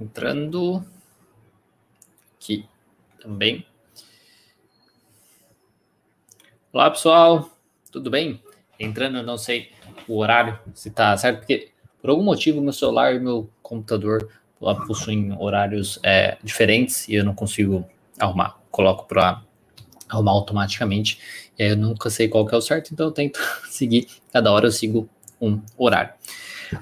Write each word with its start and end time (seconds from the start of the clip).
Entrando 0.00 0.84
aqui 2.36 2.64
também. 3.20 3.66
Olá, 6.72 6.88
pessoal. 6.88 7.50
Tudo 7.90 8.08
bem? 8.08 8.40
Entrando, 8.78 9.20
não 9.24 9.36
sei 9.36 9.72
o 10.06 10.18
horário, 10.18 10.56
se 10.72 10.88
tá 10.90 11.16
certo, 11.16 11.38
porque 11.38 11.72
por 12.00 12.10
algum 12.10 12.22
motivo 12.22 12.60
meu 12.60 12.72
celular 12.72 13.12
e 13.12 13.18
meu 13.18 13.50
computador 13.60 14.30
possuem 14.86 15.36
horários 15.36 15.98
é, 16.04 16.38
diferentes 16.44 17.08
e 17.08 17.16
eu 17.16 17.24
não 17.24 17.34
consigo 17.34 17.84
arrumar. 18.20 18.56
Coloco 18.70 19.04
para 19.08 19.42
arrumar 20.08 20.30
automaticamente. 20.30 21.18
E 21.58 21.64
aí 21.64 21.70
eu 21.70 21.76
nunca 21.76 22.08
sei 22.08 22.28
qual 22.28 22.46
que 22.46 22.54
é 22.54 22.58
o 22.58 22.60
certo, 22.60 22.92
então 22.92 23.06
eu 23.06 23.12
tento 23.12 23.40
seguir. 23.68 24.06
Cada 24.32 24.52
hora 24.52 24.68
eu 24.68 24.72
sigo 24.72 25.08
um 25.40 25.60
horário. 25.76 26.14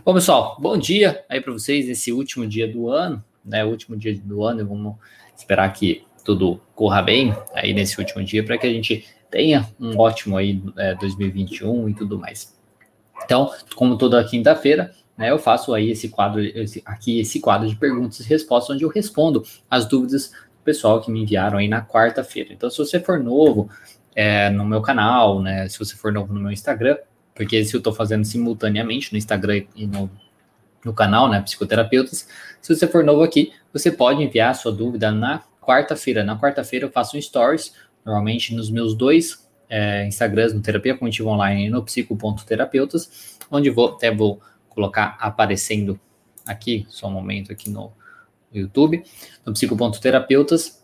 Bom, 0.04 0.14
pessoal, 0.14 0.56
bom 0.58 0.76
dia 0.76 1.24
aí 1.28 1.40
para 1.40 1.52
vocês 1.52 1.86
nesse 1.86 2.10
último 2.10 2.44
dia 2.44 2.66
do 2.66 2.90
ano, 2.90 3.22
né? 3.44 3.64
Último 3.64 3.96
dia 3.96 4.18
do 4.18 4.42
ano, 4.42 4.66
vamos 4.66 4.96
esperar 5.36 5.72
que 5.72 6.04
tudo 6.24 6.60
corra 6.74 7.00
bem 7.02 7.32
aí 7.54 7.72
nesse 7.72 7.96
último 8.00 8.24
dia 8.24 8.42
para 8.44 8.58
que 8.58 8.66
a 8.66 8.70
gente 8.70 9.06
tenha 9.30 9.68
um 9.78 9.96
ótimo 9.96 10.36
aí 10.36 10.60
é, 10.76 10.96
2021 10.96 11.88
e 11.88 11.94
tudo 11.94 12.18
mais. 12.18 12.58
Então, 13.24 13.52
como 13.76 13.96
toda 13.96 14.24
quinta-feira, 14.24 14.90
né, 15.16 15.30
eu 15.30 15.38
faço 15.38 15.72
aí 15.72 15.92
esse 15.92 16.08
quadro, 16.08 16.40
esse, 16.40 16.82
aqui 16.84 17.20
esse 17.20 17.38
quadro 17.38 17.68
de 17.68 17.76
perguntas 17.76 18.18
e 18.18 18.28
respostas, 18.28 18.74
onde 18.74 18.84
eu 18.84 18.88
respondo 18.88 19.44
as 19.70 19.86
dúvidas 19.86 20.30
do 20.30 20.64
pessoal 20.64 21.00
que 21.00 21.12
me 21.12 21.22
enviaram 21.22 21.58
aí 21.58 21.68
na 21.68 21.80
quarta-feira. 21.80 22.52
Então, 22.52 22.68
se 22.68 22.78
você 22.78 22.98
for 22.98 23.20
novo 23.20 23.70
é, 24.16 24.50
no 24.50 24.64
meu 24.64 24.82
canal, 24.82 25.40
né, 25.40 25.68
se 25.68 25.78
você 25.78 25.94
for 25.94 26.12
novo 26.12 26.34
no 26.34 26.40
meu 26.40 26.50
Instagram, 26.50 26.96
porque 27.36 27.54
esse 27.56 27.74
eu 27.74 27.78
estou 27.78 27.92
fazendo 27.92 28.24
simultaneamente 28.24 29.12
no 29.12 29.18
Instagram 29.18 29.64
e 29.76 29.86
no, 29.86 30.10
no 30.82 30.94
canal, 30.94 31.28
né, 31.28 31.40
Psicoterapeutas. 31.42 32.26
Se 32.62 32.74
você 32.74 32.88
for 32.88 33.04
novo 33.04 33.22
aqui, 33.22 33.52
você 33.72 33.92
pode 33.92 34.22
enviar 34.22 34.50
a 34.50 34.54
sua 34.54 34.72
dúvida 34.72 35.12
na 35.12 35.44
quarta-feira. 35.60 36.24
Na 36.24 36.40
quarta-feira 36.40 36.86
eu 36.86 36.90
faço 36.90 37.16
um 37.16 37.20
stories, 37.20 37.74
normalmente 38.04 38.54
nos 38.54 38.70
meus 38.70 38.94
dois 38.94 39.46
é, 39.68 40.06
Instagrams, 40.06 40.54
no 40.54 40.62
Terapia 40.62 40.94
Cognitiva 40.94 41.28
Online 41.28 41.66
e 41.66 41.70
no 41.70 41.84
psico.terapeutas, 41.84 43.36
onde 43.50 43.68
vou, 43.68 43.94
até 43.94 44.10
vou 44.10 44.40
colocar 44.70 45.16
aparecendo 45.20 46.00
aqui, 46.46 46.86
só 46.88 47.06
um 47.08 47.10
momento 47.10 47.52
aqui 47.52 47.68
no 47.68 47.92
YouTube, 48.52 49.04
no 49.44 49.52
psico.terapeutas, 49.52 50.82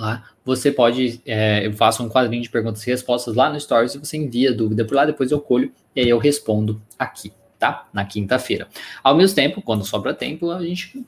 lá, 0.00 0.24
você 0.44 0.70
pode, 0.70 1.20
é, 1.26 1.66
eu 1.66 1.72
faço 1.72 2.02
um 2.02 2.08
quadrinho 2.08 2.42
de 2.42 2.50
perguntas 2.50 2.86
e 2.86 2.90
respostas 2.90 3.34
lá 3.34 3.50
no 3.50 3.60
Stories 3.60 3.94
e 3.94 3.98
você 3.98 4.16
envia 4.16 4.52
dúvida 4.52 4.84
por 4.84 4.94
lá, 4.94 5.04
depois 5.04 5.30
eu 5.30 5.40
colho 5.40 5.72
e 5.94 6.00
aí 6.00 6.08
eu 6.08 6.18
respondo 6.18 6.80
aqui, 6.98 7.32
tá? 7.58 7.88
Na 7.92 8.04
quinta-feira. 8.04 8.68
Ao 9.02 9.16
mesmo 9.16 9.34
tempo, 9.34 9.60
quando 9.60 9.84
sobra 9.84 10.14
tempo, 10.14 10.50
a 10.50 10.62
gente 10.64 11.04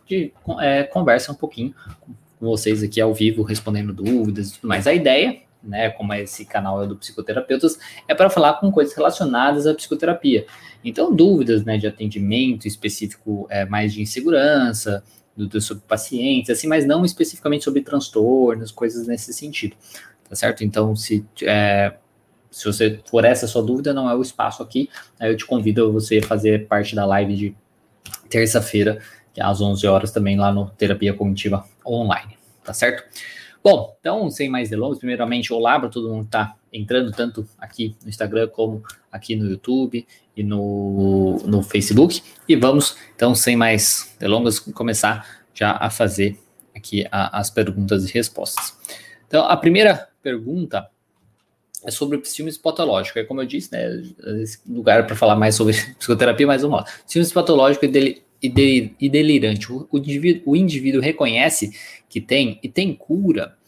é, 0.60 0.82
conversa 0.82 1.32
um 1.32 1.34
pouquinho 1.34 1.74
com 2.38 2.46
vocês 2.46 2.82
aqui 2.82 3.00
ao 3.00 3.14
vivo, 3.14 3.42
respondendo 3.42 3.92
dúvidas 3.92 4.50
e 4.50 4.54
tudo 4.54 4.68
mais. 4.68 4.86
A 4.86 4.94
ideia, 4.94 5.38
né, 5.62 5.90
como 5.90 6.12
esse 6.14 6.44
canal 6.44 6.82
é 6.82 6.86
do 6.86 6.96
Psicoterapeutas, 6.96 7.78
é 8.08 8.14
para 8.14 8.30
falar 8.30 8.54
com 8.54 8.72
coisas 8.72 8.94
relacionadas 8.94 9.66
à 9.66 9.74
psicoterapia. 9.74 10.46
Então, 10.82 11.14
dúvidas, 11.14 11.64
né, 11.64 11.76
de 11.76 11.86
atendimento 11.86 12.66
específico, 12.66 13.46
é, 13.50 13.66
mais 13.66 13.92
de 13.92 14.00
insegurança, 14.00 15.04
do, 15.46 15.60
sobre 15.60 15.82
pacientes, 15.86 16.50
assim, 16.50 16.66
mas 16.66 16.86
não 16.86 17.04
especificamente 17.04 17.64
sobre 17.64 17.82
transtornos, 17.82 18.70
coisas 18.70 19.06
nesse 19.06 19.32
sentido, 19.32 19.76
tá 20.28 20.34
certo? 20.34 20.64
Então, 20.64 20.94
se, 20.96 21.24
é, 21.42 21.94
se 22.50 22.64
você 22.64 23.00
for 23.08 23.24
essa 23.24 23.46
sua 23.46 23.62
dúvida, 23.62 23.92
não 23.92 24.08
é 24.08 24.14
o 24.14 24.22
espaço 24.22 24.62
aqui, 24.62 24.88
aí 25.18 25.30
eu 25.30 25.36
te 25.36 25.46
convido 25.46 25.86
a 25.86 25.90
você 25.90 26.20
fazer 26.20 26.66
parte 26.66 26.94
da 26.94 27.04
live 27.04 27.36
de 27.36 27.56
terça-feira, 28.28 29.00
é 29.36 29.42
às 29.42 29.60
11 29.60 29.86
horas 29.86 30.10
também 30.10 30.36
lá 30.36 30.52
no 30.52 30.68
Terapia 30.70 31.14
Cognitiva 31.14 31.64
Online, 31.86 32.36
tá 32.62 32.74
certo? 32.74 33.04
Bom, 33.62 33.96
então, 34.00 34.30
sem 34.30 34.48
mais 34.48 34.70
delongas, 34.70 34.98
primeiramente, 34.98 35.52
olá 35.52 35.78
para 35.78 35.88
todo 35.88 36.08
mundo 36.08 36.22
que 36.22 36.28
está 36.28 36.56
entrando, 36.72 37.10
tanto 37.10 37.46
aqui 37.58 37.94
no 38.02 38.08
Instagram 38.08 38.48
como 38.48 38.82
aqui 39.10 39.36
no 39.36 39.50
YouTube 39.50 40.06
e 40.40 40.42
no, 40.42 41.36
no 41.44 41.62
Facebook. 41.62 42.22
E 42.48 42.56
vamos, 42.56 42.96
então, 43.14 43.34
sem 43.34 43.56
mais 43.56 44.16
delongas, 44.18 44.58
começar 44.58 45.42
já 45.52 45.72
a 45.72 45.90
fazer 45.90 46.38
aqui 46.74 47.06
a, 47.12 47.38
as 47.38 47.50
perguntas 47.50 48.08
e 48.08 48.12
respostas. 48.12 48.74
Então, 49.28 49.44
a 49.44 49.54
primeira 49.54 50.08
pergunta 50.22 50.88
é 51.84 51.90
sobre 51.90 52.16
o 52.16 52.24
ciúmes 52.24 52.56
patológico. 52.56 53.18
É 53.18 53.24
como 53.24 53.42
eu 53.42 53.46
disse, 53.46 53.70
né? 53.70 54.02
Esse 54.42 54.58
lugar 54.66 55.06
para 55.06 55.14
falar 55.14 55.36
mais 55.36 55.54
sobre 55.54 55.74
psicoterapia, 55.98 56.46
mas 56.46 56.62
vamos 56.62 56.80
lá. 56.80 56.86
Ciúmes 57.06 57.32
patológico 57.32 57.84
e, 57.84 57.88
deli, 57.88 58.22
e, 58.42 58.94
e 58.98 59.08
delirante. 59.10 59.70
O, 59.70 59.86
o, 59.90 59.98
indivíduo, 59.98 60.42
o 60.46 60.56
indivíduo 60.56 61.02
reconhece 61.02 61.70
que 62.08 62.20
tem 62.20 62.58
e 62.62 62.68
tem 62.68 62.94
cura 62.94 63.58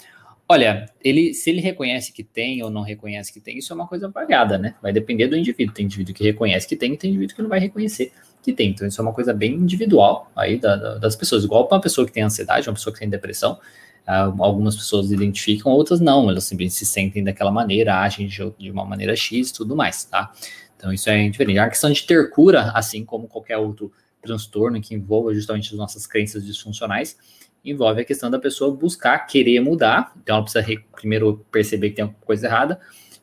Olha, 0.52 0.84
ele, 1.02 1.32
se 1.32 1.48
ele 1.48 1.62
reconhece 1.62 2.12
que 2.12 2.22
tem 2.22 2.62
ou 2.62 2.68
não 2.68 2.82
reconhece 2.82 3.32
que 3.32 3.40
tem, 3.40 3.56
isso 3.56 3.72
é 3.72 3.74
uma 3.74 3.86
coisa 3.86 4.10
variada, 4.10 4.58
né? 4.58 4.74
Vai 4.82 4.92
depender 4.92 5.26
do 5.26 5.34
indivíduo. 5.34 5.74
Tem 5.74 5.86
indivíduo 5.86 6.14
que 6.14 6.22
reconhece 6.22 6.68
que 6.68 6.76
tem 6.76 6.94
tem 6.94 7.08
indivíduo 7.08 7.34
que 7.34 7.40
não 7.40 7.48
vai 7.48 7.58
reconhecer 7.58 8.12
que 8.42 8.52
tem. 8.52 8.68
Então, 8.68 8.86
isso 8.86 9.00
é 9.00 9.02
uma 9.02 9.14
coisa 9.14 9.32
bem 9.32 9.54
individual 9.54 10.30
aí 10.36 10.58
da, 10.58 10.76
da, 10.76 10.98
das 10.98 11.16
pessoas. 11.16 11.42
Igual 11.42 11.66
para 11.66 11.76
uma 11.76 11.80
pessoa 11.80 12.06
que 12.06 12.12
tem 12.12 12.22
ansiedade, 12.22 12.68
uma 12.68 12.74
pessoa 12.74 12.92
que 12.92 13.00
tem 13.00 13.08
depressão, 13.08 13.58
uh, 14.06 14.42
algumas 14.44 14.76
pessoas 14.76 15.10
identificam, 15.10 15.72
outras 15.72 16.00
não. 16.00 16.28
Elas 16.28 16.44
simplesmente 16.44 16.74
se 16.74 16.84
sentem 16.84 17.24
daquela 17.24 17.50
maneira, 17.50 17.98
agem 18.00 18.26
de, 18.26 18.52
de 18.58 18.70
uma 18.70 18.84
maneira 18.84 19.16
X 19.16 19.48
e 19.48 19.54
tudo 19.54 19.74
mais, 19.74 20.04
tá? 20.04 20.34
Então, 20.76 20.92
isso 20.92 21.08
é 21.08 21.30
diferente. 21.30 21.60
A 21.60 21.68
questão 21.70 21.90
de 21.90 22.02
ter 22.02 22.28
cura, 22.28 22.72
assim 22.74 23.06
como 23.06 23.26
qualquer 23.26 23.56
outro 23.56 23.90
transtorno 24.20 24.78
que 24.82 24.94
envolva 24.94 25.32
justamente 25.32 25.70
as 25.72 25.78
nossas 25.78 26.06
crenças 26.06 26.44
disfuncionais, 26.44 27.16
envolve 27.64 28.00
a 28.00 28.04
questão 28.04 28.30
da 28.30 28.38
pessoa 28.38 28.74
buscar, 28.74 29.18
querer 29.26 29.60
mudar. 29.60 30.12
Então, 30.22 30.36
ela 30.36 30.44
precisa 30.44 30.64
primeiro 30.92 31.44
perceber 31.50 31.90
que 31.90 31.96
tem 31.96 32.02
alguma 32.02 32.20
coisa 32.24 32.46
errada, 32.46 32.80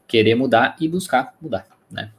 querer 0.08 0.36
mudar 0.36 0.76
e 0.80 0.88
buscar 0.88 1.36
mudar, 1.42 1.68
né? 1.92 2.12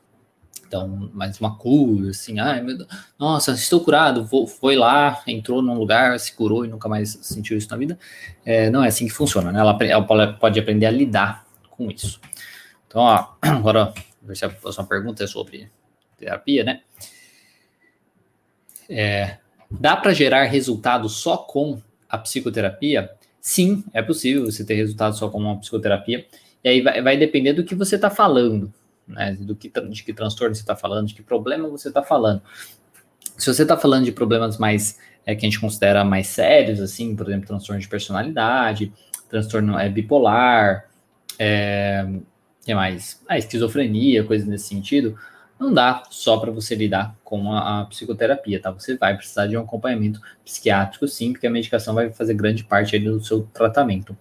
Então, 0.67 1.11
mais 1.13 1.41
uma 1.41 1.57
cura, 1.57 2.11
assim, 2.11 2.39
ai, 2.39 2.63
meu 2.63 2.79
Deus, 2.79 2.89
nossa, 3.19 3.51
estou 3.51 3.81
curado, 3.81 4.25
vou, 4.25 4.47
foi 4.47 4.77
lá, 4.77 5.21
entrou 5.27 5.61
num 5.61 5.75
lugar, 5.75 6.17
se 6.21 6.33
curou 6.33 6.65
e 6.65 6.69
nunca 6.69 6.89
mais 6.89 7.19
sentiu 7.23 7.59
isso 7.59 7.69
na 7.69 7.77
vida. 7.77 7.99
É, 8.45 8.71
não 8.71 8.85
é 8.85 8.87
assim 8.87 9.07
que 9.07 9.13
funciona, 9.13 9.51
né? 9.51 9.59
Ela, 9.59 9.77
ela, 9.83 10.33
pode 10.35 10.61
aprender 10.61 10.87
a 10.87 10.91
lidar 10.93 11.45
com 11.69 11.91
isso. 11.91 12.21
Então, 12.87 13.01
ó, 13.01 13.33
agora, 13.43 13.93
a 14.43 14.49
próxima 14.49 14.87
pergunta 14.87 15.25
é 15.25 15.27
sobre 15.27 15.69
terapia, 16.17 16.63
né? 16.63 16.83
É, 18.89 19.39
dá 19.69 19.97
para 19.97 20.13
gerar 20.13 20.45
resultado 20.45 21.09
só 21.09 21.37
com 21.37 21.83
a 22.11 22.19
psicoterapia, 22.19 23.11
sim, 23.41 23.85
é 23.93 24.03
possível 24.03 24.45
você 24.45 24.65
ter 24.65 24.75
resultado 24.75 25.17
só 25.17 25.29
com 25.29 25.39
uma 25.39 25.59
psicoterapia. 25.59 26.27
E 26.63 26.69
aí 26.69 26.81
vai, 26.81 27.01
vai 27.01 27.17
depender 27.17 27.53
do 27.53 27.65
que 27.65 27.75
você 27.75 27.97
está 27.97 28.11
falando, 28.11 28.73
né? 29.07 29.37
Do 29.41 29.55
que, 29.55 29.71
de 29.71 30.03
que 30.03 30.13
transtorno 30.13 30.55
você 30.55 30.61
está 30.61 30.77
falando, 30.77 31.09
de 31.09 31.15
que 31.15 31.23
problema 31.23 31.69
você 31.69 31.89
está 31.89 32.03
falando. 32.03 32.43
Se 33.39 33.53
você 33.53 33.63
está 33.63 33.77
falando 33.77 34.05
de 34.05 34.13
problemas 34.13 34.59
mais 34.59 34.99
é, 35.25 35.35
que 35.35 35.47
a 35.47 35.49
gente 35.49 35.61
considera 35.61 36.05
mais 36.05 36.27
sérios, 36.27 36.81
assim, 36.81 37.17
por 37.17 37.29
exemplo, 37.29 37.47
transtorno 37.47 37.81
de 37.81 37.89
personalidade, 37.89 38.93
transtorno 39.29 39.79
é, 39.79 39.89
bipolar, 39.89 40.91
é, 41.39 42.07
que 42.63 42.75
mais? 42.75 43.23
Ah, 43.27 43.39
esquizofrenia, 43.39 44.25
coisas 44.25 44.47
nesse 44.47 44.69
sentido 44.69 45.17
não 45.61 45.75
dá 45.75 46.03
só 46.09 46.39
para 46.39 46.51
você 46.51 46.75
lidar 46.75 47.15
com 47.23 47.53
a, 47.53 47.83
a, 47.83 47.85
psicoterapia, 47.85 48.59
tá? 48.59 48.71
Você 48.71 48.97
vai 48.97 49.15
precisar 49.15 49.47
de 49.47 49.59
um 49.59 49.61
acompanhamento 49.61 50.19
psiquiátrico, 50.43 51.07
sim, 51.07 51.33
porque 51.33 51.47
a 51.47 51.51
medicação 51.51 51.95
vai 51.95 52.11
fazer 52.11 52.33
grande 52.33 52.65
parte 52.65 52.99
do 52.99 53.23
seu 53.23 53.43
tratamento. 53.53 54.17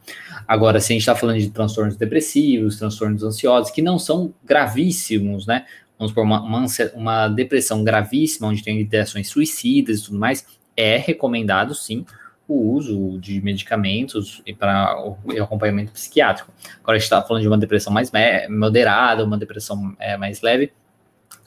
Agora, 0.46 0.82
se 0.82 0.92
a 0.92 0.94
gente 0.94 1.02
está 1.02 1.16
falando 1.16 1.40
de 1.40 1.50
transtornos 1.50 1.96
depressivos, 1.96 2.78
transtornos 2.78 3.24
ansiosos, 3.24 3.72
que 3.72 3.82
não 3.82 3.98
são 3.98 4.34
gravíssimos, 4.44 5.48
né? 5.48 5.66
Vamos 5.98 6.14
por 6.14 6.24
uma, 6.24 6.42
uma, 6.42 6.66
uma 6.94 7.28
depressão 7.30 7.86
gravíssima, 7.86 8.50
onde 8.50 8.62
tem 8.62 8.80
ideações 8.82 9.30
suicidas 9.30 10.00
e 10.00 10.06
tudo 10.06 10.20
mais, 10.20 10.46
é 10.76 10.98
recomendado, 10.98 11.74
sim, 11.74 12.06
o 12.50 12.74
uso 12.74 13.18
de 13.20 13.40
medicamentos 13.42 14.42
e 14.46 14.54
para 14.54 15.00
o 15.02 15.18
acompanhamento 15.42 15.92
psiquiátrico. 15.92 16.52
Agora 16.82 16.96
a 16.96 17.00
gente 17.00 17.04
está 17.04 17.22
falando 17.22 17.44
de 17.44 17.48
uma 17.48 17.58
depressão 17.58 17.94
mais 17.94 18.12
moderada, 18.50 19.24
uma 19.24 19.38
depressão 19.38 19.96
é, 20.00 20.18
mais 20.18 20.42
leve, 20.42 20.74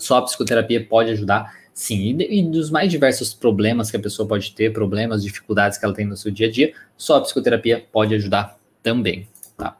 só 0.02 0.19
a 0.19 0.22
psicoterapia 0.22 0.84
pode 0.84 1.10
ajudar, 1.10 1.54
sim. 1.72 2.16
E, 2.19 2.40
e, 2.40 2.43
dos 2.43 2.70
mais 2.70 2.90
diversos 2.90 3.32
problemas 3.32 3.90
que 3.90 3.96
a 3.96 4.00
pessoa 4.00 4.26
pode 4.26 4.52
ter, 4.52 4.72
problemas, 4.72 5.22
dificuldades 5.22 5.78
que 5.78 5.84
ela 5.84 5.94
tem 5.94 6.04
no 6.04 6.16
seu 6.16 6.31
dia 6.32 6.49
a 6.49 6.50
dia, 6.50 6.75
só 6.96 7.16
a 7.16 7.20
psicoterapia 7.20 7.87
pode 7.93 8.14
ajudar 8.14 8.58
também, 8.82 9.28
tá? 9.56 9.76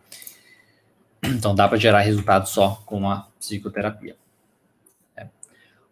Então 1.24 1.54
dá 1.54 1.66
para 1.66 1.76
gerar 1.76 2.00
resultado 2.00 2.48
só 2.48 2.82
com 2.86 3.08
a 3.10 3.28
psicoterapia. 3.38 4.16
É. 5.16 5.26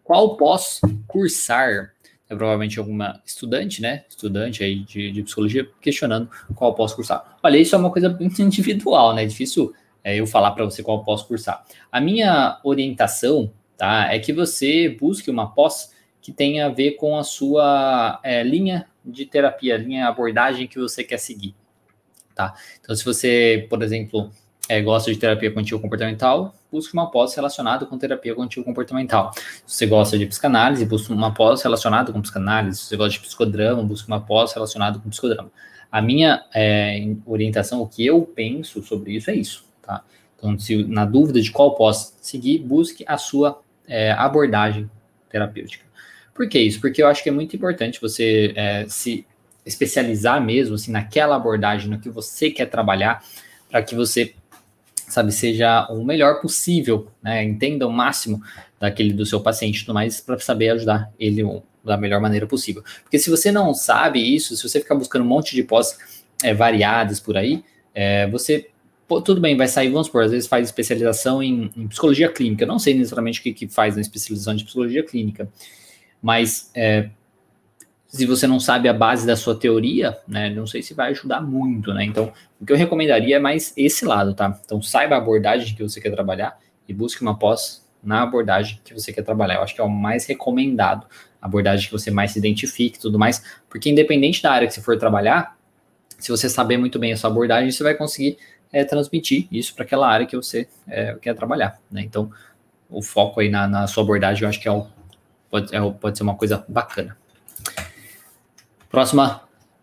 Qual 0.05 0.37
posso 0.37 0.81
cursar? 1.07 1.93
É 2.29 2.37
provavelmente 2.37 2.79
alguma 2.79 3.21
estudante, 3.27 3.83
né? 3.83 4.05
Estudante 4.09 4.63
aí 4.63 4.85
de, 4.85 5.11
de 5.11 5.23
psicologia 5.25 5.69
questionando 5.81 6.31
qual 6.55 6.73
posso 6.77 6.95
cursar. 6.95 7.37
Olha, 7.43 7.59
isso 7.59 7.75
é 7.75 7.79
uma 7.79 7.91
coisa 7.91 8.09
muito 8.09 8.39
individual, 8.41 9.13
né? 9.13 9.25
É 9.25 9.27
difícil 9.27 9.75
é, 10.05 10.15
eu 10.15 10.27
falar 10.29 10.53
para 10.53 10.65
você 10.65 10.85
qual 10.85 11.03
posso 11.03 11.27
cursar. 11.27 11.65
A 11.91 12.01
minha 12.01 12.61
orientação 12.63 13.53
tá? 13.81 14.13
É 14.13 14.19
que 14.19 14.31
você 14.31 14.91
busque 14.91 15.31
uma 15.31 15.55
pós 15.55 15.91
que 16.21 16.31
tenha 16.31 16.67
a 16.67 16.69
ver 16.69 16.97
com 16.97 17.17
a 17.17 17.25
sua 17.25 18.21
é, 18.23 18.43
linha 18.43 18.87
de 19.03 19.25
terapia, 19.25 19.79
linha 19.79 20.07
abordagem 20.07 20.67
que 20.67 20.79
você 20.79 21.03
quer 21.03 21.17
seguir, 21.17 21.55
tá? 22.35 22.53
Então, 22.79 22.95
se 22.95 23.03
você, 23.03 23.67
por 23.71 23.83
exemplo, 23.83 24.31
é, 24.69 24.83
gosta 24.83 25.11
de 25.11 25.19
terapia 25.19 25.51
cognitivo 25.51 25.81
comportamental, 25.81 26.55
busque 26.71 26.93
uma 26.93 27.11
pós 27.11 27.35
relacionada 27.35 27.87
com 27.87 27.97
terapia 27.97 28.35
cognitivo 28.35 28.67
comportamental. 28.67 29.33
Se 29.67 29.79
você 29.79 29.87
gosta 29.87 30.19
de 30.19 30.27
psicanálise, 30.27 30.85
busque 30.85 31.11
uma 31.11 31.33
pós 31.33 31.63
relacionada 31.63 32.13
com 32.13 32.21
psicanálise. 32.21 32.81
Se 32.81 32.85
você 32.85 32.97
gosta 32.99 33.13
de 33.13 33.21
psicodrama, 33.21 33.83
busque 33.83 34.09
uma 34.09 34.21
pós 34.21 34.53
relacionada 34.53 34.99
com 34.99 35.09
psicodrama. 35.09 35.51
A 35.91 36.03
minha 36.03 36.45
é, 36.55 37.03
orientação, 37.25 37.81
o 37.81 37.89
que 37.89 38.05
eu 38.05 38.21
penso 38.21 38.83
sobre 38.83 39.17
isso 39.17 39.31
é 39.31 39.35
isso, 39.35 39.65
tá? 39.81 40.05
Então, 40.37 40.59
se 40.59 40.85
na 40.85 41.07
dúvida 41.07 41.41
de 41.41 41.51
qual 41.51 41.75
pós 41.75 42.15
seguir, 42.21 42.59
busque 42.59 43.05
a 43.09 43.17
sua 43.17 43.59
é, 43.91 44.13
abordagem 44.13 44.89
terapêutica. 45.29 45.85
Por 46.33 46.49
que 46.49 46.59
isso? 46.59 46.81
Porque 46.81 47.03
eu 47.03 47.09
acho 47.09 47.23
que 47.23 47.29
é 47.29 47.33
muito 47.33 47.55
importante 47.55 48.01
você 48.01 48.55
é, 48.57 48.87
se 48.89 49.27
especializar 49.67 50.43
mesmo 50.43 50.77
assim, 50.77 50.91
naquela 50.91 51.37
abordagem, 51.37 51.91
no 51.91 51.99
que 51.99 52.09
você 52.09 52.51
quer 52.51 52.67
trabalhar, 52.67 53.23
para 53.69 53.83
que 53.83 53.95
você 53.95 54.33
sabe, 55.09 55.33
seja 55.33 55.87
o 55.91 56.05
melhor 56.05 56.41
possível, 56.41 57.09
né? 57.23 57.43
Entenda 57.43 57.87
o 57.87 57.93
máximo 57.93 58.41
daquele 58.79 59.13
do 59.13 59.27
seu 59.27 59.41
paciente 59.41 59.81
tudo 59.81 59.93
mais 59.93 60.21
para 60.21 60.39
saber 60.39 60.71
ajudar 60.71 61.13
ele 61.19 61.43
da 61.85 61.97
melhor 61.97 62.21
maneira 62.21 62.47
possível. 62.47 62.83
Porque 63.03 63.19
se 63.19 63.29
você 63.29 63.51
não 63.51 63.75
sabe 63.75 64.21
isso, 64.21 64.57
se 64.57 64.69
você 64.69 64.81
ficar 64.81 64.95
buscando 64.95 65.23
um 65.23 65.29
monte 65.29 65.55
de 65.55 65.63
pós 65.63 65.99
é, 66.43 66.55
variadas 66.55 67.19
por 67.19 67.37
aí, 67.37 67.65
é, 67.95 68.29
você 68.29 68.71
pô, 69.11 69.21
tudo 69.21 69.41
bem, 69.41 69.57
vai 69.57 69.67
sair, 69.67 69.91
vamos 69.91 70.07
supor, 70.07 70.23
às 70.23 70.31
vezes 70.31 70.47
faz 70.47 70.69
especialização 70.69 71.43
em, 71.43 71.69
em 71.77 71.89
psicologia 71.89 72.31
clínica. 72.31 72.63
Eu 72.63 72.69
não 72.69 72.79
sei 72.79 72.95
necessariamente 72.95 73.41
o 73.41 73.43
que, 73.43 73.53
que 73.53 73.67
faz 73.67 73.97
na 73.97 74.01
especialização 74.01 74.55
de 74.55 74.63
psicologia 74.63 75.03
clínica, 75.03 75.49
mas 76.23 76.71
é, 76.77 77.11
se 78.07 78.25
você 78.25 78.47
não 78.47 78.61
sabe 78.61 78.89
a 78.89 78.93
base 78.93 79.27
da 79.27 79.35
sua 79.35 79.59
teoria, 79.59 80.17
né, 80.29 80.49
não 80.51 80.65
sei 80.65 80.81
se 80.81 80.95
vai 80.95 81.11
ajudar 81.11 81.41
muito, 81.41 81.93
né? 81.93 82.05
Então, 82.05 82.33
o 82.61 82.65
que 82.65 82.73
eu 82.73 82.77
recomendaria 82.77 83.35
é 83.35 83.39
mais 83.41 83.73
esse 83.77 84.05
lado, 84.05 84.33
tá? 84.33 84.61
Então, 84.65 84.81
saiba 84.81 85.17
a 85.17 85.19
abordagem 85.19 85.75
que 85.75 85.83
você 85.83 86.01
quer 86.01 86.13
trabalhar 86.13 86.57
e 86.87 86.95
busque 86.95 87.21
uma 87.21 87.37
pós 87.37 87.85
na 88.01 88.23
abordagem 88.23 88.81
que 88.85 88.95
você 88.95 89.13
quer 89.13 89.23
trabalhar. 89.23 89.57
Eu 89.57 89.63
acho 89.63 89.75
que 89.75 89.81
é 89.81 89.85
o 89.85 89.91
mais 89.91 90.25
recomendado, 90.25 91.05
a 91.43 91.47
abordagem 91.47 91.87
que 91.87 91.93
você 91.93 92.13
mais 92.13 92.31
se 92.31 92.39
identifique 92.39 92.97
e 92.97 93.01
tudo 93.01 93.19
mais, 93.19 93.43
porque 93.69 93.91
independente 93.91 94.41
da 94.41 94.53
área 94.53 94.69
que 94.69 94.75
você 94.75 94.81
for 94.81 94.97
trabalhar, 94.97 95.59
se 96.17 96.31
você 96.31 96.49
saber 96.49 96.77
muito 96.77 96.97
bem 96.97 97.13
a 97.13 97.17
sua 97.17 97.29
abordagem, 97.29 97.73
você 97.73 97.83
vai 97.83 97.95
conseguir 97.95 98.39
é, 98.73 98.85
transmitir 98.85 99.49
isso 99.51 99.75
para 99.75 99.85
aquela 99.85 100.09
área 100.09 100.27
que 100.27 100.37
você 100.37 100.69
é, 100.87 101.15
quer 101.15 101.35
trabalhar, 101.35 101.81
né? 101.91 102.03
Então, 102.03 102.31
o 102.89 103.03
foco 103.03 103.41
aí 103.41 103.49
na, 103.49 103.69
na 103.69 103.87
sua 103.87 104.03
abordagem, 104.03 104.43
eu 104.43 104.49
acho 104.49 104.61
que 104.61 104.69
é 104.69 104.73
o, 104.73 104.87
pode, 105.51 105.75
é, 105.75 105.91
pode 105.93 106.17
ser 106.17 106.23
uma 106.23 106.37
coisa 106.37 106.65
bacana. 106.69 107.17
Próxima 108.89 109.43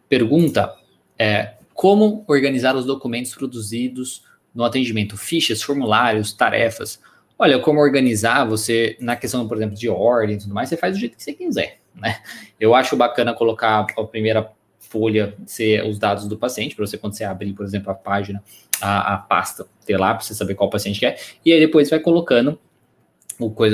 pergunta 0.09 0.73
é 1.17 1.53
como 1.73 2.23
organizar 2.27 2.75
os 2.75 2.85
documentos 2.85 3.33
produzidos 3.33 4.23
no 4.53 4.63
atendimento, 4.63 5.15
fichas, 5.15 5.61
formulários, 5.61 6.33
tarefas. 6.33 6.99
Olha, 7.37 7.59
como 7.59 7.79
organizar 7.79 8.45
você 8.45 8.97
na 8.99 9.15
questão, 9.15 9.47
por 9.47 9.57
exemplo, 9.57 9.75
de 9.75 9.87
ordem 9.87 10.35
e 10.35 10.39
tudo 10.39 10.53
mais, 10.53 10.69
você 10.69 10.77
faz 10.77 10.93
do 10.93 10.99
jeito 10.99 11.15
que 11.15 11.23
você 11.23 11.33
quiser, 11.33 11.79
né? 11.93 12.21
Eu 12.59 12.73
acho 12.73 12.97
bacana 12.97 13.33
colocar 13.33 13.85
a 13.95 14.03
primeira 14.03 14.51
folha 14.89 15.35
ser 15.45 15.85
os 15.85 15.99
dados 15.99 16.27
do 16.27 16.37
paciente, 16.37 16.75
para 16.75 16.85
você, 16.85 16.97
quando 16.97 17.13
você 17.13 17.23
abrir, 17.23 17.53
por 17.53 17.65
exemplo, 17.65 17.91
a 17.91 17.95
página, 17.95 18.43
a, 18.81 19.13
a 19.13 19.17
pasta, 19.17 19.65
ter 19.85 19.97
lá 19.97 20.13
para 20.13 20.23
você 20.23 20.33
saber 20.33 20.55
qual 20.55 20.69
paciente 20.69 21.05
é, 21.05 21.17
e 21.45 21.51
aí 21.51 21.59
depois 21.59 21.89
vai 21.89 21.99
colocando 21.99 22.59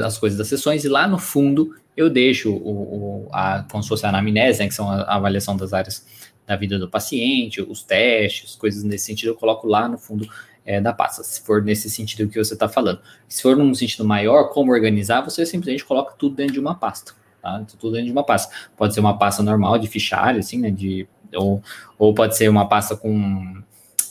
as 0.04 0.18
coisas 0.18 0.38
das 0.38 0.48
sessões, 0.48 0.84
e 0.84 0.90
lá 0.90 1.08
no 1.08 1.18
fundo 1.18 1.76
eu 1.96 2.10
deixo 2.10 2.52
o, 2.52 3.26
o, 3.26 3.30
a, 3.32 3.66
como 3.72 3.82
se 3.82 3.90
fosse 3.90 4.06
a 4.06 4.10
anamnese, 4.10 4.60
né, 4.60 4.68
que 4.68 4.74
são 4.74 4.90
a, 4.90 5.04
a, 5.04 5.16
avaliação 5.16 5.56
das 5.56 5.74
áreas 5.74 6.06
da 6.46 6.56
vida 6.56 6.78
do 6.78 6.90
paciente, 6.90 7.62
os 7.62 7.84
testes, 7.84 8.56
coisas 8.56 8.84
nesse 8.84 9.06
sentido, 9.06 9.30
eu 9.30 9.36
coloco 9.36 9.68
lá 9.68 9.88
no 9.88 9.98
fundo 9.98 10.28
é, 10.66 10.82
da 10.82 10.92
pasta, 10.92 11.24
se 11.24 11.42
for 11.42 11.64
nesse 11.64 11.90
sentido 11.90 12.30
que 12.30 12.38
você 12.38 12.54
está 12.54 12.68
falando. 12.68 13.00
Se 13.28 13.42
for 13.42 13.56
num 13.56 13.74
sentido 13.74 14.06
maior, 14.06 14.50
como 14.50 14.72
organizar, 14.72 15.22
você 15.22 15.46
simplesmente 15.46 15.86
coloca 15.86 16.16
tudo 16.18 16.36
dentro 16.36 16.54
de 16.54 16.60
uma 16.60 16.76
pasta, 16.76 17.14
tá? 17.44 17.64
Tudo 17.78 17.92
dentro 17.92 18.08
de 18.08 18.12
uma 18.14 18.24
pasta. 18.24 18.52
Pode 18.78 18.94
ser 18.94 19.02
uma 19.02 19.18
pasta 19.18 19.44
normal 19.44 19.78
de 19.78 19.88
fichário, 19.88 20.40
assim, 20.40 20.58
né, 20.58 20.72
de, 20.72 21.06
ou, 21.36 21.62
ou 22.00 22.14
pode 22.14 22.38
ser 22.38 22.50
uma 22.50 22.68
pasta 22.68 22.96
com 22.96 23.62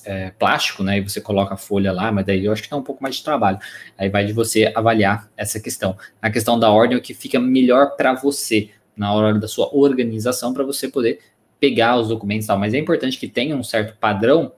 é, 0.05 0.31
plástico, 0.31 0.82
né? 0.82 0.99
E 0.99 1.00
você 1.00 1.20
coloca 1.20 1.55
a 1.55 1.56
folha 1.56 1.93
lá, 1.93 2.12
mas 2.12 2.26
daí 2.26 2.44
eu 2.44 2.52
acho 2.52 2.62
que 2.62 2.70
dá 2.70 2.76
um 2.76 2.82
pouco 2.82 3.02
mais 3.02 3.17
de 3.17 3.25
trabalho. 3.25 3.58
Aí 3.96 4.11
vai 4.11 4.26
de 4.26 4.32
você 4.32 4.70
avaliar 4.75 5.31
essa 5.37 5.58
questão. 5.58 5.96
A 6.20 6.31
questão 6.31 6.58
da 6.58 6.70
ordem 6.70 6.96
é 6.96 6.99
o 6.99 7.02
que 7.02 7.14
fica 7.14 7.40
melhor 7.40 7.96
para 7.96 8.12
você 8.12 8.70
na 8.96 9.12
hora 9.14 9.38
da 9.38 9.49
sua 9.49 9.75
organização 9.75 10.52
para 10.52 10.64
você 10.64 10.88
poder 10.88 11.20
pegar 11.58 11.96
os 11.96 12.08
documentos 12.08 12.44
e 12.44 12.49
tal. 12.49 12.58
Mas 12.58 12.75
é 12.75 12.79
importante 12.79 13.19
que 13.19 13.29
tenha 13.29 13.56
um 13.56 13.64
certo 13.64 13.96
padrão 13.99 14.52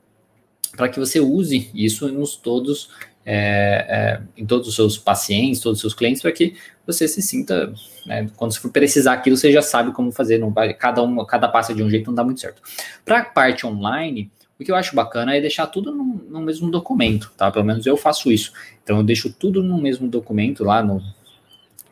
para 0.77 0.89
que 0.89 0.99
você 0.99 1.21
use 1.21 1.71
isso 1.73 2.09
nos 2.09 2.35
todos, 2.35 2.91
é, 3.27 3.87
é, 3.89 4.23
em 4.37 4.45
todos 4.45 4.69
os 4.69 4.75
seus 4.75 4.99
pacientes, 4.99 5.61
todos 5.61 5.79
os 5.79 5.81
seus 5.81 5.95
clientes, 5.95 6.21
para 6.21 6.33
que 6.33 6.55
você 6.87 7.09
se 7.09 7.23
sinta, 7.23 7.73
né, 8.07 8.29
quando 8.37 8.53
você 8.53 8.61
for 8.61 8.71
precisar 8.71 9.15
aquilo, 9.15 9.37
você 9.37 9.51
já 9.51 9.63
sabe 9.63 9.93
como 9.93 10.13
fazer. 10.13 10.39
Não 10.39 10.51
vai, 10.51 10.75
cada 10.75 11.03
um, 11.03 11.25
cada 11.25 11.49
passa 11.49 11.75
de 11.75 11.83
um 11.83 11.89
jeito 11.89 12.07
não 12.07 12.15
dá 12.15 12.25
muito 12.25 12.41
certo. 12.41 12.63
Para 13.05 13.21
a 13.21 13.25
parte 13.25 13.67
online, 13.67 14.31
o 14.59 14.65
que 14.65 14.71
eu 14.71 14.77
acho 14.77 14.95
bacana 14.95 15.37
é 15.37 15.41
deixar 15.41 15.67
tudo 15.67 15.91
no, 15.91 16.05
no, 16.05 16.41
mesmo 16.41 16.71
documento, 16.71 17.33
tá? 17.37 17.51
Pelo 17.51 17.65
menos 17.65 17.87
eu 17.87 17.97
faço 17.97 18.31
isso. 18.31 18.53
Então 18.83 18.99
eu 18.99 19.03
deixo 19.03 19.33
tudo 19.33 19.63
no 19.63 19.81
mesmo 19.81 20.07
documento 20.09 20.63
lá 20.63 20.83
no, 20.83 21.03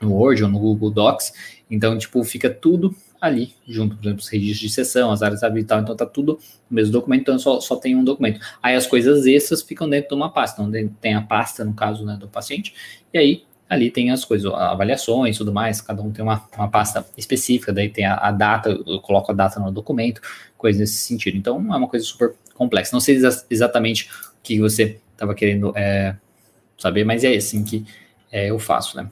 no 0.00 0.12
Word 0.12 0.44
ou 0.44 0.50
no 0.50 0.58
Google 0.58 0.90
Docs. 0.90 1.32
Então, 1.70 1.96
tipo, 1.96 2.22
fica 2.22 2.50
tudo 2.50 2.94
ali, 3.22 3.54
junto, 3.68 3.94
por 3.94 4.02
exemplo, 4.02 4.20
os 4.20 4.28
registros 4.28 4.68
de 4.68 4.68
sessão, 4.68 5.12
as 5.12 5.22
áreas 5.22 5.44
habilitadas, 5.44 5.84
então 5.84 5.94
tá 5.94 6.04
tudo 6.04 6.40
no 6.68 6.74
mesmo 6.74 6.92
documento, 6.92 7.20
então 7.20 7.38
só, 7.38 7.60
só 7.60 7.76
tem 7.76 7.94
um 7.94 8.02
documento. 8.02 8.40
Aí 8.60 8.74
as 8.74 8.84
coisas 8.84 9.24
extras 9.26 9.62
ficam 9.62 9.88
dentro 9.88 10.08
de 10.08 10.14
uma 10.16 10.28
pasta, 10.28 10.60
então 10.60 10.92
tem 11.00 11.14
a 11.14 11.22
pasta, 11.22 11.64
no 11.64 11.72
caso, 11.72 12.04
né, 12.04 12.16
do 12.18 12.26
paciente, 12.26 12.74
e 13.14 13.18
aí 13.18 13.44
ali 13.68 13.92
tem 13.92 14.10
as 14.10 14.24
coisas, 14.24 14.52
avaliações 14.52 15.38
tudo 15.38 15.52
mais, 15.52 15.80
cada 15.80 16.02
um 16.02 16.10
tem 16.10 16.24
uma, 16.24 16.44
uma 16.58 16.68
pasta 16.68 17.06
específica, 17.16 17.72
daí 17.72 17.88
tem 17.88 18.04
a, 18.04 18.16
a, 18.16 18.32
data, 18.32 18.70
eu 18.70 18.98
coloco 19.00 19.30
a 19.30 19.34
data 19.34 19.60
no 19.60 19.70
documento, 19.70 20.20
coisas 20.58 20.80
nesse 20.80 20.94
sentido. 20.94 21.38
Então 21.38 21.56
é 21.72 21.76
uma 21.76 21.88
coisa 21.88 22.04
super 22.04 22.34
complexa. 22.54 22.90
Não 22.92 23.00
sei 23.00 23.14
exa 23.14 23.46
exatamente 23.48 24.10
o 24.10 24.42
que 24.42 24.60
você 24.60 24.98
estava 25.12 25.32
querendo 25.32 25.72
é, 25.74 26.16
saber, 26.76 27.04
mas 27.04 27.22
é 27.24 27.34
assim 27.34 27.62
que 27.64 27.86
é, 28.30 28.50
eu 28.50 28.58
faço, 28.58 28.96
né? 28.96 29.08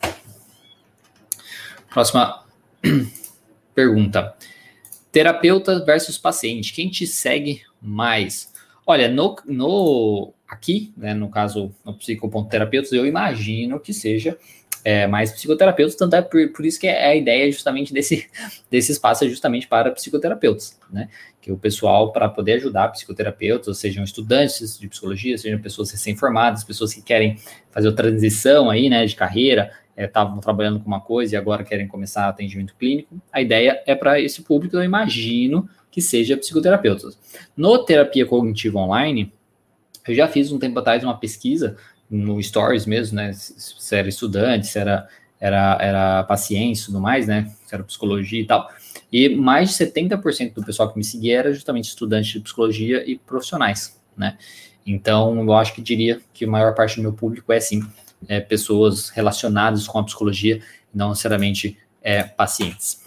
Próxima 1.88 2.44
pergunta. 3.74 4.34
Terapeuta 5.12 5.84
versus 5.84 6.16
paciente, 6.16 6.72
quem 6.72 6.88
te 6.88 7.06
segue 7.06 7.62
mais? 7.80 8.52
Olha, 8.86 9.08
no, 9.08 9.36
no 9.44 10.32
aqui, 10.48 10.92
né, 10.96 11.14
no 11.14 11.28
caso, 11.28 11.72
no 11.84 11.94
psicopontoterapeutas, 11.94 12.92
eu 12.92 13.06
imagino 13.06 13.78
que 13.78 13.92
seja 13.92 14.36
é, 14.84 15.06
mais 15.06 15.32
psicoterapeutas, 15.32 15.94
tanto 15.94 16.16
é 16.16 16.22
por, 16.22 16.48
por, 16.52 16.64
isso 16.64 16.80
que 16.80 16.86
é 16.86 17.06
a 17.06 17.14
ideia 17.14 17.50
justamente 17.50 17.92
desse, 17.92 18.28
desse 18.70 18.92
espaço 18.92 19.24
é 19.24 19.28
justamente 19.28 19.68
para 19.68 19.90
psicoterapeutas, 19.90 20.78
né? 20.90 21.08
Que 21.40 21.52
o 21.52 21.56
pessoal, 21.56 22.12
para 22.12 22.28
poder 22.28 22.54
ajudar 22.54 22.88
psicoterapeutas, 22.88 23.78
sejam 23.78 24.04
estudantes 24.04 24.78
de 24.78 24.88
psicologia, 24.88 25.36
sejam 25.38 25.60
pessoas 25.60 25.90
recém-formadas, 25.90 26.64
pessoas 26.64 26.92
que 26.92 27.02
querem 27.02 27.38
fazer 27.70 27.88
a 27.88 27.92
transição 27.92 28.70
aí, 28.70 28.88
né, 28.88 29.06
de 29.06 29.16
carreira, 29.16 29.70
estavam 29.96 30.38
é, 30.38 30.40
trabalhando 30.40 30.80
com 30.80 30.86
uma 30.86 31.00
coisa 31.00 31.34
e 31.34 31.36
agora 31.36 31.64
querem 31.64 31.86
começar 31.86 32.28
atendimento 32.28 32.74
clínico. 32.78 33.20
A 33.32 33.40
ideia 33.40 33.82
é 33.86 33.94
para 33.94 34.20
esse 34.20 34.42
público, 34.42 34.76
eu 34.76 34.84
imagino 34.84 35.68
que 35.90 36.00
seja 36.00 36.36
psicoterapeutas. 36.36 37.18
No 37.56 37.84
terapia 37.84 38.24
cognitiva 38.24 38.78
online, 38.78 39.32
eu 40.06 40.14
já 40.14 40.28
fiz 40.28 40.52
um 40.52 40.58
tempo 40.58 40.78
atrás 40.78 41.02
uma 41.02 41.18
pesquisa 41.18 41.76
no 42.08 42.42
Stories 42.42 42.86
mesmo, 42.86 43.16
né? 43.16 43.32
Se 43.32 43.94
era 43.94 44.08
estudante, 44.08 44.66
se 44.66 44.78
era, 44.78 45.08
era, 45.38 45.78
era 45.80 46.22
paciente 46.24 46.80
e 46.80 46.86
tudo 46.86 47.00
mais, 47.00 47.26
né? 47.26 47.52
Se 47.66 47.74
era 47.74 47.84
psicologia 47.84 48.40
e 48.40 48.46
tal. 48.46 48.68
E 49.12 49.28
mais 49.28 49.70
de 49.70 49.84
70% 49.84 50.54
do 50.54 50.64
pessoal 50.64 50.90
que 50.90 50.98
me 50.98 51.04
seguia 51.04 51.38
era 51.38 51.52
justamente 51.52 51.88
estudante 51.88 52.32
de 52.32 52.40
psicologia 52.40 53.08
e 53.08 53.18
profissionais, 53.18 54.00
né? 54.16 54.36
Então, 54.86 55.40
eu 55.42 55.52
acho 55.52 55.74
que 55.74 55.82
diria 55.82 56.20
que 56.32 56.44
a 56.44 56.48
maior 56.48 56.74
parte 56.74 56.96
do 56.96 57.02
meu 57.02 57.12
público 57.12 57.52
é, 57.52 57.60
sim, 57.60 57.82
é, 58.28 58.40
pessoas 58.40 59.08
relacionadas 59.10 59.86
com 59.86 59.98
a 59.98 60.04
psicologia, 60.04 60.62
não 60.94 61.10
necessariamente 61.10 61.78
é, 62.02 62.22
pacientes. 62.22 63.02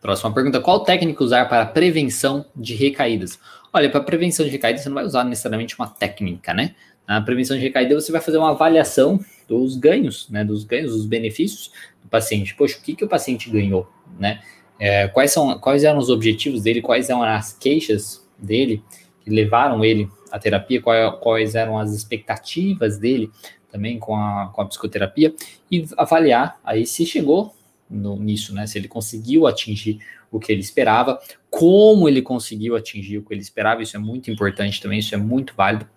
Próxima 0.00 0.32
pergunta: 0.32 0.60
qual 0.60 0.80
técnica 0.80 1.22
usar 1.22 1.48
para 1.48 1.66
prevenção 1.66 2.44
de 2.56 2.74
recaídas? 2.74 3.38
Olha, 3.72 3.90
para 3.90 4.00
prevenção 4.00 4.44
de 4.44 4.50
recaída, 4.50 4.78
você 4.78 4.88
não 4.88 4.96
vai 4.96 5.04
usar 5.04 5.24
necessariamente 5.24 5.78
uma 5.78 5.86
técnica, 5.86 6.52
né? 6.54 6.74
Na 7.06 7.20
prevenção 7.20 7.56
de 7.56 7.62
recaída, 7.62 7.94
você 7.94 8.10
vai 8.10 8.20
fazer 8.20 8.38
uma 8.38 8.50
avaliação 8.50 9.20
dos 9.48 9.76
ganhos, 9.76 10.28
né? 10.30 10.44
Dos 10.44 10.64
ganhos, 10.64 10.92
dos 10.92 11.06
benefícios 11.06 11.70
do 12.02 12.08
paciente. 12.08 12.54
Poxa, 12.54 12.78
o 12.78 12.82
que, 12.82 12.94
que 12.94 13.04
o 13.04 13.08
paciente 13.08 13.50
ganhou, 13.50 13.90
né? 14.18 14.40
É, 14.78 15.08
quais, 15.08 15.30
são, 15.30 15.58
quais 15.58 15.84
eram 15.84 15.98
os 15.98 16.08
objetivos 16.08 16.62
dele, 16.62 16.80
quais 16.80 17.10
eram 17.10 17.22
as 17.22 17.52
queixas 17.52 18.26
dele 18.38 18.82
que 19.22 19.28
levaram 19.28 19.84
ele 19.84 20.08
à 20.30 20.38
terapia, 20.38 20.80
qual, 20.80 21.18
quais 21.18 21.54
eram 21.54 21.78
as 21.78 21.92
expectativas 21.92 22.98
dele 22.98 23.30
também 23.70 23.98
com 23.98 24.16
a, 24.16 24.50
com 24.52 24.62
a 24.62 24.66
psicoterapia 24.66 25.34
e 25.70 25.86
avaliar 25.96 26.58
aí 26.64 26.84
se 26.84 27.06
chegou 27.06 27.54
no, 27.88 28.16
nisso, 28.16 28.54
né? 28.54 28.66
Se 28.66 28.78
ele 28.78 28.88
conseguiu 28.88 29.46
atingir 29.46 29.98
o 30.30 30.38
que 30.38 30.52
ele 30.52 30.60
esperava, 30.60 31.18
como 31.48 32.08
ele 32.08 32.22
conseguiu 32.22 32.76
atingir 32.76 33.18
o 33.18 33.22
que 33.22 33.34
ele 33.34 33.40
esperava, 33.40 33.82
isso 33.82 33.96
é 33.96 34.00
muito 34.00 34.30
importante 34.30 34.80
também, 34.80 35.00
isso 35.00 35.14
é 35.14 35.18
muito 35.18 35.54
válido, 35.56 35.88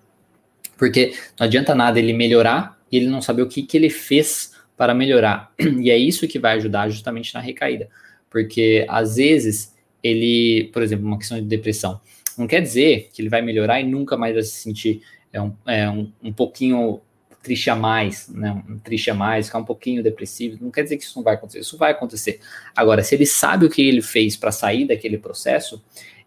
porque 0.78 1.14
não 1.40 1.46
adianta 1.46 1.76
nada 1.76 2.00
ele 2.00 2.14
melhorar 2.14 2.80
e 2.92 2.98
ele 2.98 3.08
não 3.08 3.22
saber 3.22 3.44
o 3.44 3.48
que, 3.48 3.62
que 3.62 3.78
ele 3.78 3.90
fez 3.90 4.54
para 4.76 4.94
melhorar. 4.94 5.52
E 5.60 5.92
é 5.92 5.98
isso 5.98 6.28
que 6.28 6.40
vai 6.40 6.58
ajudar 6.58 6.90
justamente 6.90 7.34
na 7.34 7.40
recaída, 7.40 7.90
porque 8.30 8.86
às 8.90 9.18
vezes 9.18 9.76
ele, 10.02 10.70
por 10.74 10.82
exemplo, 10.82 11.06
uma 11.06 11.18
questão 11.18 11.40
de 11.40 11.46
depressão, 11.46 12.02
não 12.40 12.48
quer 12.48 12.62
dizer 12.62 13.10
que 13.14 13.22
ele 13.22 13.30
vai 13.30 13.42
melhorar 13.42 13.82
e 13.82 13.84
nunca 13.84 14.18
mais 14.18 14.34
vai 14.34 14.44
se 14.44 14.52
sentir 14.52 15.02
é 15.32 15.42
um, 15.42 15.54
é 15.66 15.90
um, 15.90 16.12
um 16.24 16.32
pouquinho 16.32 17.02
triste 17.42 17.70
a 17.70 17.76
mais, 17.76 18.30
né? 18.30 18.64
Um 18.70 18.80
triste 18.80 19.12
a 19.12 19.14
mais, 19.14 19.48
ficar 19.48 19.60
um 19.60 19.66
pouquinho 19.66 20.02
depressivo, 20.02 20.58
não 20.62 20.72
quer 20.72 20.84
dizer 20.84 20.98
que 20.98 21.04
isso 21.04 21.18
não 21.18 21.24
vai 21.24 21.34
acontecer, 21.34 21.60
isso 21.60 21.78
vai 21.78 21.92
acontecer. 21.92 22.40
Agora, 22.74 23.04
se 23.04 23.14
ele 23.14 23.26
sabe 23.26 23.66
o 23.66 23.70
que 23.70 23.82
ele 23.82 24.02
fez 24.02 24.38
para 24.38 24.52
sair 24.52 24.88
daquele 24.88 25.18
processo, 25.18 25.84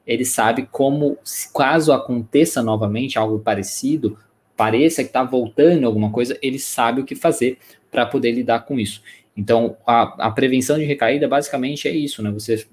ele 0.07 0.25
sabe 0.25 0.69
como, 0.71 1.17
caso 1.55 1.93
aconteça 1.93 2.63
novamente 2.63 3.19
algo 3.19 3.39
parecido, 3.39 4.19
pareça 4.57 5.03
que 5.03 5.09
está 5.09 5.25
voltando 5.25 5.87
alguma 5.87 6.11
coisa, 6.11 6.39
ele 6.43 6.59
sabe 6.59 7.01
o 7.01 7.05
que 7.05 7.15
fazer 7.15 7.59
para 7.91 8.05
poder 8.05 8.33
lidar 8.33 8.61
com 8.61 8.79
isso. 8.79 9.03
Então, 9.35 9.77
a, 9.87 10.27
a 10.27 10.31
prevenção 10.31 10.79
de 10.79 10.85
recaída 10.85 11.27
basicamente 11.27 11.89
é 11.89 11.93
isso, 11.93 12.23
né? 12.23 12.31
Você 12.31 12.67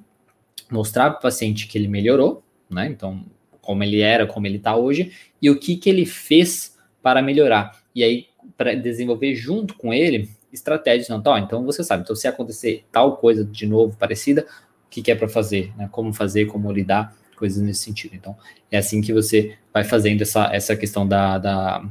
mostrar 0.70 1.12
para 1.12 1.20
o 1.20 1.22
paciente 1.22 1.68
que 1.68 1.78
ele 1.78 1.88
melhorou, 1.88 2.43
né? 2.70 2.88
Então, 2.88 3.26
como 3.62 3.84
ele 3.84 4.02
era, 4.02 4.28
como 4.28 4.46
ele 4.46 4.58
está 4.58 4.76
hoje, 4.76 5.12
e 5.42 5.50
o 5.50 5.58
que, 5.58 5.78
que 5.78 5.90
ele 5.90 6.06
fez 6.06 6.78
para 7.02 7.22
melhorar. 7.22 7.82
E 7.96 8.04
aí, 8.04 8.28
para 8.58 8.76
desenvolver 8.76 9.36
junto 9.36 9.76
com 9.76 9.94
ele 9.94 10.30
estratégias. 10.52 11.10
Não, 11.10 11.22
tá, 11.22 11.40
então 11.40 11.64
você 11.66 11.84
sabe, 11.84 12.04
então 12.04 12.16
se 12.16 12.28
acontecer 12.28 12.86
tal 12.92 13.18
coisa 13.18 13.44
de 13.44 13.66
novo, 13.66 13.98
parecida, 13.98 14.46
o 14.86 14.90
que, 14.90 15.02
que 15.02 15.12
é 15.12 15.16
para 15.16 15.28
fazer, 15.28 15.74
né? 15.76 15.90
Como 15.92 16.14
fazer, 16.14 16.46
como 16.46 16.72
lidar, 16.72 17.16
coisas 17.36 17.62
nesse 17.62 17.82
sentido. 17.82 18.16
Então, 18.16 18.38
é 18.70 18.78
assim 18.78 19.02
que 19.02 19.12
você 19.12 19.58
vai 19.74 19.84
fazendo 19.84 20.22
essa, 20.22 20.54
essa 20.54 20.76
questão 20.76 21.08
da, 21.08 21.40
da, 21.40 21.86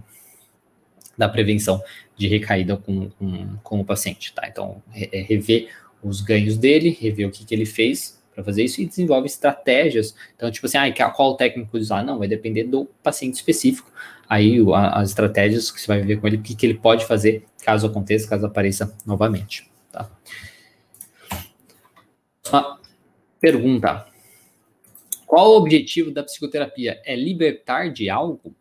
da 1.19 1.29
prevenção 1.29 1.83
de 2.17 2.29
recaída 2.29 2.76
com, 2.76 3.11
com, 3.11 3.57
com 3.62 3.81
o 3.81 3.85
paciente, 3.85 4.33
tá? 4.33 4.47
Então, 4.47 4.81
é 4.95 5.21
rever 5.21 5.69
os 6.02 6.21
ganhos 6.21 6.57
dele, 6.57 6.91
rever 6.91 7.26
o 7.26 7.31
que, 7.31 7.45
que 7.45 7.55
ele 7.55 7.67
fez 7.67 8.22
para 8.35 8.43
fazer 8.43 8.65
isso 8.65 8.81
e 8.81 8.87
desenvolve 8.87 9.27
estratégias. 9.27 10.15
Então, 10.35 10.51
tipo 10.51 10.67
assim, 10.67 10.79
ah, 10.79 11.11
qual 11.11 11.37
técnico 11.37 11.77
usar? 11.77 12.03
Não, 12.03 12.19
vai 12.19 12.29
depender 12.29 12.65
do 12.65 12.87
paciente 13.03 13.35
específico. 13.35 13.91
Aí 14.29 14.59
as 14.75 15.11
estratégias 15.11 15.71
que 15.71 15.81
você 15.81 15.87
vai 15.87 16.01
ver 16.03 16.21
com 16.21 16.27
ele, 16.27 16.37
o 16.37 16.43
que, 16.43 16.55
que 16.55 16.65
ele 16.65 16.75
pode 16.75 17.05
fazer 17.07 17.45
caso 17.62 17.87
aconteça, 17.87 18.29
caso 18.29 18.47
apareça 18.47 18.97
novamente. 19.05 19.71
Tá? 19.91 20.11
Uma 22.49 22.81
pergunta. 23.41 24.07
Qual 25.27 25.53
o 25.53 25.57
objetivo 25.57 26.11
da 26.11 26.23
psicoterapia? 26.23 27.01
É 27.05 27.15
libertar 27.15 27.91
de 27.91 28.09
algo? 28.09 28.55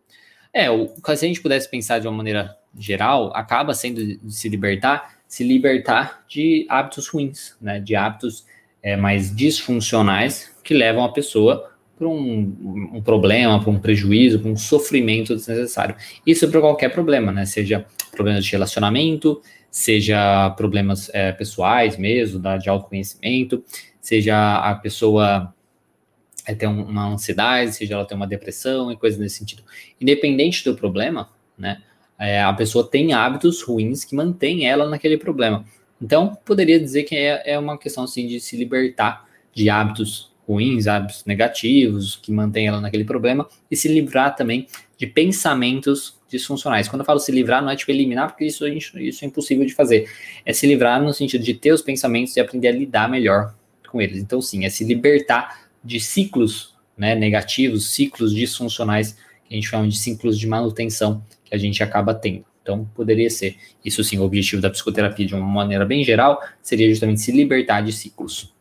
É, 0.53 0.69
o, 0.69 0.87
se 0.87 1.11
a 1.11 1.15
gente 1.15 1.41
pudesse 1.41 1.69
pensar 1.69 1.99
de 1.99 2.07
uma 2.07 2.17
maneira 2.17 2.57
geral, 2.77 3.31
acaba 3.35 3.73
sendo 3.73 4.05
de 4.05 4.33
se 4.33 4.49
libertar, 4.49 5.19
se 5.27 5.43
libertar 5.43 6.25
de 6.27 6.65
hábitos 6.69 7.07
ruins, 7.07 7.55
né? 7.61 7.79
De 7.79 7.95
hábitos 7.95 8.45
é, 8.81 8.95
mais 8.95 9.35
disfuncionais 9.35 10.51
que 10.63 10.73
levam 10.73 11.03
a 11.03 11.09
pessoa 11.09 11.71
para 11.97 12.07
um, 12.07 12.89
um, 12.93 13.01
problema, 13.01 13.61
para 13.61 13.69
um 13.69 13.79
prejuízo, 13.79 14.39
para 14.39 14.49
um 14.49 14.57
sofrimento 14.57 15.35
desnecessário. 15.35 15.95
Isso 16.25 16.45
é 16.45 16.47
para 16.47 16.59
qualquer 16.59 16.89
problema, 16.89 17.31
né? 17.31 17.45
Seja 17.45 17.85
problemas 18.11 18.43
de 18.43 18.51
relacionamento, 18.51 19.39
seja 19.69 20.49
problemas 20.51 21.11
é, 21.13 21.31
pessoais 21.31 21.97
mesmo, 21.97 22.39
da, 22.39 22.57
de 22.57 22.69
autoconhecimento, 22.69 23.63
seja 23.99 24.57
a 24.57 24.73
pessoa 24.73 25.53
é, 26.47 26.55
ter 26.55 26.65
uma 26.65 27.07
ansiedade, 27.07 27.73
seja 27.73 27.93
ela 27.93 28.05
ter 28.05 28.15
uma 28.15 28.27
depressão 28.27 28.91
e 28.91 28.97
coisas 28.97 29.19
nesse 29.19 29.37
sentido. 29.37 29.63
Independente 29.99 30.63
do 30.63 30.75
problema, 30.75 31.29
né? 31.57 31.83
É, 32.19 32.41
a 32.41 32.53
pessoa 32.53 32.87
tem 32.87 33.13
hábitos 33.13 33.63
ruins 33.63 34.05
que 34.05 34.15
mantém 34.15 34.67
ela 34.67 34.87
naquele 34.87 35.17
problema. 35.17 35.65
Então, 36.01 36.35
poderia 36.43 36.79
dizer 36.79 37.03
que 37.03 37.15
é, 37.15 37.53
é 37.53 37.59
uma 37.59 37.77
questão 37.77 38.03
assim 38.03 38.25
de 38.25 38.39
se 38.39 38.57
libertar 38.57 39.27
de 39.53 39.69
hábitos 39.69 40.31
ruins, 40.47 40.87
hábitos 40.87 41.23
negativos, 41.25 42.15
que 42.15 42.31
mantém 42.31 42.67
ela 42.67 42.81
naquele 42.81 43.03
problema, 43.03 43.47
e 43.69 43.75
se 43.75 43.87
livrar 43.87 44.35
também 44.35 44.67
de 44.97 45.07
pensamentos 45.07 46.19
disfuncionais. 46.27 46.87
Quando 46.87 47.01
eu 47.01 47.05
falo 47.05 47.19
se 47.19 47.31
livrar, 47.31 47.61
não 47.61 47.69
é 47.69 47.75
tipo 47.75 47.91
eliminar, 47.91 48.29
porque 48.29 48.45
isso, 48.45 48.67
isso 48.67 49.23
é 49.23 49.27
impossível 49.27 49.65
de 49.65 49.73
fazer. 49.73 50.09
É 50.45 50.53
se 50.53 50.65
livrar 50.65 51.01
no 51.01 51.13
sentido 51.13 51.43
de 51.43 51.53
ter 51.53 51.71
os 51.71 51.81
pensamentos 51.81 52.35
e 52.35 52.39
aprender 52.39 52.69
a 52.69 52.71
lidar 52.71 53.09
melhor 53.09 53.53
com 53.89 54.01
eles. 54.01 54.17
Então, 54.17 54.41
sim, 54.41 54.65
é 54.65 54.69
se 54.69 54.83
libertar 54.83 55.67
de 55.83 55.99
ciclos 55.99 56.75
né, 56.97 57.15
negativos, 57.15 57.89
ciclos 57.89 58.33
disfuncionais, 58.33 59.13
que 59.45 59.53
a 59.53 59.55
gente 59.55 59.67
chama 59.67 59.87
de 59.87 59.97
ciclos 59.97 60.39
de 60.39 60.47
manutenção 60.47 61.23
que 61.43 61.53
a 61.53 61.57
gente 61.57 61.83
acaba 61.83 62.13
tendo. 62.13 62.45
Então, 62.61 62.85
poderia 62.95 63.29
ser. 63.29 63.57
Isso 63.83 64.03
sim, 64.03 64.19
o 64.19 64.23
objetivo 64.23 64.61
da 64.61 64.69
psicoterapia, 64.69 65.25
de 65.25 65.35
uma 65.35 65.45
maneira 65.45 65.85
bem 65.85 66.03
geral, 66.03 66.41
seria 66.61 66.87
justamente 66.89 67.21
se 67.21 67.31
libertar 67.31 67.81
de 67.81 67.91
ciclos. 67.91 68.53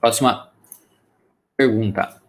Próxima 0.00 0.50
pergunta. 1.56 2.20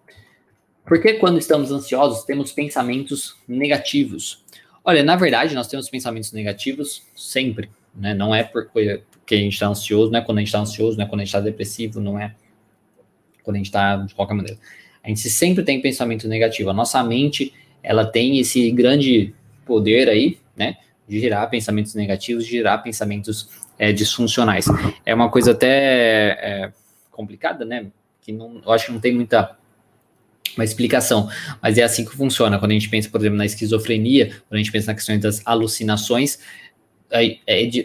Por 0.85 1.01
que 1.01 1.13
quando 1.13 1.39
estamos 1.39 1.71
ansiosos 1.71 2.23
temos 2.23 2.51
pensamentos 2.51 3.37
negativos? 3.47 4.43
Olha, 4.83 5.01
na 5.01 5.15
verdade, 5.15 5.55
nós 5.55 5.67
temos 5.67 5.89
pensamentos 5.89 6.31
negativos 6.33 7.03
sempre, 7.15 7.69
né? 7.95 8.13
Não 8.13 8.35
é 8.35 8.43
porque, 8.43 9.01
a 9.31 9.35
gente 9.35 9.53
está 9.53 9.67
ansioso, 9.67 10.11
não 10.11 10.19
é 10.19 10.21
quando 10.21 10.39
a 10.39 10.41
gente 10.41 10.49
está 10.49 10.59
ansioso, 10.59 10.97
não 10.97 11.05
é 11.05 11.07
quando 11.07 11.21
a 11.21 11.23
gente 11.23 11.29
está 11.29 11.39
depressivo, 11.39 12.01
não 12.01 12.19
é 12.19 12.35
quando 13.43 13.55
a 13.55 13.59
gente 13.59 13.67
está 13.67 13.95
de 13.95 14.13
qualquer 14.13 14.33
maneira. 14.33 14.59
A 15.01 15.07
gente 15.07 15.21
sempre 15.29 15.63
tem 15.63 15.81
pensamento 15.81 16.27
negativo. 16.27 16.69
A 16.69 16.73
nossa 16.73 17.01
mente 17.03 17.53
ela 17.83 18.05
tem 18.05 18.39
esse 18.39 18.71
grande 18.71 19.33
poder 19.65 20.09
aí, 20.09 20.39
né, 20.55 20.77
de 21.07 21.19
gerar 21.19 21.47
pensamentos 21.47 21.93
negativos, 21.93 22.45
de 22.45 22.51
gerar 22.51 22.77
pensamentos 22.79 23.49
é, 23.77 23.91
disfuncionais. 23.91 24.65
É 25.05 25.13
uma 25.13 25.29
coisa 25.29 25.51
até 25.51 26.37
é, 26.39 26.71
complicada, 27.11 27.65
né, 27.65 27.87
que 28.21 28.31
não, 28.31 28.61
eu 28.65 28.71
acho 28.71 28.85
que 28.87 28.91
não 28.91 28.99
tem 28.99 29.13
muita 29.13 29.57
uma 30.55 30.63
explicação, 30.63 31.29
mas 31.61 31.79
é 31.79 31.83
assim 31.83 32.05
que 32.05 32.15
funciona. 32.15 32.59
Quando 32.59 32.71
a 32.71 32.73
gente 32.75 32.87
pensa, 32.89 33.09
por 33.09 33.19
exemplo, 33.19 33.37
na 33.37 33.45
esquizofrenia, 33.45 34.27
quando 34.27 34.53
a 34.53 34.57
gente 34.57 34.71
pensa 34.71 34.91
na 34.91 34.95
questão 34.95 35.17
das 35.19 35.41
alucinações, 35.45 36.37
a, 37.11 37.23
é, 37.23 37.37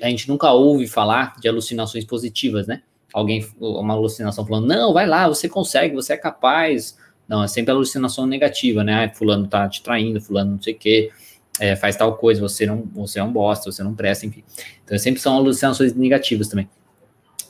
a 0.02 0.08
gente 0.08 0.28
nunca 0.28 0.52
ouve 0.52 0.86
falar 0.86 1.36
de 1.40 1.48
alucinações 1.48 2.04
positivas, 2.04 2.66
né? 2.66 2.82
Alguém, 3.12 3.46
uma 3.58 3.94
alucinação 3.94 4.46
falando, 4.46 4.66
não, 4.66 4.92
vai 4.92 5.06
lá, 5.06 5.26
você 5.28 5.48
consegue, 5.48 5.94
você 5.94 6.12
é 6.12 6.16
capaz, 6.16 6.97
não, 7.28 7.44
é 7.44 7.48
sempre 7.48 7.70
alucinação 7.70 8.26
negativa, 8.26 8.82
né? 8.82 9.04
Ah, 9.04 9.14
fulano 9.14 9.46
tá 9.46 9.68
te 9.68 9.82
traindo, 9.82 10.20
fulano 10.20 10.52
não 10.52 10.62
sei 10.62 10.72
o 10.72 10.78
quê, 10.78 11.10
é, 11.60 11.76
faz 11.76 11.94
tal 11.96 12.16
coisa, 12.16 12.40
você 12.40 12.64
não, 12.64 12.88
você 12.94 13.18
é 13.18 13.22
um 13.22 13.32
bosta, 13.32 13.70
você 13.70 13.82
não 13.82 13.94
presta, 13.94 14.24
enfim. 14.24 14.42
Então 14.84 14.98
sempre 14.98 15.20
são 15.20 15.36
alucinações 15.36 15.94
negativas 15.94 16.48
também. 16.48 16.68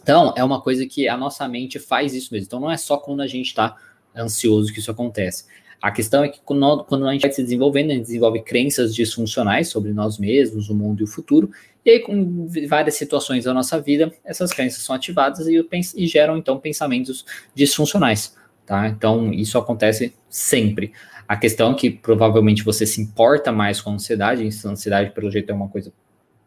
Então, 0.02 0.32
é 0.34 0.42
uma 0.42 0.60
coisa 0.60 0.86
que 0.86 1.06
a 1.06 1.18
nossa 1.18 1.46
mente 1.46 1.78
faz 1.78 2.14
isso 2.14 2.32
mesmo. 2.32 2.46
Então, 2.46 2.58
não 2.58 2.70
é 2.70 2.78
só 2.78 2.96
quando 2.96 3.20
a 3.20 3.26
gente 3.26 3.48
está 3.48 3.76
ansioso 4.16 4.72
que 4.72 4.78
isso 4.78 4.90
acontece. 4.90 5.44
A 5.82 5.92
questão 5.92 6.24
é 6.24 6.28
que 6.30 6.40
quando, 6.42 6.64
a 7.06 7.12
gente 7.12 7.20
vai 7.20 7.30
se 7.30 7.42
desenvolvendo, 7.42 7.90
a 7.90 7.94
gente 7.94 8.06
desenvolve 8.06 8.40
crenças 8.40 8.94
disfuncionais 8.94 9.68
sobre 9.68 9.92
nós 9.92 10.18
mesmos, 10.18 10.70
o 10.70 10.74
mundo 10.74 11.02
e 11.02 11.04
o 11.04 11.06
futuro, 11.06 11.50
e 11.84 11.90
aí, 11.90 12.00
com 12.00 12.48
várias 12.66 12.94
situações 12.94 13.44
da 13.44 13.52
nossa 13.52 13.78
vida, 13.78 14.10
essas 14.24 14.50
crenças 14.50 14.82
são 14.82 14.96
ativadas 14.96 15.46
e, 15.46 15.62
e 15.94 16.06
geram, 16.06 16.38
então, 16.38 16.58
pensamentos 16.58 17.26
disfuncionais 17.54 18.34
tá? 18.68 18.86
Então, 18.86 19.32
isso 19.32 19.56
acontece 19.56 20.14
sempre. 20.28 20.92
A 21.26 21.36
questão 21.36 21.72
é 21.72 21.74
que 21.74 21.90
provavelmente 21.90 22.62
você 22.62 22.86
se 22.86 23.00
importa 23.00 23.50
mais 23.50 23.80
com 23.80 23.90
a 23.90 23.94
ansiedade, 23.94 24.42
a 24.42 24.68
ansiedade, 24.68 25.10
pelo 25.10 25.30
jeito, 25.30 25.50
é 25.50 25.54
uma 25.54 25.68
coisa 25.68 25.92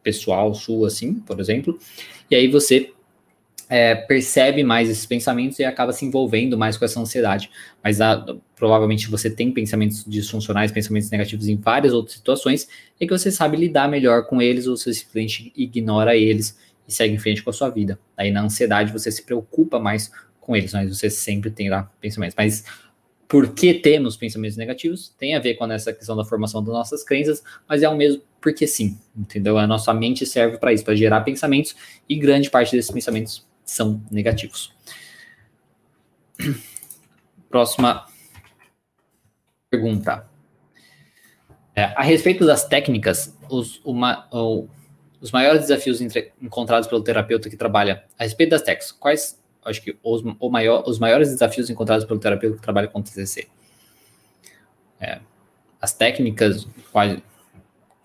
pessoal 0.04 0.54
sua, 0.54 0.88
assim, 0.88 1.16
por 1.16 1.40
exemplo, 1.40 1.78
e 2.30 2.36
aí 2.36 2.48
você 2.48 2.92
é, 3.70 3.96
percebe 3.96 4.64
mais 4.64 4.90
esses 4.90 5.06
pensamentos 5.06 5.58
e 5.60 5.64
acaba 5.64 5.94
se 5.94 6.06
envolvendo 6.06 6.58
mais 6.58 6.78
com 6.78 6.86
essa 6.86 7.00
ansiedade. 7.00 7.50
Mas 7.84 8.02
a, 8.02 8.26
provavelmente 8.56 9.10
você 9.10 9.30
tem 9.30 9.52
pensamentos 9.52 10.04
disfuncionais, 10.06 10.72
pensamentos 10.72 11.10
negativos 11.10 11.48
em 11.48 11.56
várias 11.56 11.94
outras 11.94 12.18
situações, 12.18 12.68
e 13.00 13.08
que 13.08 13.18
você 13.18 13.32
sabe 13.32 13.58
lidar 13.58 13.88
melhor 13.88 14.26
com 14.26 14.42
eles, 14.42 14.68
ou 14.68 14.76
você 14.76 14.94
simplesmente 14.94 15.54
ignora 15.56 16.16
eles 16.16 16.58
e 16.88 16.94
segue 16.94 17.14
em 17.14 17.20
frente 17.20 17.44
com 17.44 17.50
a 17.50 17.54
sua 17.54 17.70
vida. 17.70 18.00
Aí 18.18 18.32
na 18.32 18.44
ansiedade 18.44 18.92
você 18.92 19.12
se 19.12 19.24
preocupa 19.24 19.80
mais 19.80 20.12
com 20.52 20.56
eles, 20.58 20.74
mas 20.74 20.98
você 20.98 21.10
sempre 21.10 21.50
tem 21.50 21.70
lá 21.70 21.90
pensamentos. 22.02 22.36
Mas 22.38 22.66
por 23.26 23.54
que 23.54 23.74
temos 23.74 24.18
pensamentos 24.18 24.58
negativos? 24.58 25.16
Tem 25.18 25.34
a 25.34 25.40
ver 25.40 25.54
com 25.54 25.66
essa 25.72 25.94
questão 25.94 26.18
da 26.18 26.26
formação 26.26 26.62
das 26.62 26.74
nossas 26.74 27.06
crenças, 27.06 27.42
mas 27.70 27.82
é 27.82 27.88
o 27.88 27.96
mesmo 27.96 28.22
porque 28.42 28.68
sim, 28.68 29.00
entendeu? 29.16 29.58
A 29.58 29.66
nossa 29.66 29.94
mente 29.94 30.26
serve 30.26 30.58
para 30.58 30.74
isso, 30.74 30.84
para 30.84 30.96
gerar 30.96 31.22
pensamentos, 31.22 31.74
e 32.10 32.18
grande 32.18 32.50
parte 32.50 32.76
desses 32.76 32.92
pensamentos 32.92 33.48
são 33.64 34.04
negativos. 34.12 34.74
Próxima 37.50 38.06
pergunta. 39.70 40.28
É, 41.74 41.84
a 41.84 42.02
respeito 42.02 42.46
das 42.46 42.68
técnicas, 42.68 43.38
os, 43.50 43.80
uma, 43.86 44.28
os 45.22 45.32
maiores 45.32 45.62
desafios 45.62 46.02
entre, 46.02 46.34
encontrados 46.42 46.90
pelo 46.90 47.02
terapeuta 47.02 47.50
que 47.50 47.56
trabalha 47.56 48.04
a 48.20 48.24
respeito 48.24 48.50
das 48.50 48.64
técnicas. 48.64 48.92
Quais, 48.92 49.41
acho 49.64 49.82
que 49.82 49.98
os, 50.04 50.24
o 50.40 50.50
maior, 50.50 50.84
os 50.88 51.00
maiores 51.00 51.30
desafios 51.30 51.70
encontrados 51.70 52.06
pelo 52.06 52.20
terapeuta 52.20 52.58
que 52.58 52.62
trabalha 52.62 52.88
com 52.88 53.02
TCC? 53.02 53.48
É, 55.00 55.20
as 55.82 55.94
técnicas, 55.94 56.68
quais, 56.92 57.20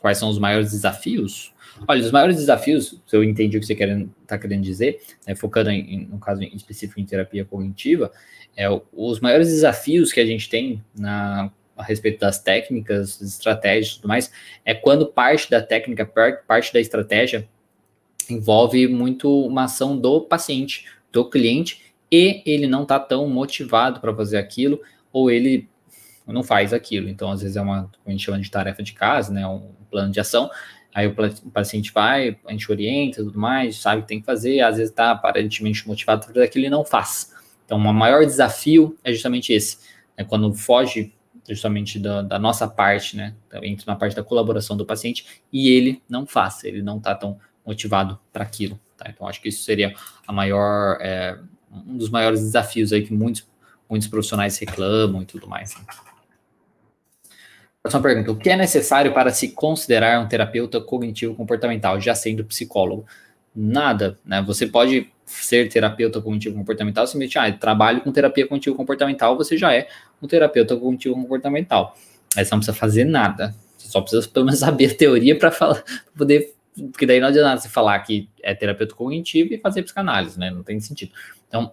quais 0.00 0.18
são 0.18 0.28
os 0.28 0.38
maiores 0.38 0.70
desafios? 0.70 1.54
Olha, 1.86 2.02
os 2.02 2.10
maiores 2.10 2.36
desafios, 2.36 3.00
se 3.06 3.16
eu 3.16 3.22
entendi 3.22 3.56
o 3.56 3.60
que 3.60 3.66
você 3.66 3.74
está 3.74 4.38
querendo 4.38 4.62
dizer, 4.62 5.02
né, 5.26 5.34
focando 5.34 5.70
em, 5.70 6.06
no 6.06 6.18
caso 6.18 6.42
em 6.42 6.54
específico 6.56 6.98
em 6.98 7.04
terapia 7.04 7.44
cognitiva, 7.44 8.10
é, 8.56 8.66
os 8.92 9.20
maiores 9.20 9.48
desafios 9.48 10.12
que 10.12 10.20
a 10.20 10.24
gente 10.24 10.48
tem 10.48 10.82
na, 10.98 11.50
a 11.76 11.82
respeito 11.82 12.20
das 12.20 12.38
técnicas, 12.38 13.20
estratégias 13.20 13.92
e 13.92 13.96
tudo 13.96 14.08
mais, 14.08 14.32
é 14.64 14.74
quando 14.74 15.06
parte 15.06 15.50
da 15.50 15.60
técnica, 15.60 16.06
parte 16.46 16.72
da 16.72 16.80
estratégia 16.80 17.46
envolve 18.28 18.88
muito 18.88 19.46
uma 19.46 19.64
ação 19.64 19.96
do 19.96 20.22
paciente, 20.22 20.86
do 21.12 21.28
cliente, 21.28 21.94
e 22.10 22.42
ele 22.46 22.66
não 22.66 22.82
está 22.82 22.98
tão 22.98 23.28
motivado 23.28 24.00
para 24.00 24.14
fazer 24.14 24.38
aquilo, 24.38 24.80
ou 25.12 25.30
ele 25.30 25.68
não 26.26 26.42
faz 26.42 26.72
aquilo. 26.72 27.08
Então, 27.08 27.30
às 27.30 27.40
vezes 27.40 27.56
é 27.56 27.60
uma, 27.60 27.90
a 28.04 28.10
gente 28.10 28.24
chama 28.24 28.40
de 28.40 28.50
tarefa 28.50 28.82
de 28.82 28.92
casa, 28.92 29.32
né, 29.32 29.46
um 29.46 29.70
plano 29.90 30.12
de 30.12 30.20
ação, 30.20 30.50
aí 30.94 31.06
o 31.06 31.50
paciente 31.50 31.92
vai, 31.92 32.36
a 32.46 32.52
gente 32.52 32.70
orienta 32.70 33.22
tudo 33.22 33.38
mais, 33.38 33.76
sabe 33.76 33.98
o 33.98 34.02
que 34.02 34.08
tem 34.08 34.20
que 34.20 34.26
fazer, 34.26 34.60
às 34.60 34.76
vezes 34.76 34.90
está 34.90 35.10
aparentemente 35.10 35.86
motivado 35.86 36.24
para 36.24 36.34
fazer 36.34 36.44
aquilo 36.44 36.66
e 36.66 36.70
não 36.70 36.84
faz. 36.84 37.34
Então, 37.64 37.78
o 37.78 37.94
maior 37.94 38.24
desafio 38.24 38.96
é 39.04 39.12
justamente 39.12 39.52
esse, 39.52 39.78
é 40.16 40.24
quando 40.24 40.52
foge 40.54 41.12
justamente 41.48 41.98
da, 41.98 42.22
da, 42.22 42.38
nossa 42.38 42.66
parte, 42.66 43.16
né? 43.16 43.34
Então, 43.46 43.62
entra 43.62 43.84
na 43.86 43.96
parte 43.96 44.16
da 44.16 44.22
colaboração 44.22 44.76
do 44.76 44.84
paciente 44.84 45.42
e 45.52 45.68
ele 45.68 46.02
não 46.08 46.26
faz, 46.26 46.64
ele 46.64 46.82
não 46.82 46.98
está 46.98 47.14
tão 47.14 47.38
motivado 47.66 48.18
para 48.32 48.44
aquilo. 48.44 48.78
Tá? 48.96 49.06
Então, 49.08 49.26
acho 49.26 49.40
que 49.40 49.48
isso 49.48 49.62
seria 49.62 49.94
a 50.26 50.32
maior, 50.32 50.98
é, 51.00 51.38
um 51.70 51.96
dos 51.96 52.08
maiores 52.10 52.40
desafios 52.40 52.92
aí 52.92 53.02
que 53.02 53.12
muitos, 53.12 53.46
muitos 53.88 54.08
profissionais 54.08 54.58
reclamam 54.58 55.22
e 55.22 55.26
tudo 55.26 55.48
mais. 55.48 55.74
Né? 55.74 55.82
Próxima 57.82 58.02
pergunta: 58.02 58.32
o 58.32 58.36
que 58.36 58.50
é 58.50 58.56
necessário 58.56 59.12
para 59.12 59.30
se 59.30 59.50
considerar 59.50 60.20
um 60.20 60.26
terapeuta 60.26 60.80
cognitivo 60.80 61.34
comportamental, 61.34 62.00
já 62.00 62.14
sendo 62.14 62.44
psicólogo? 62.44 63.06
Nada, 63.54 64.18
né? 64.24 64.42
Você 64.42 64.66
pode 64.66 65.10
ser 65.24 65.68
terapeuta 65.68 66.20
cognitivo 66.20 66.56
comportamental, 66.56 67.06
simplesmente, 67.06 67.38
ah, 67.38 67.50
trabalho 67.52 68.00
com 68.00 68.12
terapia 68.12 68.46
cognitivo 68.46 68.76
comportamental, 68.76 69.36
você 69.36 69.56
já 69.56 69.72
é 69.72 69.88
um 70.20 70.26
terapeuta 70.26 70.76
cognitivo 70.76 71.14
comportamental. 71.14 71.96
Aí 72.36 72.44
você 72.44 72.50
não 72.50 72.58
precisa 72.58 72.76
fazer 72.76 73.04
nada. 73.04 73.54
Você 73.78 73.88
só 73.88 74.00
precisa 74.00 74.28
pelo 74.28 74.46
menos 74.46 74.60
saber 74.60 74.90
a 74.90 74.94
teoria 74.94 75.38
para 75.38 75.52
poder. 76.16 76.55
Porque 76.90 77.06
daí 77.06 77.20
não 77.20 77.28
adianta 77.28 77.58
você 77.58 77.68
falar 77.68 77.98
que 78.00 78.28
é 78.42 78.54
terapeuta 78.54 78.94
cognitivo 78.94 79.54
e 79.54 79.58
fazer 79.58 79.82
psicanálise, 79.82 80.38
né? 80.38 80.50
Não 80.50 80.62
tem 80.62 80.78
sentido. 80.80 81.12
Então, 81.48 81.72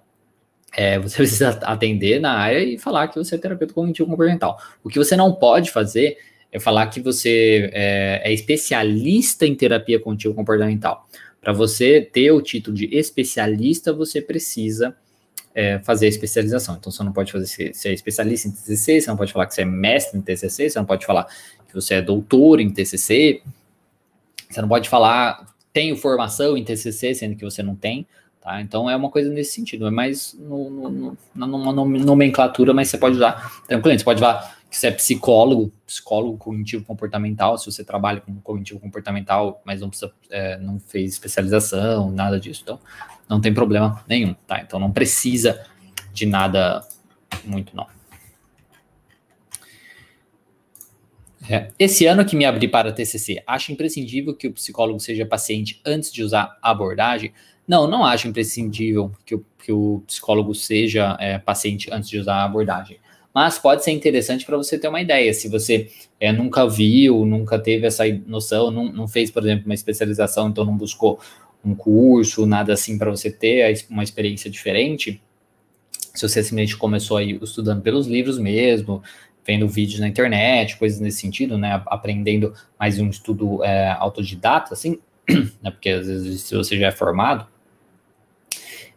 é, 0.75 0.97
você 0.99 1.17
precisa 1.23 1.49
atender 1.63 2.19
na 2.19 2.33
área 2.33 2.59
e 2.59 2.77
falar 2.77 3.07
que 3.09 3.17
você 3.17 3.35
é 3.35 3.37
terapeuta 3.37 3.73
cognitivo 3.73 4.09
comportamental. 4.09 4.57
O 4.83 4.89
que 4.89 4.97
você 4.97 5.15
não 5.15 5.33
pode 5.33 5.71
fazer 5.71 6.17
é 6.51 6.59
falar 6.59 6.87
que 6.87 7.01
você 7.01 7.69
é, 7.73 8.21
é 8.23 8.33
especialista 8.33 9.45
em 9.45 9.55
terapia 9.55 9.99
cognitivo 9.99 10.33
comportamental. 10.33 11.07
Para 11.41 11.51
você 11.51 11.99
ter 11.99 12.31
o 12.31 12.41
título 12.41 12.77
de 12.77 12.85
especialista, 12.95 13.91
você 13.91 14.21
precisa 14.21 14.95
é, 15.53 15.79
fazer 15.79 16.05
a 16.05 16.09
especialização. 16.09 16.75
Então, 16.79 16.91
você 16.91 17.03
não 17.03 17.11
pode 17.11 17.31
fazer 17.31 17.47
se, 17.47 17.73
se 17.73 17.89
é 17.89 17.93
especialista 17.93 18.47
em 18.47 18.51
TCC, 18.51 19.01
você 19.01 19.09
não 19.09 19.17
pode 19.17 19.33
falar 19.33 19.47
que 19.47 19.53
você 19.53 19.63
é 19.63 19.65
mestre 19.65 20.17
em 20.17 20.21
TCC, 20.21 20.69
você 20.69 20.79
não 20.79 20.85
pode 20.85 21.05
falar 21.05 21.25
que 21.67 21.73
você 21.73 21.95
é 21.95 22.01
doutor 22.01 22.59
em 22.59 22.69
TCC, 22.69 23.41
você 24.53 24.61
não 24.61 24.69
pode 24.69 24.89
falar 24.89 25.53
tenho 25.73 25.97
formação 25.97 26.55
em 26.55 26.63
TCC, 26.63 27.15
sendo 27.15 27.35
que 27.35 27.43
você 27.43 27.63
não 27.63 27.75
tem, 27.75 28.05
tá? 28.39 28.61
Então, 28.61 28.87
é 28.87 28.95
uma 28.95 29.09
coisa 29.09 29.29
nesse 29.29 29.53
sentido, 29.53 29.87
é 29.87 29.91
mais 29.91 30.35
no, 30.39 30.69
no, 30.69 30.89
no, 30.89 31.17
numa 31.47 31.73
nomenclatura, 31.73 32.73
mas 32.73 32.89
você 32.89 32.97
pode 32.97 33.15
usar 33.15 33.63
tranquilo, 33.67 33.97
você 33.97 34.05
pode 34.05 34.19
falar 34.19 34.55
que 34.69 34.77
você 34.77 34.87
é 34.87 34.91
psicólogo, 34.91 35.71
psicólogo 35.85 36.37
cognitivo 36.37 36.85
comportamental, 36.85 37.57
se 37.57 37.65
você 37.65 37.83
trabalha 37.83 38.21
com 38.21 38.33
cognitivo 38.41 38.79
comportamental, 38.79 39.61
mas 39.65 39.81
não 39.81 39.89
precisa, 39.89 40.11
é, 40.29 40.57
não 40.57 40.79
fez 40.79 41.13
especialização, 41.13 42.11
nada 42.11 42.39
disso, 42.39 42.61
então 42.63 42.79
não 43.27 43.41
tem 43.41 43.53
problema 43.53 44.03
nenhum, 44.07 44.35
tá? 44.47 44.61
Então 44.61 44.79
não 44.79 44.91
precisa 44.91 45.63
de 46.13 46.25
nada 46.25 46.85
muito, 47.45 47.75
não. 47.75 47.87
É. 51.49 51.69
Esse 51.77 52.05
ano 52.05 52.25
que 52.25 52.35
me 52.35 52.45
abri 52.45 52.67
para 52.67 52.91
TCC, 52.91 53.43
acho 53.45 53.71
imprescindível 53.71 54.33
que 54.33 54.47
o 54.47 54.53
psicólogo 54.53 54.99
seja 54.99 55.25
paciente 55.25 55.81
antes 55.85 56.11
de 56.11 56.23
usar 56.23 56.57
a 56.61 56.71
abordagem? 56.71 57.33
Não, 57.67 57.87
não 57.87 58.05
acho 58.05 58.27
imprescindível 58.27 59.11
que 59.25 59.35
o, 59.35 59.45
que 59.57 59.71
o 59.71 60.03
psicólogo 60.07 60.53
seja 60.53 61.17
é, 61.19 61.37
paciente 61.37 61.89
antes 61.91 62.09
de 62.09 62.17
usar 62.17 62.35
a 62.35 62.43
abordagem. 62.45 62.97
Mas 63.33 63.57
pode 63.57 63.83
ser 63.83 63.91
interessante 63.91 64.45
para 64.45 64.57
você 64.57 64.77
ter 64.77 64.87
uma 64.87 65.01
ideia. 65.01 65.33
Se 65.33 65.49
você 65.49 65.89
é, 66.19 66.31
nunca 66.31 66.67
viu, 66.67 67.25
nunca 67.25 67.57
teve 67.57 67.87
essa 67.87 68.03
noção, 68.27 68.69
não, 68.69 68.91
não 68.91 69.07
fez, 69.07 69.31
por 69.31 69.43
exemplo, 69.43 69.65
uma 69.65 69.73
especialização, 69.73 70.49
então 70.49 70.63
não 70.63 70.77
buscou 70.77 71.19
um 71.65 71.73
curso, 71.73 72.45
nada 72.45 72.73
assim 72.73 72.97
para 72.97 73.09
você 73.09 73.31
ter 73.31 73.85
uma 73.89 74.03
experiência 74.03 74.49
diferente, 74.49 75.21
se 76.13 76.27
você 76.27 76.43
simplesmente 76.43 76.77
começou 76.77 77.17
aí 77.17 77.39
estudando 77.41 77.81
pelos 77.81 78.05
livros 78.05 78.37
mesmo, 78.37 79.01
vendo 79.45 79.67
vídeos 79.67 79.99
na 79.99 80.07
internet, 80.07 80.77
coisas 80.77 80.99
nesse 80.99 81.19
sentido, 81.19 81.57
né, 81.57 81.81
aprendendo 81.87 82.53
mais 82.79 82.99
um 82.99 83.09
estudo 83.09 83.63
é, 83.63 83.91
autodidata, 83.91 84.73
assim, 84.73 84.99
né, 85.61 85.71
porque 85.71 85.89
às 85.89 86.07
vezes 86.07 86.41
se 86.41 86.55
você 86.55 86.77
já 86.77 86.87
é 86.87 86.91
formado, 86.91 87.47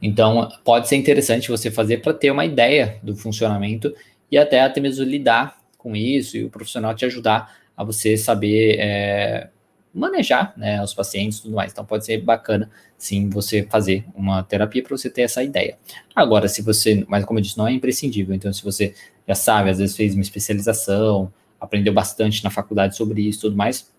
então 0.00 0.48
pode 0.64 0.88
ser 0.88 0.96
interessante 0.96 1.48
você 1.48 1.70
fazer 1.70 1.98
para 1.98 2.12
ter 2.12 2.30
uma 2.30 2.44
ideia 2.44 2.98
do 3.02 3.16
funcionamento 3.16 3.94
e 4.30 4.36
até 4.36 4.60
até 4.60 4.80
mesmo 4.80 5.04
lidar 5.04 5.58
com 5.78 5.96
isso 5.96 6.36
e 6.36 6.44
o 6.44 6.50
profissional 6.50 6.94
te 6.94 7.04
ajudar 7.04 7.56
a 7.76 7.84
você 7.84 8.16
saber 8.16 8.76
é, 8.78 9.48
manejar 9.96 10.52
né, 10.56 10.82
os 10.82 10.92
pacientes 10.92 11.38
e 11.38 11.42
tudo 11.42 11.54
mais. 11.54 11.72
Então 11.72 11.84
pode 11.84 12.04
ser 12.04 12.18
bacana 12.18 12.70
sim 12.98 13.28
você 13.30 13.62
fazer 13.62 14.04
uma 14.14 14.42
terapia 14.42 14.82
para 14.82 14.96
você 14.96 15.08
ter 15.08 15.22
essa 15.22 15.42
ideia. 15.42 15.78
Agora, 16.14 16.48
se 16.48 16.62
você, 16.62 17.04
mas 17.08 17.24
como 17.24 17.38
eu 17.38 17.42
disse, 17.42 17.56
não 17.56 17.66
é 17.66 17.72
imprescindível. 17.72 18.34
Então, 18.34 18.52
se 18.52 18.62
você 18.62 18.94
já 19.26 19.34
sabe, 19.34 19.70
às 19.70 19.78
vezes 19.78 19.96
fez 19.96 20.14
uma 20.14 20.22
especialização, 20.22 21.32
aprendeu 21.60 21.92
bastante 21.92 22.44
na 22.44 22.50
faculdade 22.50 22.96
sobre 22.96 23.22
isso 23.22 23.42
tudo 23.42 23.56
mais, 23.56 23.92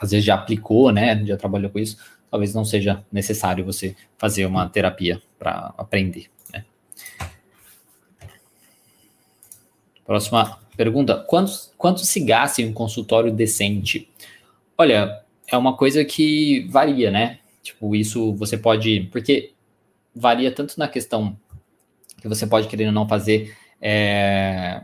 às 0.00 0.10
vezes 0.10 0.24
já 0.24 0.34
aplicou, 0.34 0.90
né? 0.90 1.24
Já 1.26 1.36
trabalhou 1.36 1.70
com 1.70 1.78
isso, 1.78 1.96
talvez 2.30 2.54
não 2.54 2.64
seja 2.64 3.04
necessário 3.12 3.64
você 3.64 3.94
fazer 4.16 4.46
uma 4.46 4.68
terapia 4.68 5.20
para 5.38 5.74
aprender. 5.76 6.30
Né? 6.52 6.64
Próxima 10.04 10.58
pergunta: 10.76 11.16
quanto, 11.16 11.52
quanto 11.76 12.00
se 12.00 12.20
gasta 12.20 12.62
em 12.62 12.68
um 12.68 12.72
consultório 12.72 13.32
decente? 13.32 14.08
Olha, 14.78 15.22
é 15.46 15.56
uma 15.56 15.76
coisa 15.76 16.04
que 16.04 16.66
varia, 16.70 17.10
né? 17.10 17.38
Tipo, 17.62 17.94
isso 17.94 18.34
você 18.34 18.56
pode. 18.56 19.08
Porque 19.12 19.52
varia 20.14 20.50
tanto 20.50 20.78
na 20.78 20.88
questão 20.88 21.36
que 22.20 22.28
você 22.28 22.46
pode 22.46 22.68
querer 22.68 22.86
ou 22.86 22.92
não 22.92 23.08
fazer. 23.08 23.54
É, 23.80 24.82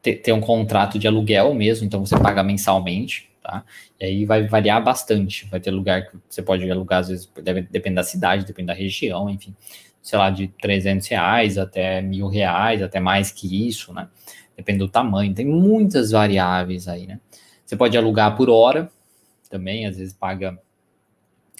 ter, 0.00 0.16
ter, 0.16 0.32
um 0.32 0.40
contrato 0.40 0.98
de 0.98 1.06
aluguel 1.06 1.52
mesmo, 1.54 1.86
então 1.86 2.04
você 2.04 2.18
paga 2.18 2.42
mensalmente, 2.42 3.30
tá? 3.42 3.64
E 3.98 4.04
aí 4.04 4.24
vai 4.24 4.46
variar 4.46 4.82
bastante. 4.82 5.46
Vai 5.46 5.60
ter 5.60 5.70
lugar 5.70 6.06
que 6.08 6.16
você 6.28 6.42
pode 6.42 6.70
alugar, 6.70 7.00
às 7.00 7.08
vezes, 7.08 7.30
deve, 7.42 7.62
depende 7.62 7.96
da 7.96 8.02
cidade, 8.02 8.44
depende 8.44 8.68
da 8.68 8.74
região, 8.74 9.28
enfim. 9.28 9.54
Sei 10.02 10.18
lá, 10.18 10.30
de 10.30 10.48
300 10.48 11.06
reais 11.08 11.58
até 11.58 12.00
mil 12.00 12.28
reais, 12.28 12.82
até 12.82 13.00
mais 13.00 13.30
que 13.30 13.68
isso, 13.68 13.92
né? 13.92 14.08
Depende 14.56 14.78
do 14.78 14.88
tamanho, 14.88 15.34
tem 15.34 15.46
muitas 15.46 16.10
variáveis 16.10 16.86
aí, 16.86 17.06
né? 17.06 17.18
Você 17.64 17.76
pode 17.76 17.96
alugar 17.96 18.36
por 18.36 18.50
hora 18.50 18.90
também, 19.48 19.86
às 19.86 19.96
vezes 19.96 20.12
paga. 20.12 20.58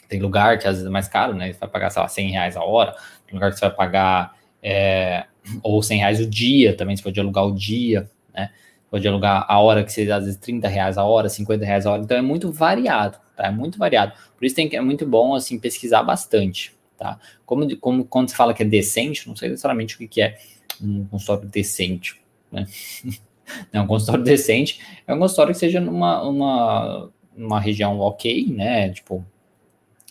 Tem 0.09 0.21
lugar 0.21 0.59
que 0.59 0.67
às 0.67 0.75
vezes 0.75 0.87
é 0.87 0.91
mais 0.91 1.07
caro, 1.07 1.35
né? 1.35 1.53
Você 1.53 1.59
vai 1.59 1.69
pagar, 1.69 1.91
sei 1.91 2.03
lá, 2.03 2.09
100 2.09 2.31
reais 2.31 2.57
a 2.57 2.65
hora. 2.65 2.95
Tem 3.27 3.35
lugar 3.35 3.51
que 3.53 3.59
você 3.59 3.67
vai 3.67 3.75
pagar 3.75 4.37
é, 4.63 5.27
ou 5.63 5.83
100 5.83 5.99
reais 5.99 6.21
o 6.21 6.27
dia 6.27 6.77
também, 6.77 6.97
você 6.97 7.03
pode 7.03 7.19
alugar 7.19 7.47
o 7.47 7.55
dia, 7.55 8.11
né? 8.35 8.51
Pode 8.91 9.07
alugar 9.07 9.47
a 9.49 9.61
hora, 9.61 9.85
que 9.85 9.93
seja 9.93 10.17
às 10.17 10.25
vezes 10.25 10.39
30 10.39 10.69
reais 10.69 10.99
a 10.99 11.05
hora, 11.05 11.29
50 11.29 11.65
reais 11.65 11.87
a 11.87 11.93
hora. 11.93 12.03
Então 12.03 12.17
é 12.17 12.23
muito 12.23 12.51
variado, 12.51 13.19
tá? 13.37 13.47
É 13.47 13.51
muito 13.51 13.79
variado. 13.79 14.13
Por 14.37 14.45
isso 14.45 14.55
tem 14.55 14.69
que, 14.69 14.77
é 14.77 14.81
muito 14.81 15.07
bom, 15.07 15.35
assim, 15.35 15.59
pesquisar 15.59 16.03
bastante, 16.03 16.75
tá? 16.99 17.19
Como, 17.47 17.77
como 17.77 18.05
quando 18.05 18.31
se 18.31 18.37
fala 18.37 18.53
que 18.53 18.63
é 18.63 18.67
decente, 18.67 19.29
não 19.29 19.37
sei 19.37 19.49
necessariamente 19.49 19.95
o 19.95 20.09
que 20.09 20.21
é 20.21 20.39
um 20.83 21.05
consultório 21.07 21.49
decente, 21.49 22.21
né? 22.51 22.67
né, 23.73 23.81
um 23.81 23.87
consultório 23.87 24.25
decente, 24.25 24.81
é 25.07 25.15
um 25.15 25.19
consultório 25.19 25.53
que 25.53 25.59
seja 25.59 25.81
numa 25.81 26.23
uma, 26.23 27.11
uma 27.37 27.61
região 27.61 27.99
ok, 28.01 28.47
né? 28.53 28.91
Tipo, 28.91 29.25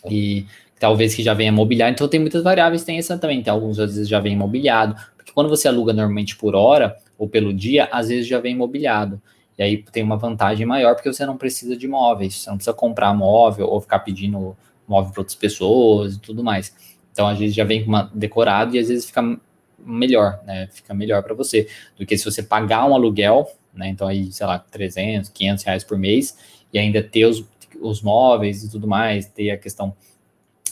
e 0.08 0.46
talvez 0.78 1.14
que 1.14 1.22
já 1.22 1.34
venha 1.34 1.52
mobiliado. 1.52 1.92
Então 1.92 2.08
tem 2.08 2.18
muitas 2.20 2.42
variáveis, 2.42 2.84
tem 2.84 2.98
essa 2.98 3.18
também. 3.18 3.42
Tem 3.42 3.52
alguns 3.52 3.78
às 3.78 3.94
vezes 3.94 4.08
já 4.08 4.18
vem 4.18 4.36
mobiliado, 4.36 4.96
quando 5.34 5.48
você 5.48 5.68
aluga 5.68 5.92
normalmente 5.92 6.36
por 6.36 6.54
hora 6.54 6.96
ou 7.18 7.28
pelo 7.28 7.52
dia, 7.52 7.88
às 7.92 8.08
vezes 8.08 8.26
já 8.26 8.38
vem 8.38 8.56
mobiliado. 8.56 9.20
e 9.58 9.62
aí 9.62 9.82
tem 9.92 10.02
uma 10.02 10.16
vantagem 10.16 10.66
maior 10.66 10.94
porque 10.94 11.12
você 11.12 11.26
não 11.26 11.36
precisa 11.36 11.76
de 11.76 11.86
móveis, 11.86 12.36
você 12.36 12.50
não 12.50 12.56
precisa 12.56 12.74
comprar 12.74 13.14
móvel 13.14 13.66
ou 13.68 13.80
ficar 13.80 14.00
pedindo 14.00 14.56
móvel 14.88 15.12
para 15.12 15.20
outras 15.20 15.36
pessoas 15.36 16.16
e 16.16 16.20
tudo 16.20 16.42
mais. 16.42 16.74
Então, 17.12 17.26
às 17.26 17.38
vezes 17.38 17.54
já 17.54 17.64
vem 17.64 17.84
decorado 18.14 18.74
e 18.74 18.78
às 18.78 18.88
vezes 18.88 19.04
fica 19.04 19.38
melhor, 19.78 20.40
né? 20.44 20.68
Fica 20.72 20.94
melhor 20.94 21.22
para 21.22 21.34
você 21.34 21.68
do 21.96 22.06
que 22.06 22.16
se 22.16 22.24
você 22.24 22.42
pagar 22.42 22.86
um 22.86 22.94
aluguel, 22.94 23.48
né? 23.74 23.88
Então 23.88 24.06
aí, 24.06 24.32
sei 24.32 24.46
lá, 24.46 24.58
300, 24.58 25.30
500 25.30 25.64
reais 25.64 25.84
por 25.84 25.98
mês 25.98 26.36
e 26.72 26.78
ainda 26.78 27.02
ter 27.02 27.26
os, 27.26 27.44
os 27.80 28.02
móveis 28.02 28.64
e 28.64 28.70
tudo 28.70 28.86
mais, 28.86 29.26
ter 29.26 29.50
a 29.50 29.58
questão 29.58 29.94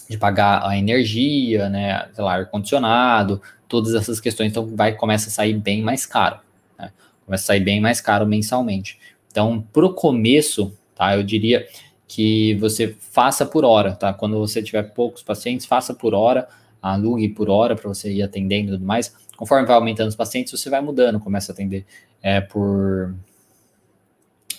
de 0.08 0.16
pagar 0.16 0.66
a 0.66 0.76
energia, 0.76 1.68
né? 1.68 2.08
Sei 2.12 2.24
lá, 2.24 2.34
ar 2.34 2.46
condicionado, 2.46 3.42
todas 3.68 3.94
essas 3.94 4.18
questões, 4.20 4.50
então 4.50 4.66
vai 4.74 4.94
começa 4.94 5.28
a 5.28 5.32
sair 5.32 5.54
bem 5.54 5.82
mais 5.82 6.06
caro, 6.06 6.38
né? 6.78 6.90
Começa 7.24 7.44
a 7.44 7.46
sair 7.46 7.60
bem 7.60 7.80
mais 7.80 8.00
caro 8.00 8.26
mensalmente. 8.26 8.98
Então, 9.30 9.64
pro 9.72 9.92
começo, 9.92 10.72
tá? 10.94 11.14
Eu 11.16 11.22
diria 11.22 11.68
que 12.08 12.54
você 12.54 12.96
faça 12.98 13.44
por 13.44 13.64
hora, 13.64 13.94
tá? 13.94 14.12
Quando 14.14 14.38
você 14.38 14.62
tiver 14.62 14.82
poucos 14.94 15.22
pacientes, 15.22 15.66
faça 15.66 15.92
por 15.92 16.14
hora, 16.14 16.48
alugue 16.80 17.28
por 17.28 17.50
hora 17.50 17.76
para 17.76 17.86
você 17.86 18.10
ir 18.10 18.22
atendendo 18.22 18.70
e 18.70 18.72
tudo 18.72 18.84
mais. 18.84 19.14
Conforme 19.36 19.66
vai 19.66 19.76
aumentando 19.76 20.08
os 20.08 20.16
pacientes, 20.16 20.58
você 20.58 20.70
vai 20.70 20.80
mudando, 20.80 21.20
começa 21.20 21.52
a 21.52 21.54
atender 21.54 21.84
é, 22.22 22.40
por, 22.40 23.14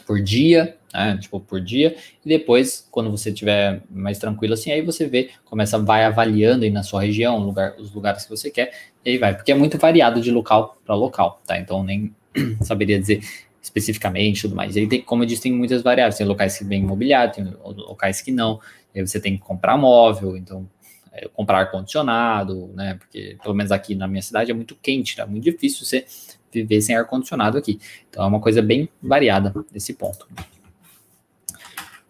por 0.06 0.22
dia, 0.22 0.78
né? 0.94 1.18
Tipo, 1.22 1.40
por 1.40 1.62
dia, 1.62 1.96
e 2.26 2.30
depois, 2.30 2.88
quando 2.92 3.12
você 3.12 3.32
tiver 3.32 3.82
mais 3.90 4.18
tranquilo 4.18 4.54
assim, 4.54 4.72
aí 4.72 4.82
você 4.82 5.08
vê, 5.08 5.30
começa, 5.46 5.78
vai 5.78 6.04
avaliando 6.04 6.64
aí 6.64 6.72
na 6.72 6.84
sua 6.84 7.02
região, 7.02 7.38
lugar, 7.40 7.76
os 7.78 7.94
lugares 7.94 8.24
que 8.24 8.30
você 8.30 8.50
quer, 8.50 8.72
e 9.06 9.12
aí 9.12 9.18
vai, 9.18 9.36
porque 9.36 9.52
é 9.52 9.56
muito 9.56 9.78
variado 9.78 10.22
de 10.22 10.32
local 10.32 10.78
para 10.86 10.96
local, 10.96 11.42
tá? 11.46 11.58
Então 11.60 11.84
nem 11.84 12.14
saberia 12.62 13.00
dizer 13.00 13.22
especificamente 13.62 14.42
tudo 14.42 14.56
mais. 14.56 14.76
E 14.76 14.80
aí 14.80 14.88
tem, 14.88 15.02
como 15.02 15.24
eu 15.24 15.28
disse, 15.28 15.44
tem 15.44 15.52
muitas 15.52 15.82
variáveis. 15.82 16.18
Tem 16.18 16.26
locais 16.26 16.58
que 16.58 16.64
vêm 16.64 16.82
imobiliário, 16.82 17.34
tem 17.34 17.44
locais 17.64 18.22
que 18.22 18.32
não. 18.32 18.60
E 18.94 19.00
aí 19.00 19.08
você 19.08 19.20
tem 19.20 19.38
que 19.38 19.44
comprar 19.44 19.78
móvel, 19.78 20.36
então 20.38 20.68
é, 21.12 21.28
comprar 21.30 21.60
ar-condicionado, 21.60 22.72
né? 22.74 22.96
Porque 22.96 23.38
pelo 23.42 23.54
menos 23.54 23.72
aqui 23.72 23.96
na 23.96 24.08
minha 24.08 24.22
cidade 24.22 24.52
é 24.52 24.54
muito 24.54 24.76
quente, 24.76 25.16
tá 25.16 25.26
muito 25.26 25.44
difícil 25.44 25.86
você 25.86 26.06
viver 26.52 26.82
sem 26.82 26.96
ar-condicionado 26.96 27.58
aqui. 27.58 27.80
Então 28.10 28.24
é 28.24 28.28
uma 28.28 28.40
coisa 28.40 28.62
bem 28.62 28.90
variada 29.02 29.54
nesse 29.72 29.94
ponto. 29.94 30.28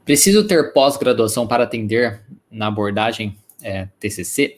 Preciso 0.10 0.44
ter 0.44 0.74
pós-graduação 0.74 1.46
para 1.46 1.66
atender 1.66 2.20
na 2.50 2.66
abordagem 2.66 3.38
é, 3.62 3.88
TCC? 4.00 4.58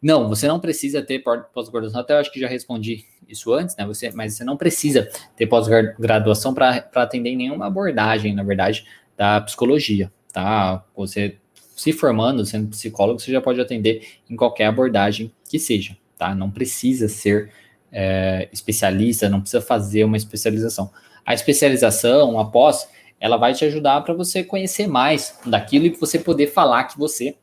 Não, 0.00 0.30
você 0.30 0.48
não 0.48 0.58
precisa 0.58 1.02
ter 1.02 1.18
pós-graduação. 1.18 2.00
Até 2.00 2.14
eu 2.14 2.16
acho 2.16 2.32
que 2.32 2.40
já 2.40 2.48
respondi 2.48 3.04
isso 3.28 3.52
antes, 3.52 3.76
né? 3.76 3.84
Você, 3.84 4.10
mas 4.12 4.32
você 4.32 4.44
não 4.44 4.56
precisa 4.56 5.06
ter 5.36 5.46
pós-graduação 5.46 6.54
para 6.54 6.88
atender 6.94 7.28
em 7.28 7.36
nenhuma 7.36 7.66
abordagem, 7.66 8.34
na 8.34 8.42
verdade, 8.42 8.86
da 9.14 9.42
psicologia, 9.42 10.10
tá? 10.32 10.82
Você 10.96 11.36
se 11.76 11.92
formando, 11.92 12.46
sendo 12.46 12.68
psicólogo, 12.68 13.20
você 13.20 13.30
já 13.30 13.42
pode 13.42 13.60
atender 13.60 14.08
em 14.30 14.36
qualquer 14.36 14.64
abordagem 14.68 15.30
que 15.50 15.58
seja, 15.58 15.98
tá? 16.16 16.34
Não 16.34 16.50
precisa 16.50 17.08
ser 17.08 17.50
é, 17.92 18.48
especialista, 18.50 19.28
não 19.28 19.42
precisa 19.42 19.60
fazer 19.60 20.04
uma 20.04 20.16
especialização. 20.16 20.90
A 21.26 21.34
especialização, 21.34 22.40
a 22.40 22.46
pós, 22.46 22.88
ela 23.20 23.36
vai 23.36 23.52
te 23.52 23.64
ajudar 23.64 24.00
para 24.02 24.14
você 24.14 24.44
conhecer 24.44 24.86
mais 24.86 25.38
daquilo 25.44 25.86
e 25.86 25.90
você 25.90 26.18
poder 26.18 26.48
falar 26.48 26.84
que 26.84 26.98
você 26.98 27.36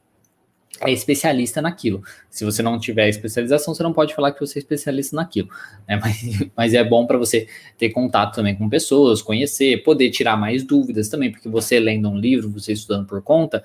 é 0.82 0.92
especialista 0.92 1.62
naquilo. 1.62 2.04
Se 2.30 2.44
você 2.44 2.62
não 2.62 2.80
tiver 2.80 3.08
especialização, 3.08 3.74
você 3.74 3.84
não 3.84 3.94
pode 3.94 4.14
falar 4.14 4.32
que 4.32 4.40
você 4.40 4.60
é 4.60 4.62
especialista 4.62 5.16
naquilo. 5.16 5.50
Né? 5.88 6.00
Mas, 6.02 6.50
mas 6.56 6.74
é 6.74 6.84
bom 6.84 7.06
para 7.06 7.18
você 7.18 7.48
ter 7.78 7.90
contato 7.90 8.36
também 8.36 8.56
com 8.56 8.68
pessoas, 8.70 9.22
conhecer, 9.22 9.84
poder 9.84 10.10
tirar 10.10 10.38
mais 10.38 10.64
dúvidas 10.64 11.08
também, 11.10 11.32
porque 11.32 11.48
você 11.48 11.80
lendo 11.80 12.10
um 12.10 12.18
livro, 12.18 12.50
você 12.50 12.74
estudando 12.74 13.08
por 13.08 13.22
conta, 13.22 13.64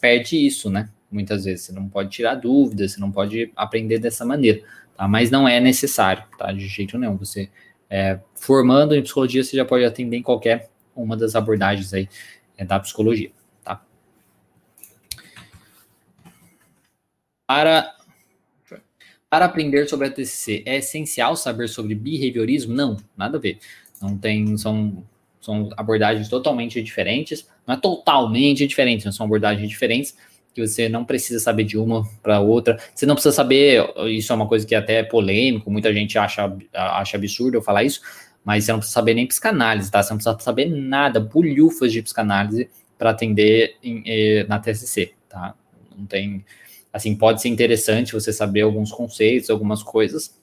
perde 0.00 0.36
isso, 0.36 0.70
né? 0.70 0.88
Muitas 1.10 1.44
vezes 1.44 1.66
você 1.66 1.72
não 1.72 1.88
pode 1.88 2.10
tirar 2.10 2.34
dúvidas, 2.34 2.92
você 2.92 3.00
não 3.00 3.10
pode 3.10 3.50
aprender 3.56 3.98
dessa 3.98 4.24
maneira, 4.24 4.60
tá? 4.96 5.08
Mas 5.08 5.30
não 5.30 5.48
é 5.48 5.60
necessário, 5.60 6.24
tá? 6.38 6.52
De 6.52 6.66
jeito 6.66 6.98
nenhum. 6.98 7.16
Você 7.16 7.48
é, 7.88 8.18
formando 8.34 8.94
em 8.94 9.02
psicologia, 9.02 9.42
você 9.42 9.56
já 9.56 9.64
pode 9.64 9.84
atender 9.84 10.16
em 10.16 10.22
qualquer 10.22 10.68
uma 10.94 11.16
das 11.16 11.34
abordagens 11.34 11.92
aí 11.92 12.08
é, 12.56 12.64
da 12.64 12.78
psicologia. 12.80 13.30
Para, 17.46 17.94
para 19.28 19.44
aprender 19.44 19.86
sobre 19.86 20.06
a 20.06 20.10
TCC, 20.10 20.62
é 20.64 20.78
essencial 20.78 21.36
saber 21.36 21.68
sobre 21.68 21.94
behaviorismo? 21.94 22.74
Não, 22.74 22.96
nada 23.16 23.36
a 23.36 23.40
ver. 23.40 23.58
Não 24.00 24.16
tem, 24.16 24.56
são, 24.56 25.04
são 25.40 25.68
abordagens 25.76 26.28
totalmente 26.28 26.82
diferentes. 26.82 27.46
Não 27.66 27.74
é 27.74 27.78
totalmente 27.78 28.66
diferente, 28.66 29.10
são 29.12 29.26
abordagens 29.26 29.68
diferentes 29.68 30.16
que 30.54 30.64
você 30.64 30.88
não 30.88 31.04
precisa 31.04 31.40
saber 31.40 31.64
de 31.64 31.76
uma 31.76 32.08
para 32.22 32.40
outra. 32.40 32.78
Você 32.94 33.04
não 33.04 33.14
precisa 33.14 33.34
saber, 33.34 33.84
isso 34.06 34.32
é 34.32 34.36
uma 34.36 34.46
coisa 34.46 34.64
que 34.64 34.74
até 34.74 35.00
é 35.00 35.02
polêmico, 35.02 35.70
muita 35.70 35.92
gente 35.92 36.16
acha, 36.16 36.56
acha 36.72 37.16
absurdo 37.16 37.56
eu 37.56 37.62
falar 37.62 37.82
isso, 37.82 38.00
mas 38.44 38.64
você 38.64 38.72
não 38.72 38.78
precisa 38.78 38.94
saber 38.94 39.14
nem 39.14 39.26
psicanálise, 39.26 39.90
tá? 39.90 40.02
Você 40.02 40.10
não 40.10 40.18
precisa 40.18 40.38
saber 40.40 40.66
nada, 40.66 41.18
bulhufas 41.18 41.90
de 41.90 42.02
psicanálise 42.02 42.68
para 42.98 43.10
atender 43.10 43.76
em, 43.82 44.02
eh, 44.06 44.46
na 44.48 44.58
TCC, 44.58 45.14
tá? 45.28 45.54
Não 45.96 46.06
tem 46.06 46.44
assim, 46.92 47.16
pode 47.16 47.42
ser 47.42 47.48
interessante 47.48 48.12
você 48.12 48.32
saber 48.32 48.60
alguns 48.60 48.92
conceitos, 48.92 49.50
algumas 49.50 49.82
coisas, 49.82 50.40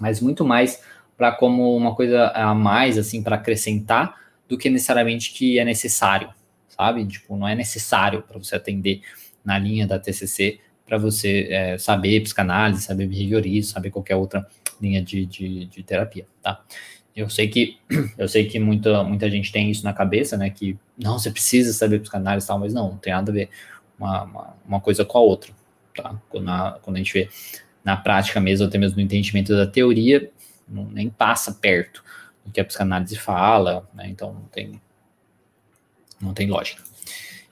mas 0.00 0.22
muito 0.22 0.42
mais 0.42 0.82
para 1.18 1.32
como 1.32 1.76
uma 1.76 1.94
coisa 1.94 2.28
a 2.28 2.54
mais, 2.54 2.96
assim, 2.96 3.22
para 3.22 3.36
acrescentar, 3.36 4.14
do 4.48 4.56
que 4.56 4.70
necessariamente 4.70 5.32
que 5.32 5.58
é 5.58 5.64
necessário, 5.64 6.30
sabe? 6.68 7.04
Tipo, 7.06 7.36
não 7.36 7.46
é 7.46 7.54
necessário 7.54 8.22
para 8.22 8.38
você 8.38 8.56
atender 8.56 9.02
na 9.44 9.58
linha 9.58 9.86
da 9.86 9.98
TCC 9.98 10.60
para 10.86 10.98
você 10.98 11.48
é, 11.50 11.78
saber 11.78 12.22
psicanálise, 12.22 12.82
saber 12.82 13.08
behaviorismo, 13.08 13.72
saber 13.72 13.90
qualquer 13.90 14.14
outra 14.14 14.46
linha 14.80 15.02
de, 15.02 15.26
de, 15.26 15.66
de, 15.66 15.82
terapia, 15.82 16.26
tá? 16.40 16.64
Eu 17.16 17.30
sei 17.30 17.48
que 17.48 17.78
eu 18.18 18.28
sei 18.28 18.46
que 18.46 18.58
muita, 18.58 19.02
muita 19.02 19.28
gente 19.30 19.50
tem 19.50 19.70
isso 19.70 19.82
na 19.82 19.92
cabeça, 19.92 20.36
né? 20.36 20.50
Que 20.50 20.78
não, 20.96 21.18
você 21.18 21.30
precisa 21.30 21.72
saber 21.72 22.00
psicanálise 22.00 22.44
e 22.44 22.48
tal, 22.48 22.58
mas 22.58 22.74
não, 22.74 22.90
não 22.90 22.98
tem 22.98 23.12
nada 23.12 23.32
a 23.32 23.34
ver 23.34 23.48
uma, 23.98 24.22
uma, 24.24 24.56
uma 24.66 24.80
coisa 24.80 25.04
com 25.04 25.18
a 25.18 25.20
outra 25.22 25.52
tá? 25.96 26.20
Quando 26.28 26.48
a, 26.48 26.78
quando 26.82 26.96
a 26.96 26.98
gente 26.98 27.12
vê 27.12 27.28
na 27.82 27.96
prática 27.96 28.38
mesmo, 28.40 28.66
até 28.66 28.78
mesmo 28.78 28.96
no 28.96 29.02
entendimento 29.02 29.56
da 29.56 29.66
teoria, 29.66 30.30
não, 30.68 30.84
nem 30.84 31.08
passa 31.08 31.52
perto 31.52 32.04
do 32.44 32.52
que 32.52 32.60
a 32.60 32.64
psicanálise 32.64 33.16
fala, 33.16 33.88
né? 33.94 34.08
Então 34.08 34.32
não 34.34 34.42
tem, 34.42 34.80
não 36.20 36.34
tem 36.34 36.48
lógica. 36.48 36.82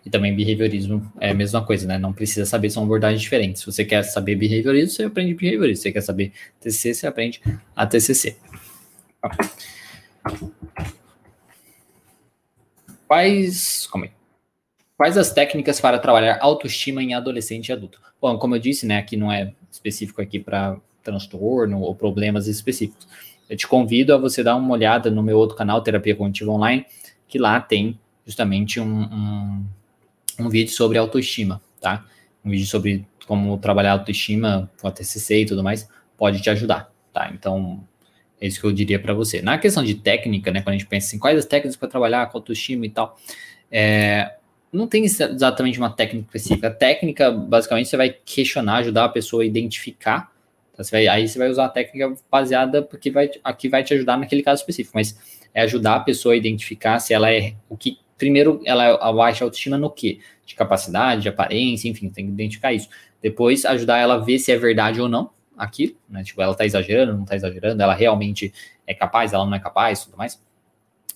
E 0.05 0.11
também 0.11 0.37
behaviorismo 0.37 1.11
é 1.18 1.31
a 1.31 1.35
mesma 1.35 1.64
coisa, 1.64 1.87
né? 1.87 1.96
Não 1.96 2.12
precisa 2.12 2.44
saber, 2.44 2.68
são 2.68 2.83
abordagens 2.83 3.22
diferentes. 3.22 3.62
Se 3.62 3.66
você 3.66 3.85
quer 3.85 4.03
saber 4.03 4.37
behaviorismo, 4.37 4.90
você 4.90 5.05
aprende 5.05 5.33
behaviorismo. 5.35 5.77
Se 5.77 5.83
você 5.85 5.92
quer 5.92 6.03
saber 6.03 6.33
TCC, 6.61 6.94
você 6.94 7.07
aprende 7.07 7.40
a 7.74 7.87
TCC. 7.87 8.37
Quais. 13.06 13.87
Como 13.87 14.04
é? 14.04 14.10
Quais 14.96 15.16
as 15.18 15.32
técnicas 15.32 15.80
para 15.80 15.98
trabalhar 15.98 16.38
autoestima 16.40 17.02
em 17.02 17.14
adolescente 17.14 17.68
e 17.68 17.72
adulto? 17.72 18.00
Bom, 18.20 18.38
como 18.38 18.54
eu 18.54 18.60
disse, 18.60 18.87
né, 18.87 18.98
aqui 18.98 19.16
não 19.16 19.30
é 19.30 19.52
específico 19.70 20.22
aqui 20.22 20.38
para 20.38 20.76
transtorno 21.02 21.80
ou 21.80 21.94
problemas 21.94 22.46
específicos. 22.46 23.06
Eu 23.48 23.56
te 23.56 23.66
convido 23.66 24.14
a 24.14 24.16
você 24.16 24.42
dar 24.42 24.56
uma 24.56 24.72
olhada 24.72 25.10
no 25.10 25.22
meu 25.22 25.37
outro 25.37 25.56
canal, 25.56 25.82
Terapia 25.82 26.16
Cognitiva 26.16 26.50
Online, 26.50 26.87
que 27.28 27.38
lá 27.38 27.60
tem 27.60 27.98
justamente 28.24 28.80
um, 28.80 29.02
um, 29.02 29.66
um 30.40 30.48
vídeo 30.48 30.72
sobre 30.72 30.96
autoestima, 30.96 31.60
tá? 31.80 32.06
Um 32.44 32.50
vídeo 32.50 32.66
sobre 32.66 33.06
como 33.26 33.58
trabalhar 33.58 33.92
autoestima 33.92 34.70
com 34.80 34.88
a 34.88 34.90
TCC 34.90 35.42
e 35.42 35.46
tudo 35.46 35.62
mais, 35.62 35.88
pode 36.16 36.40
te 36.40 36.48
ajudar, 36.48 36.90
tá? 37.12 37.30
Então, 37.34 37.87
é 38.44 38.48
isso 38.48 38.61
que 38.61 38.66
eu 38.66 38.72
diria 38.72 38.98
para 38.98 39.14
você. 39.14 39.40
Na 39.40 39.57
questão 39.57 39.83
de 39.83 39.94
técnica, 39.94 40.50
né, 40.50 40.61
quando 40.61 40.74
a 40.74 40.78
gente 40.78 40.87
pensa 40.87 41.09
assim, 41.09 41.18
quais 41.18 41.38
as 41.38 41.46
técnicas 41.46 41.76
para 41.76 41.88
trabalhar 41.88 42.26
com 42.30 42.37
autoestima 42.37 42.85
e 42.85 42.90
tal, 42.90 43.18
é, 43.72 44.35
não 44.70 44.87
tem 44.87 45.04
exatamente 45.04 45.78
uma 45.78 45.88
técnica 45.88 46.26
específica. 46.26 46.68
A 46.68 46.70
técnica, 46.70 47.30
basicamente, 47.30 47.88
você 47.88 47.96
vai 47.96 48.11
questionar, 48.11 48.76
ajudar 48.76 49.07
a 49.07 49.09
pessoa 49.09 49.42
a 49.42 49.46
identificar. 49.46 50.30
Tá? 50.76 50.85
Você 50.85 50.90
vai, 50.90 51.09
aí 51.09 51.26
você 51.26 51.38
vai 51.38 51.48
usar 51.48 51.64
a 51.64 51.68
técnica 51.70 52.14
baseada 52.30 52.83
porque 52.83 53.11
vai, 53.11 53.30
aqui 53.42 53.68
vai 53.68 53.83
te 53.83 53.94
ajudar 53.94 54.18
naquele 54.18 54.42
caso 54.42 54.61
específico, 54.61 54.94
mas 54.94 55.16
é 55.54 55.62
ajudar 55.62 55.96
a 55.96 56.00
pessoa 56.00 56.35
a 56.35 56.37
identificar 56.37 56.98
se 56.98 57.14
ela 57.14 57.33
é 57.33 57.54
o 57.68 57.76
que. 57.76 57.98
Primeiro, 58.18 58.61
ela 58.64 58.85
é 58.85 59.12
baixa 59.12 59.44
autoestima 59.44 59.78
no 59.78 59.90
quê? 59.90 60.18
De 60.44 60.54
capacidade, 60.54 61.22
de 61.22 61.28
aparência, 61.30 61.88
enfim, 61.88 62.11
tem 62.11 62.26
que 62.26 62.33
identificar 62.33 62.72
isso. 62.72 62.88
Depois, 63.22 63.64
ajudar 63.64 63.98
ela 63.98 64.14
a 64.14 64.18
ver 64.18 64.38
se 64.38 64.52
é 64.52 64.57
verdade 64.57 65.00
ou 65.00 65.09
não 65.09 65.30
aquilo, 65.56 65.96
né? 66.08 66.22
Tipo, 66.22 66.42
ela 66.42 66.54
tá 66.54 66.64
exagerando, 66.64 67.16
não 67.16 67.24
tá 67.24 67.36
exagerando, 67.36 67.82
ela 67.82 67.94
realmente 67.94 68.52
é 68.86 68.94
capaz, 68.94 69.32
ela 69.32 69.44
não 69.44 69.54
é 69.54 69.60
capaz, 69.60 70.04
tudo 70.04 70.16
mais. 70.16 70.40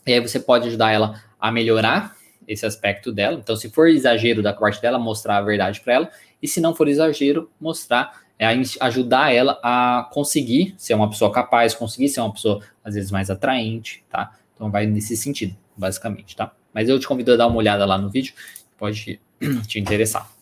E 0.06 0.12
aí 0.12 0.20
você 0.20 0.40
pode 0.40 0.68
ajudar 0.68 0.90
ela 0.90 1.22
a 1.38 1.52
melhorar 1.52 2.16
esse 2.46 2.64
aspecto 2.64 3.12
dela. 3.12 3.38
Então, 3.38 3.54
se 3.54 3.68
for 3.68 3.88
exagero 3.88 4.42
da 4.42 4.52
parte 4.52 4.80
dela, 4.80 4.98
mostrar 4.98 5.36
a 5.36 5.42
verdade 5.42 5.80
para 5.80 5.92
ela. 5.94 6.10
E 6.42 6.48
se 6.48 6.60
não 6.60 6.74
for 6.74 6.88
exagero, 6.88 7.50
mostrar, 7.60 8.22
é, 8.38 8.46
ajudar 8.80 9.34
ela 9.34 9.58
a 9.62 10.08
conseguir 10.12 10.74
ser 10.78 10.94
uma 10.94 11.10
pessoa 11.10 11.30
capaz, 11.30 11.74
conseguir 11.74 12.08
ser 12.08 12.20
uma 12.20 12.32
pessoa, 12.32 12.62
às 12.82 12.94
vezes, 12.94 13.10
mais 13.10 13.28
atraente, 13.28 14.02
tá? 14.08 14.34
Então 14.54 14.70
vai 14.70 14.86
nesse 14.86 15.16
sentido, 15.16 15.54
basicamente, 15.76 16.34
tá? 16.34 16.52
Mas 16.72 16.88
eu 16.88 16.98
te 16.98 17.06
convido 17.06 17.32
a 17.32 17.36
dar 17.36 17.46
uma 17.46 17.56
olhada 17.56 17.84
lá 17.84 17.98
no 17.98 18.08
vídeo, 18.08 18.32
pode 18.78 19.20
te 19.66 19.78
interessar. 19.78 20.37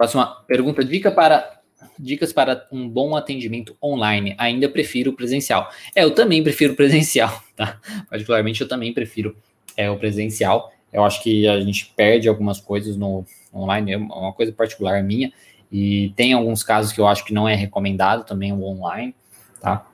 Próxima 0.00 0.26
pergunta, 0.46 0.82
dica 0.82 1.10
para 1.10 1.60
dicas 1.98 2.32
para 2.32 2.66
um 2.72 2.88
bom 2.88 3.14
atendimento 3.14 3.76
online. 3.82 4.34
Ainda 4.38 4.66
prefiro 4.66 5.12
presencial. 5.12 5.68
É, 5.94 6.02
eu 6.04 6.14
também 6.14 6.42
prefiro 6.42 6.74
presencial, 6.74 7.42
tá? 7.54 7.78
Particularmente 8.08 8.62
eu 8.62 8.66
também 8.66 8.94
prefiro 8.94 9.36
é, 9.76 9.90
o 9.90 9.98
presencial. 9.98 10.72
Eu 10.90 11.04
acho 11.04 11.22
que 11.22 11.46
a 11.46 11.60
gente 11.60 11.92
perde 11.94 12.30
algumas 12.30 12.58
coisas 12.58 12.96
no 12.96 13.26
online, 13.52 13.92
é 13.92 13.98
uma 13.98 14.32
coisa 14.32 14.50
particular 14.52 15.02
minha. 15.02 15.30
E 15.70 16.14
tem 16.16 16.32
alguns 16.32 16.62
casos 16.62 16.92
que 16.94 17.00
eu 17.02 17.06
acho 17.06 17.22
que 17.22 17.34
não 17.34 17.46
é 17.46 17.54
recomendado 17.54 18.24
também 18.24 18.54
o 18.54 18.64
online, 18.64 19.14
tá? 19.60 19.86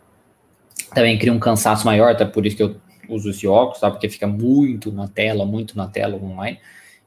Também 0.95 1.19
cria 1.19 1.33
um 1.33 1.40
cansaço 1.40 1.85
maior, 1.85 2.12
até 2.12 2.25
por 2.25 2.47
isso 2.47 2.57
que 2.57 2.62
eu 2.62 2.77
uso 3.09 3.31
esse 3.31 3.45
óculos, 3.49 3.81
tá? 3.81 3.90
Porque 3.90 4.09
fica 4.09 4.29
muito 4.29 4.92
na 4.92 5.09
tela, 5.09 5.45
muito 5.45 5.77
na 5.77 5.88
tela 5.88 6.14
online. 6.14 6.61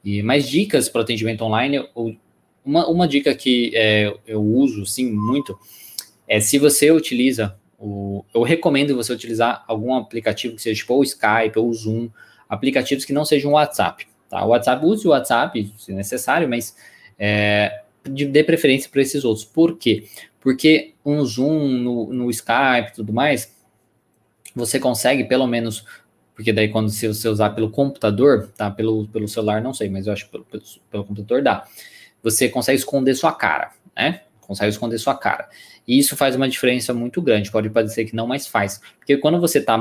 E 0.03 0.21
mais 0.21 0.49
dicas 0.49 0.89
para 0.89 0.99
atendimento 0.99 1.45
online, 1.45 1.87
uma, 2.65 2.87
uma 2.87 3.07
dica 3.07 3.33
que 3.33 3.71
é, 3.75 4.13
eu 4.25 4.41
uso, 4.41 4.85
sim, 4.85 5.11
muito, 5.11 5.57
é 6.27 6.39
se 6.39 6.57
você 6.57 6.91
utiliza 6.91 7.57
o, 7.79 8.25
eu 8.33 8.43
recomendo 8.43 8.95
você 8.95 9.13
utilizar 9.13 9.63
algum 9.67 9.95
aplicativo 9.95 10.55
que 10.55 10.61
seja 10.61 10.81
tipo 10.81 10.93
o 10.93 11.03
Skype 11.03 11.57
ou 11.57 11.69
o 11.69 11.73
Zoom, 11.73 12.09
aplicativos 12.47 13.05
que 13.05 13.13
não 13.13 13.23
sejam 13.23 13.51
o 13.51 13.53
WhatsApp. 13.53 14.05
Tá? 14.29 14.43
O 14.43 14.49
WhatsApp, 14.49 14.85
use 14.85 15.07
o 15.07 15.11
WhatsApp 15.11 15.73
se 15.77 15.93
necessário, 15.93 16.47
mas 16.47 16.75
é, 17.17 17.81
dê 18.03 18.43
preferência 18.43 18.89
para 18.89 19.01
esses 19.01 19.23
outros. 19.23 19.45
Por 19.45 19.77
quê? 19.77 20.05
Porque 20.41 20.93
um 21.05 21.23
Zoom 21.25 21.67
no, 21.67 22.13
no 22.13 22.29
Skype 22.29 22.89
e 22.89 22.93
tudo 22.93 23.13
mais, 23.13 23.55
você 24.55 24.79
consegue 24.79 25.23
pelo 25.23 25.47
menos, 25.47 25.85
porque 26.35 26.51
daí 26.51 26.69
quando 26.69 26.89
você 26.89 27.27
usar 27.27 27.51
pelo 27.51 27.69
computador, 27.69 28.51
tá? 28.55 28.69
Pelo, 28.69 29.07
pelo 29.07 29.27
celular 29.27 29.61
não 29.61 29.73
sei, 29.73 29.89
mas 29.89 30.05
eu 30.05 30.13
acho 30.13 30.25
que 30.25 30.31
pelo, 30.31 30.45
pelo, 30.45 30.63
pelo 30.91 31.03
computador 31.05 31.41
dá. 31.41 31.65
Você 32.23 32.49
consegue 32.49 32.77
esconder 32.77 33.15
sua 33.15 33.33
cara, 33.33 33.71
né? 33.95 34.21
Consegue 34.41 34.69
esconder 34.69 34.97
sua 34.97 35.15
cara. 35.15 35.47
E 35.87 35.97
isso 35.97 36.15
faz 36.15 36.35
uma 36.35 36.49
diferença 36.49 36.93
muito 36.93 37.21
grande. 37.21 37.51
Pode 37.51 37.69
parecer 37.69 38.05
que 38.05 38.15
não, 38.15 38.27
mas 38.27 38.47
faz. 38.47 38.81
Porque 38.97 39.17
quando 39.17 39.39
você 39.39 39.59
está 39.59 39.77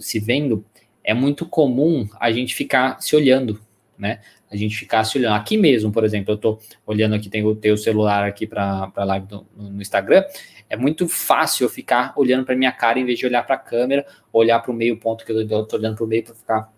se 0.00 0.18
vendo, 0.18 0.64
é 1.04 1.14
muito 1.14 1.46
comum 1.46 2.08
a 2.20 2.30
gente 2.30 2.54
ficar 2.54 3.00
se 3.00 3.16
olhando, 3.16 3.60
né? 3.96 4.20
A 4.50 4.56
gente 4.56 4.76
ficar 4.76 5.04
se 5.04 5.18
olhando. 5.18 5.34
Aqui 5.34 5.56
mesmo, 5.56 5.92
por 5.92 6.04
exemplo, 6.04 6.32
eu 6.32 6.36
estou 6.36 6.60
olhando 6.86 7.14
aqui, 7.14 7.28
tenho 7.28 7.46
o 7.48 7.56
teu 7.56 7.76
celular 7.76 8.24
aqui 8.24 8.46
para 8.46 8.90
a 8.94 9.04
live 9.04 9.26
do, 9.26 9.46
no 9.56 9.80
Instagram. 9.80 10.24
É 10.70 10.76
muito 10.76 11.08
fácil 11.08 11.64
eu 11.64 11.70
ficar 11.70 12.12
olhando 12.16 12.44
para 12.44 12.54
minha 12.54 12.72
cara 12.72 12.98
em 12.98 13.04
vez 13.04 13.18
de 13.18 13.26
olhar 13.26 13.42
para 13.42 13.56
a 13.56 13.58
câmera, 13.58 14.06
olhar 14.32 14.60
para 14.60 14.70
o 14.70 14.74
meio 14.74 14.98
ponto 14.98 15.24
que 15.24 15.32
eu 15.32 15.40
estou 15.40 15.66
olhando 15.72 15.96
para 15.96 16.04
o 16.04 16.08
meio 16.08 16.24
para 16.24 16.34
ficar 16.34 16.72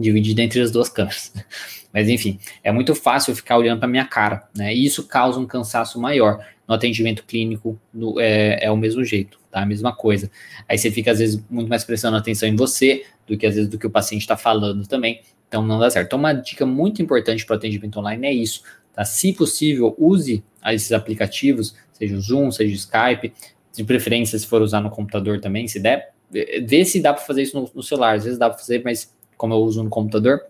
dividido 0.00 0.40
entre 0.40 0.60
as 0.60 0.70
duas 0.70 0.88
câmeras. 0.88 1.32
Mas 1.92 2.08
enfim, 2.08 2.38
é 2.62 2.70
muito 2.70 2.94
fácil 2.94 3.34
ficar 3.34 3.58
olhando 3.58 3.80
para 3.80 3.88
minha 3.88 4.04
cara, 4.04 4.48
né? 4.56 4.72
E 4.72 4.84
isso 4.84 5.06
causa 5.06 5.38
um 5.38 5.46
cansaço 5.46 6.00
maior. 6.00 6.44
No 6.66 6.74
atendimento 6.74 7.24
clínico 7.24 7.80
no, 7.92 8.20
é, 8.20 8.58
é 8.62 8.70
o 8.70 8.76
mesmo 8.76 9.04
jeito, 9.04 9.40
tá? 9.50 9.60
A 9.62 9.66
mesma 9.66 9.92
coisa. 9.92 10.30
Aí 10.68 10.78
você 10.78 10.88
fica, 10.90 11.10
às 11.10 11.18
vezes, 11.18 11.42
muito 11.50 11.68
mais 11.68 11.82
prestando 11.82 12.16
atenção 12.16 12.48
em 12.48 12.54
você 12.54 13.04
do 13.26 13.36
que, 13.36 13.44
às 13.44 13.56
vezes, 13.56 13.68
do 13.68 13.76
que 13.76 13.86
o 13.86 13.90
paciente 13.90 14.22
está 14.22 14.36
falando 14.36 14.86
também. 14.86 15.20
Então, 15.48 15.66
não 15.66 15.80
dá 15.80 15.90
certo. 15.90 16.06
Então, 16.06 16.18
uma 16.18 16.32
dica 16.32 16.64
muito 16.64 17.02
importante 17.02 17.44
para 17.44 17.54
o 17.54 17.56
atendimento 17.56 17.98
online 17.98 18.24
é 18.24 18.32
isso, 18.32 18.62
tá? 18.94 19.04
Se 19.04 19.32
possível, 19.32 19.96
use 19.98 20.44
esses 20.66 20.92
aplicativos, 20.92 21.74
seja 21.92 22.14
o 22.14 22.20
Zoom, 22.20 22.52
seja 22.52 22.72
o 22.72 22.76
Skype, 22.76 23.32
de 23.74 23.82
preferência, 23.82 24.38
se 24.38 24.46
for 24.46 24.62
usar 24.62 24.80
no 24.80 24.90
computador 24.90 25.40
também, 25.40 25.66
se 25.66 25.80
der, 25.80 26.12
vê 26.30 26.84
se 26.84 27.00
dá 27.00 27.12
para 27.12 27.24
fazer 27.24 27.42
isso 27.42 27.60
no, 27.60 27.68
no 27.74 27.82
celular. 27.82 28.14
Às 28.14 28.24
vezes 28.24 28.38
dá 28.38 28.48
para 28.48 28.58
fazer, 28.58 28.82
mas 28.84 29.12
como 29.40 29.54
eu 29.54 29.58
uso 29.58 29.82
no 29.82 29.88
computador, 29.88 30.42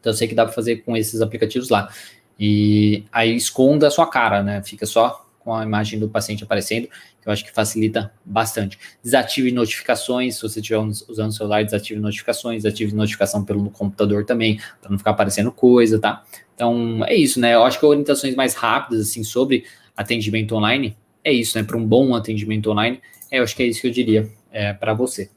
então 0.00 0.10
eu 0.10 0.16
sei 0.16 0.26
que 0.26 0.34
dá 0.34 0.46
para 0.46 0.54
fazer 0.54 0.76
com 0.76 0.96
esses 0.96 1.20
aplicativos 1.20 1.68
lá. 1.68 1.92
E 2.40 3.04
aí 3.12 3.36
esconda 3.36 3.88
a 3.88 3.90
sua 3.90 4.06
cara, 4.06 4.42
né? 4.42 4.62
Fica 4.62 4.86
só 4.86 5.26
com 5.40 5.54
a 5.54 5.62
imagem 5.62 6.00
do 6.00 6.08
paciente 6.08 6.42
aparecendo, 6.42 6.88
que 7.20 7.28
eu 7.28 7.32
acho 7.32 7.44
que 7.44 7.52
facilita 7.52 8.10
bastante. 8.24 8.78
Desative 9.02 9.52
notificações, 9.52 10.36
se 10.36 10.42
você 10.42 10.60
estiver 10.60 10.78
usando 10.78 11.28
o 11.28 11.32
celular, 11.32 11.62
desative 11.62 12.00
notificações, 12.00 12.62
desative 12.62 12.94
notificação 12.94 13.44
pelo 13.44 13.68
computador 13.68 14.24
também, 14.24 14.58
para 14.80 14.90
não 14.90 14.96
ficar 14.96 15.10
aparecendo 15.10 15.52
coisa, 15.52 15.98
tá? 15.98 16.24
Então, 16.54 17.04
é 17.04 17.14
isso, 17.14 17.38
né? 17.38 17.54
Eu 17.54 17.64
acho 17.64 17.78
que 17.78 17.84
orientações 17.84 18.34
mais 18.34 18.54
rápidas, 18.54 19.10
assim, 19.10 19.22
sobre 19.22 19.64
atendimento 19.94 20.54
online, 20.56 20.96
é 21.22 21.32
isso, 21.32 21.58
né? 21.58 21.64
Para 21.64 21.76
um 21.76 21.86
bom 21.86 22.14
atendimento 22.14 22.70
online, 22.70 22.98
é, 23.30 23.40
eu 23.40 23.42
acho 23.42 23.54
que 23.54 23.62
é 23.62 23.66
isso 23.66 23.82
que 23.82 23.88
eu 23.88 23.92
diria 23.92 24.26
é, 24.50 24.72
para 24.72 24.94
você? 24.94 25.28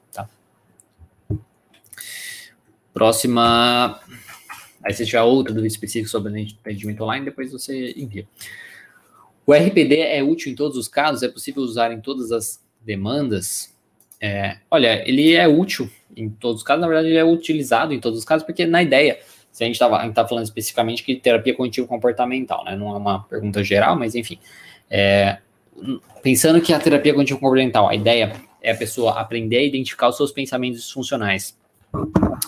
Próxima. 2.93 3.99
Aí, 4.83 4.93
se 4.93 5.05
tiver 5.05 5.21
outra 5.21 5.53
dúvida 5.53 5.67
específica 5.67 6.09
sobre 6.09 6.47
atendimento 6.61 7.03
online, 7.03 7.25
depois 7.25 7.51
você 7.51 7.93
envia. 7.97 8.27
O 9.45 9.53
RPD 9.53 9.99
é 9.99 10.23
útil 10.23 10.51
em 10.51 10.55
todos 10.55 10.77
os 10.77 10.87
casos? 10.87 11.23
É 11.23 11.27
possível 11.27 11.63
usar 11.63 11.91
em 11.91 11.99
todas 11.99 12.31
as 12.31 12.63
demandas? 12.81 13.75
É, 14.21 14.57
olha, 14.69 15.07
ele 15.07 15.33
é 15.33 15.47
útil 15.47 15.89
em 16.15 16.29
todos 16.29 16.57
os 16.57 16.63
casos, 16.63 16.81
na 16.81 16.87
verdade, 16.87 17.07
ele 17.07 17.17
é 17.17 17.23
utilizado 17.23 17.93
em 17.93 17.99
todos 17.99 18.19
os 18.19 18.25
casos, 18.25 18.45
porque 18.45 18.65
na 18.65 18.83
ideia, 18.83 19.19
se 19.51 19.63
a 19.63 19.67
gente 19.67 19.75
está 19.75 20.09
tá 20.09 20.27
falando 20.27 20.43
especificamente 20.43 21.03
que 21.03 21.15
terapia 21.15 21.53
cognitivo 21.55 21.87
comportamental, 21.87 22.63
né? 22.63 22.75
Não 22.75 22.93
é 22.93 22.97
uma 22.97 23.23
pergunta 23.23 23.63
geral, 23.63 23.95
mas 23.95 24.15
enfim. 24.15 24.39
É, 24.89 25.39
pensando 26.21 26.61
que 26.61 26.73
a 26.73 26.79
terapia 26.79 27.13
cognitivo 27.13 27.39
comportamental, 27.39 27.87
a 27.87 27.95
ideia 27.95 28.33
é 28.61 28.71
a 28.71 28.75
pessoa 28.75 29.19
aprender 29.19 29.57
a 29.57 29.63
identificar 29.63 30.09
os 30.09 30.17
seus 30.17 30.31
pensamentos 30.31 30.81
disfuncionais, 30.81 31.57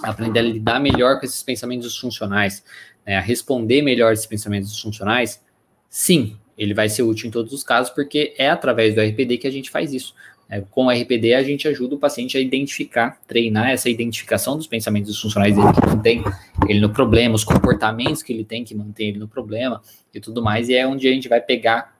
aprender 0.03 0.39
a 0.39 0.43
lidar 0.43 0.79
melhor 0.79 1.19
com 1.19 1.25
esses 1.25 1.43
pensamentos 1.43 1.91
disfuncionais, 1.91 2.63
né, 3.05 3.15
a 3.15 3.21
responder 3.21 3.81
melhor 3.81 4.13
esses 4.13 4.25
pensamentos 4.25 4.71
disfuncionais, 4.71 5.41
sim, 5.89 6.37
ele 6.57 6.73
vai 6.73 6.89
ser 6.89 7.03
útil 7.03 7.27
em 7.27 7.31
todos 7.31 7.53
os 7.53 7.63
casos, 7.63 7.91
porque 7.91 8.33
é 8.37 8.49
através 8.49 8.93
do 8.93 9.01
RPD 9.01 9.37
que 9.37 9.47
a 9.47 9.51
gente 9.51 9.69
faz 9.69 9.93
isso. 9.93 10.13
É, 10.51 10.59
com 10.59 10.87
o 10.87 10.91
RPD, 10.91 11.33
a 11.33 11.41
gente 11.41 11.65
ajuda 11.65 11.95
o 11.95 11.97
paciente 11.97 12.37
a 12.37 12.41
identificar, 12.41 13.17
treinar 13.25 13.69
essa 13.69 13.89
identificação 13.89 14.57
dos 14.57 14.67
pensamentos 14.67 15.13
disfuncionais 15.13 15.55
dele 15.55 15.71
que 15.71 15.87
mantém 15.87 16.23
ele 16.67 16.81
no 16.81 16.89
problema, 16.89 17.35
os 17.35 17.45
comportamentos 17.45 18.21
que 18.21 18.33
ele 18.33 18.43
tem 18.43 18.65
que 18.65 18.75
manter 18.75 19.05
ele 19.05 19.17
no 19.17 19.29
problema 19.29 19.81
e 20.13 20.19
tudo 20.19 20.43
mais, 20.43 20.67
e 20.67 20.75
é 20.75 20.85
onde 20.85 21.07
a 21.07 21.11
gente 21.11 21.29
vai 21.29 21.39
pegar, 21.39 21.95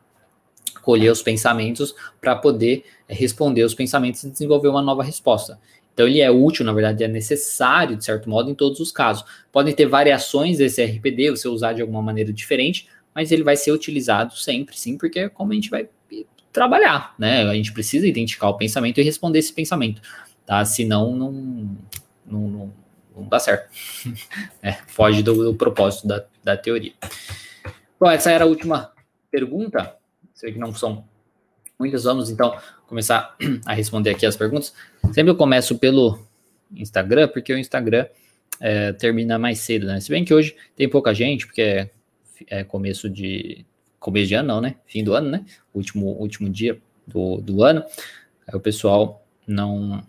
colher 0.81 1.09
os 1.09 1.21
pensamentos 1.21 1.95
para 2.19 2.35
poder 2.35 2.83
responder 3.07 3.63
os 3.63 3.73
pensamentos 3.73 4.21
e 4.23 4.29
desenvolver 4.29 4.67
uma 4.67 4.81
nova 4.81 5.01
resposta. 5.01 5.57
Então, 6.01 6.09
ele 6.09 6.19
é 6.19 6.31
útil, 6.31 6.65
na 6.65 6.73
verdade, 6.73 7.03
é 7.03 7.07
necessário, 7.07 7.95
de 7.95 8.03
certo 8.03 8.27
modo, 8.27 8.49
em 8.49 8.55
todos 8.55 8.79
os 8.79 8.91
casos. 8.91 9.23
Podem 9.51 9.71
ter 9.71 9.85
variações 9.85 10.57
desse 10.57 10.83
RPD, 10.83 11.29
você 11.29 11.47
usar 11.47 11.73
de 11.73 11.81
alguma 11.83 12.01
maneira 12.01 12.33
diferente, 12.33 12.87
mas 13.13 13.31
ele 13.31 13.43
vai 13.43 13.55
ser 13.55 13.71
utilizado 13.71 14.35
sempre, 14.35 14.75
sim, 14.75 14.97
porque 14.97 15.19
é 15.19 15.29
como 15.29 15.51
a 15.51 15.53
gente 15.55 15.69
vai 15.69 15.87
trabalhar, 16.51 17.13
né? 17.19 17.43
A 17.43 17.53
gente 17.53 17.71
precisa 17.71 18.07
identificar 18.07 18.49
o 18.49 18.57
pensamento 18.57 18.99
e 18.99 19.03
responder 19.03 19.37
esse 19.37 19.53
pensamento, 19.53 20.01
tá? 20.43 20.65
Senão 20.65 21.15
não, 21.15 21.31
não, 22.25 22.47
não, 22.47 22.73
não 23.15 23.27
dá 23.29 23.37
certo. 23.37 23.69
é, 24.63 24.71
foge 24.87 25.21
do, 25.21 25.51
do 25.51 25.53
propósito 25.53 26.07
da, 26.07 26.25
da 26.43 26.57
teoria. 26.57 26.93
Bom, 27.99 28.09
essa 28.09 28.31
era 28.31 28.45
a 28.45 28.47
última 28.47 28.91
pergunta. 29.29 29.95
Sei 30.33 30.51
que 30.51 30.57
não 30.57 30.73
são 30.73 31.05
muitas, 31.81 32.03
vamos 32.03 32.29
então 32.29 32.55
começar 32.87 33.35
a 33.65 33.73
responder 33.73 34.11
aqui 34.11 34.25
as 34.25 34.35
perguntas. 34.35 34.73
Sempre 35.11 35.31
eu 35.31 35.35
começo 35.35 35.77
pelo 35.77 36.19
Instagram, 36.73 37.27
porque 37.27 37.53
o 37.53 37.57
Instagram 37.57 38.05
é, 38.59 38.93
termina 38.93 39.37
mais 39.39 39.59
cedo, 39.59 39.87
né? 39.87 39.99
Se 39.99 40.09
bem 40.09 40.23
que 40.23 40.33
hoje 40.33 40.55
tem 40.75 40.87
pouca 40.87 41.13
gente, 41.13 41.45
porque 41.45 41.61
é 41.61 41.89
é 42.47 42.63
começo 42.63 43.09
de. 43.09 43.65
Começo 43.99 44.29
de 44.29 44.35
ano, 44.35 44.47
não, 44.47 44.61
né? 44.61 44.75
Fim 44.87 45.03
do 45.03 45.13
ano, 45.13 45.29
né? 45.29 45.45
Último, 45.73 46.07
último 46.07 46.49
dia 46.49 46.81
do, 47.05 47.37
do 47.37 47.63
ano. 47.63 47.83
Aí 48.47 48.55
o 48.55 48.59
pessoal 48.59 49.23
não. 49.45 50.03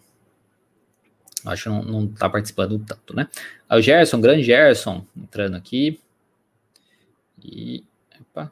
Acho 1.44 1.64
que 1.64 1.68
não, 1.68 1.82
não 1.82 2.06
tá 2.06 2.30
participando 2.30 2.78
tanto, 2.78 3.14
né? 3.14 3.28
Aí 3.68 3.78
o 3.78 3.82
Gerson, 3.82 4.20
grande 4.20 4.42
Gerson, 4.42 5.04
entrando 5.16 5.56
aqui. 5.56 6.00
E. 7.44 7.84
Opa. 8.20 8.50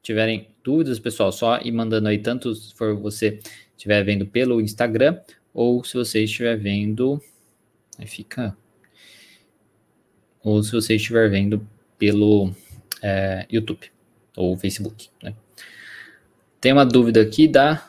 tiverem 0.11 0.49
dúvidas, 0.63 0.99
pessoal, 0.99 1.31
só 1.31 1.59
ir 1.59 1.71
mandando 1.71 2.09
aí, 2.09 2.19
tanto 2.19 2.53
se 2.53 2.73
for 2.73 2.95
você 2.95 3.39
estiver 3.77 4.03
vendo 4.03 4.25
pelo 4.25 4.59
Instagram, 4.59 5.17
ou 5.53 5.83
se 5.83 5.95
você 5.95 6.23
estiver 6.23 6.57
vendo. 6.57 7.21
Aí 7.97 8.05
fica 8.05 8.55
ou 10.43 10.61
se 10.63 10.71
você 10.71 10.95
estiver 10.95 11.29
vendo 11.29 11.65
pelo 11.97 12.51
é, 13.01 13.45
YouTube 13.49 13.91
ou 14.35 14.57
Facebook. 14.57 15.09
Né? 15.21 15.33
Tem 16.59 16.73
uma 16.73 16.85
dúvida 16.85 17.21
aqui 17.21 17.47
da 17.47 17.87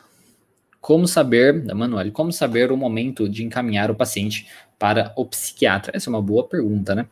como 0.79 1.07
saber, 1.07 1.61
da 1.61 1.73
Manuel, 1.73 2.11
como 2.11 2.31
saber 2.31 2.71
o 2.71 2.77
momento 2.77 3.27
de 3.27 3.43
encaminhar 3.43 3.89
o 3.89 3.95
paciente 3.95 4.47
para 4.77 5.13
o 5.15 5.25
psiquiatra? 5.25 5.95
Essa 5.95 6.09
é 6.09 6.11
uma 6.11 6.21
boa 6.21 6.45
pergunta, 6.45 6.93
né? 6.93 7.07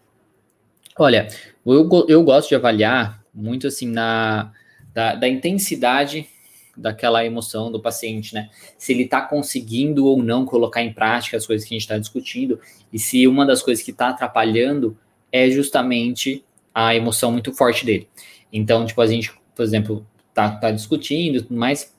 Olha, 0.99 1.27
eu, 1.65 1.89
eu 2.07 2.23
gosto 2.23 2.49
de 2.49 2.55
avaliar 2.55 3.23
muito 3.33 3.67
assim 3.67 3.87
na 3.87 4.51
da, 4.93 5.15
da 5.15 5.27
intensidade 5.27 6.27
daquela 6.75 7.25
emoção 7.25 7.71
do 7.71 7.81
paciente, 7.81 8.33
né? 8.33 8.49
Se 8.77 8.93
ele 8.93 9.03
está 9.03 9.21
conseguindo 9.21 10.05
ou 10.05 10.21
não 10.21 10.45
colocar 10.45 10.81
em 10.81 10.93
prática 10.93 11.37
as 11.37 11.45
coisas 11.45 11.67
que 11.67 11.73
a 11.73 11.75
gente 11.75 11.83
está 11.83 11.97
discutindo, 11.97 12.59
e 12.91 12.97
se 12.97 13.27
uma 13.27 13.45
das 13.45 13.61
coisas 13.61 13.83
que 13.83 13.91
está 13.91 14.09
atrapalhando 14.09 14.97
é 15.31 15.49
justamente 15.49 16.43
a 16.73 16.95
emoção 16.95 17.31
muito 17.31 17.53
forte 17.53 17.85
dele. 17.85 18.07
Então, 18.51 18.85
tipo, 18.85 19.01
a 19.01 19.07
gente, 19.07 19.31
por 19.55 19.63
exemplo, 19.63 20.05
tá, 20.33 20.49
tá 20.51 20.71
discutindo 20.71 21.45
mais, 21.49 21.93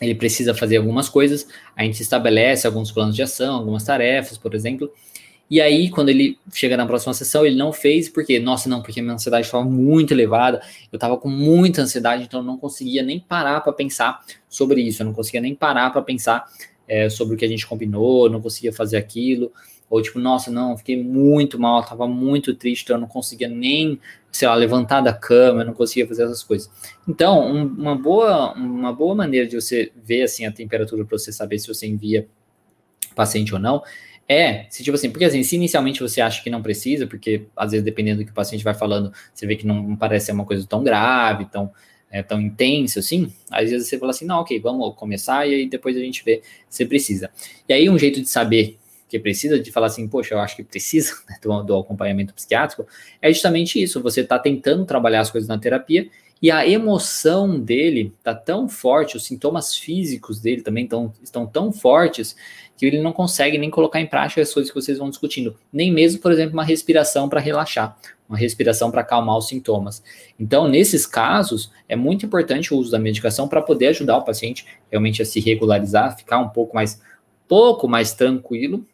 ele 0.00 0.14
precisa 0.14 0.54
fazer 0.54 0.78
algumas 0.78 1.08
coisas, 1.08 1.46
a 1.76 1.84
gente 1.84 2.00
estabelece 2.00 2.66
alguns 2.66 2.90
planos 2.90 3.14
de 3.14 3.22
ação, 3.22 3.56
algumas 3.56 3.84
tarefas, 3.84 4.38
por 4.38 4.54
exemplo, 4.54 4.90
e 5.50 5.60
aí, 5.60 5.90
quando 5.90 6.10
ele 6.10 6.38
chega 6.54 6.76
na 6.76 6.86
próxima 6.86 7.12
sessão, 7.12 7.44
ele 7.44 7.56
não 7.56 7.72
fez, 7.72 8.08
porque, 8.08 8.38
nossa, 8.38 8.68
não, 8.68 8.80
porque 8.80 9.02
minha 9.02 9.14
ansiedade 9.14 9.46
estava 9.46 9.64
muito 9.64 10.14
elevada, 10.14 10.62
eu 10.92 10.96
estava 10.96 11.16
com 11.16 11.28
muita 11.28 11.82
ansiedade, 11.82 12.22
então 12.22 12.38
eu 12.38 12.44
não 12.44 12.56
conseguia 12.56 13.02
nem 13.02 13.18
parar 13.18 13.60
para 13.60 13.72
pensar 13.72 14.20
sobre 14.48 14.80
isso, 14.80 15.02
eu 15.02 15.06
não 15.06 15.12
conseguia 15.12 15.40
nem 15.40 15.52
parar 15.52 15.90
para 15.90 16.02
pensar 16.02 16.46
é, 16.86 17.10
sobre 17.10 17.34
o 17.34 17.36
que 17.36 17.44
a 17.44 17.48
gente 17.48 17.66
combinou, 17.66 18.30
não 18.30 18.40
conseguia 18.40 18.72
fazer 18.72 18.96
aquilo, 18.96 19.50
ou 19.90 20.00
tipo, 20.00 20.20
nossa, 20.20 20.52
não, 20.52 20.78
fiquei 20.78 21.02
muito 21.02 21.58
mal, 21.58 21.80
estava 21.80 22.06
muito 22.06 22.54
triste, 22.54 22.84
então 22.84 22.94
eu 22.94 23.00
não 23.00 23.08
conseguia 23.08 23.48
nem, 23.48 23.98
sei 24.30 24.46
lá, 24.46 24.54
levantar 24.54 25.00
da 25.00 25.12
cama, 25.12 25.62
eu 25.62 25.66
não 25.66 25.74
conseguia 25.74 26.06
fazer 26.06 26.22
essas 26.22 26.44
coisas. 26.44 26.70
Então, 27.08 27.44
um, 27.44 27.66
uma, 27.66 27.96
boa, 27.96 28.52
uma 28.52 28.92
boa 28.92 29.16
maneira 29.16 29.48
de 29.48 29.60
você 29.60 29.90
ver, 29.96 30.22
assim, 30.22 30.46
a 30.46 30.52
temperatura 30.52 31.04
para 31.04 31.18
você 31.18 31.32
saber 31.32 31.58
se 31.58 31.66
você 31.66 31.88
envia 31.88 32.28
paciente 33.16 33.52
ou 33.52 33.58
não, 33.58 33.82
é, 34.32 34.66
se 34.70 34.84
tipo 34.84 34.94
assim, 34.94 35.10
porque 35.10 35.24
assim, 35.24 35.42
se 35.42 35.56
inicialmente 35.56 36.00
você 36.00 36.20
acha 36.20 36.40
que 36.40 36.48
não 36.48 36.62
precisa, 36.62 37.04
porque 37.04 37.48
às 37.56 37.72
vezes 37.72 37.84
dependendo 37.84 38.20
do 38.20 38.24
que 38.24 38.30
o 38.30 38.34
paciente 38.34 38.62
vai 38.62 38.72
falando, 38.72 39.12
você 39.34 39.44
vê 39.44 39.56
que 39.56 39.66
não 39.66 39.96
parece 39.96 40.26
ser 40.26 40.32
uma 40.32 40.44
coisa 40.44 40.64
tão 40.64 40.84
grave, 40.84 41.46
tão, 41.46 41.68
é, 42.08 42.22
tão 42.22 42.40
intensa 42.40 43.00
assim, 43.00 43.32
às 43.50 43.68
vezes 43.68 43.88
você 43.88 43.98
fala 43.98 44.10
assim, 44.10 44.24
não, 44.24 44.38
ok, 44.38 44.60
vamos 44.60 44.94
começar 44.94 45.48
e 45.48 45.54
aí 45.54 45.68
depois 45.68 45.96
a 45.96 45.98
gente 45.98 46.22
vê 46.24 46.42
se 46.68 46.86
precisa. 46.86 47.28
E 47.68 47.72
aí 47.72 47.90
um 47.90 47.98
jeito 47.98 48.20
de 48.20 48.28
saber 48.28 48.78
que 49.08 49.18
precisa, 49.18 49.58
de 49.58 49.72
falar 49.72 49.88
assim, 49.88 50.06
poxa, 50.06 50.34
eu 50.34 50.38
acho 50.38 50.54
que 50.54 50.62
precisa 50.62 51.12
né, 51.28 51.36
do, 51.42 51.64
do 51.64 51.76
acompanhamento 51.76 52.32
psiquiátrico, 52.32 52.86
é 53.20 53.32
justamente 53.32 53.82
isso, 53.82 54.00
você 54.00 54.20
está 54.20 54.38
tentando 54.38 54.84
trabalhar 54.84 55.22
as 55.22 55.30
coisas 55.32 55.48
na 55.48 55.58
terapia 55.58 56.08
e 56.40 56.50
a 56.50 56.66
emoção 56.66 57.60
dele 57.60 58.14
está 58.18 58.34
tão 58.34 58.68
forte, 58.68 59.16
os 59.16 59.26
sintomas 59.26 59.74
físicos 59.74 60.40
dele 60.40 60.62
também 60.62 60.86
tão, 60.86 61.12
estão 61.22 61.46
tão 61.46 61.70
fortes 61.72 62.34
que 62.80 62.86
ele 62.86 62.98
não 62.98 63.12
consegue 63.12 63.58
nem 63.58 63.68
colocar 63.68 64.00
em 64.00 64.06
prática 64.06 64.40
as 64.40 64.54
coisas 64.54 64.72
que 64.72 64.80
vocês 64.80 64.96
vão 64.96 65.10
discutindo, 65.10 65.54
nem 65.70 65.92
mesmo, 65.92 66.18
por 66.18 66.32
exemplo, 66.32 66.54
uma 66.54 66.64
respiração 66.64 67.28
para 67.28 67.38
relaxar, 67.38 67.94
uma 68.26 68.38
respiração 68.38 68.90
para 68.90 69.02
acalmar 69.02 69.36
os 69.36 69.48
sintomas. 69.48 70.02
Então, 70.38 70.66
nesses 70.66 71.04
casos, 71.04 71.70
é 71.86 71.94
muito 71.94 72.24
importante 72.24 72.72
o 72.72 72.78
uso 72.78 72.90
da 72.90 72.98
medicação 72.98 73.46
para 73.46 73.60
poder 73.60 73.88
ajudar 73.88 74.16
o 74.16 74.24
paciente 74.24 74.64
realmente 74.90 75.20
a 75.20 75.26
se 75.26 75.40
regularizar, 75.40 76.16
ficar 76.16 76.38
um 76.38 76.48
pouco 76.48 76.74
mais 76.74 77.02
pouco 77.46 77.86
mais 77.86 78.14
tranquilo, 78.14 78.86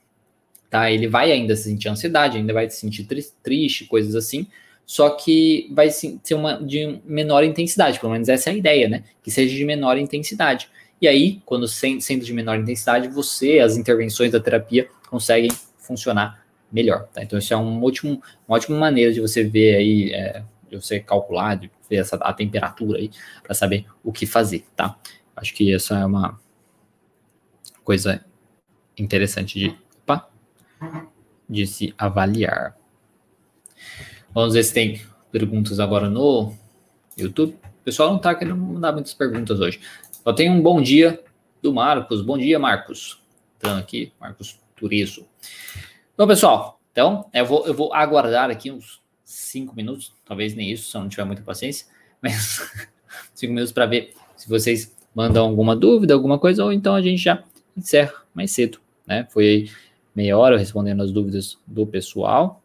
tá? 0.69 0.91
Ele 0.91 1.07
vai 1.07 1.31
ainda 1.31 1.55
se 1.55 1.71
sentir 1.71 1.89
ansiedade, 1.89 2.39
ainda 2.39 2.53
vai 2.53 2.69
se 2.69 2.79
sentir 2.79 3.07
triste, 3.41 3.85
coisas 3.85 4.17
assim, 4.17 4.49
só 4.85 5.11
que 5.11 5.71
vai 5.71 5.91
ser 5.91 6.19
uma 6.33 6.55
de 6.55 6.99
menor 7.05 7.45
intensidade, 7.45 8.01
pelo 8.01 8.11
menos 8.11 8.29
essa 8.29 8.51
é 8.51 8.53
a 8.53 8.57
ideia, 8.57 8.89
né? 8.89 9.05
Que 9.23 9.31
seja 9.31 9.55
de 9.55 9.65
menor 9.65 9.97
intensidade. 9.97 10.69
E 11.01 11.07
aí, 11.07 11.43
quando 11.45 11.69
sendo 11.69 12.25
de 12.25 12.33
menor 12.33 12.59
intensidade, 12.59 13.09
você, 13.09 13.59
as 13.59 13.77
intervenções 13.77 14.33
da 14.33 14.41
terapia 14.41 14.89
conseguem 15.09 15.51
funcionar 15.79 16.45
melhor. 16.73 17.07
Tá? 17.13 17.23
Então, 17.23 17.39
isso 17.39 17.53
é 17.53 17.57
um 17.57 17.83
ótimo, 17.85 18.23
uma 18.49 18.57
ótima 18.57 18.79
maneira 18.79 19.13
de 19.13 19.21
você 19.21 19.45
ver 19.45 19.77
aí, 19.77 20.13
é, 20.13 20.43
de 20.69 20.77
você 20.77 20.99
calcular, 21.01 21.55
de 21.55 21.71
ver 21.89 21.97
essa, 21.97 22.17
a 22.17 22.33
temperatura 22.33 22.99
aí, 22.99 23.11
para 23.43 23.55
saber 23.55 23.87
o 24.03 24.13
que 24.13 24.27
fazer, 24.27 24.65
tá? 24.75 24.99
Acho 25.37 25.55
que 25.55 25.73
essa 25.73 25.99
é 25.99 26.05
uma 26.05 26.41
coisa 27.85 28.25
interessante 28.99 29.59
de, 29.59 29.77
opa, 30.03 30.29
de 31.49 31.67
se 31.67 31.95
avaliar. 31.97 32.77
Vamos 34.35 34.55
ver 34.55 34.65
se 34.65 34.73
tem 34.73 35.01
perguntas 35.31 35.79
agora 35.79 36.09
no 36.09 36.53
YouTube. 37.17 37.53
O 37.53 37.85
pessoal 37.85 38.09
não 38.09 38.17
está 38.17 38.35
querendo 38.35 38.57
mandar 38.57 38.93
muitas 38.93 39.15
perguntas 39.15 39.61
hoje. 39.61 39.81
Só 40.27 40.33
tem 40.33 40.51
um 40.51 40.61
bom 40.61 40.83
dia 40.83 41.23
do 41.63 41.73
Marcos. 41.73 42.21
Bom 42.21 42.37
dia, 42.37 42.59
Marcos. 42.59 43.23
Entrando 43.55 43.79
aqui, 43.79 44.13
Marcos 44.21 44.61
Turizo. 44.75 45.25
Então, 46.15 46.27
pessoal, 46.27 46.81
então 46.91 47.31
eu 47.33 47.47
vou, 47.47 47.65
eu 47.65 47.73
vou 47.73 47.95
aguardar 47.95 48.51
aqui 48.51 48.73
uns 48.73 49.01
cinco 49.25 49.77
minutos, 49.77 50.13
talvez 50.25 50.53
nem 50.53 50.69
isso, 50.73 50.91
se 50.91 50.97
eu 50.97 51.01
não 51.01 51.09
tiver 51.09 51.23
muita 51.23 51.43
paciência, 51.43 51.87
mas 52.21 52.59
cinco 53.35 53.53
minutos 53.53 53.71
para 53.71 53.87
ver 53.87 54.15
se 54.37 54.49
vocês 54.49 54.93
mandam 55.15 55.47
alguma 55.47 55.77
dúvida, 55.77 56.13
alguma 56.13 56.41
coisa, 56.41 56.65
ou 56.65 56.73
então 56.73 56.97
a 56.97 57.01
gente 57.01 57.23
já 57.23 57.45
encerra 57.77 58.25
mais 58.35 58.51
cedo, 58.51 58.81
né? 59.07 59.29
Foi 59.31 59.47
aí 59.47 59.71
meia 60.13 60.37
hora 60.37 60.59
respondendo 60.59 61.05
as 61.05 61.13
dúvidas 61.13 61.57
do 61.65 61.87
pessoal. 61.87 62.61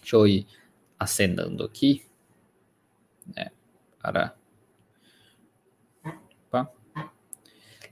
Deixa 0.00 0.14
eu 0.14 0.28
ir 0.28 0.46
acenando 0.96 1.64
aqui, 1.64 2.04
né? 3.34 3.50
Para 4.00 4.36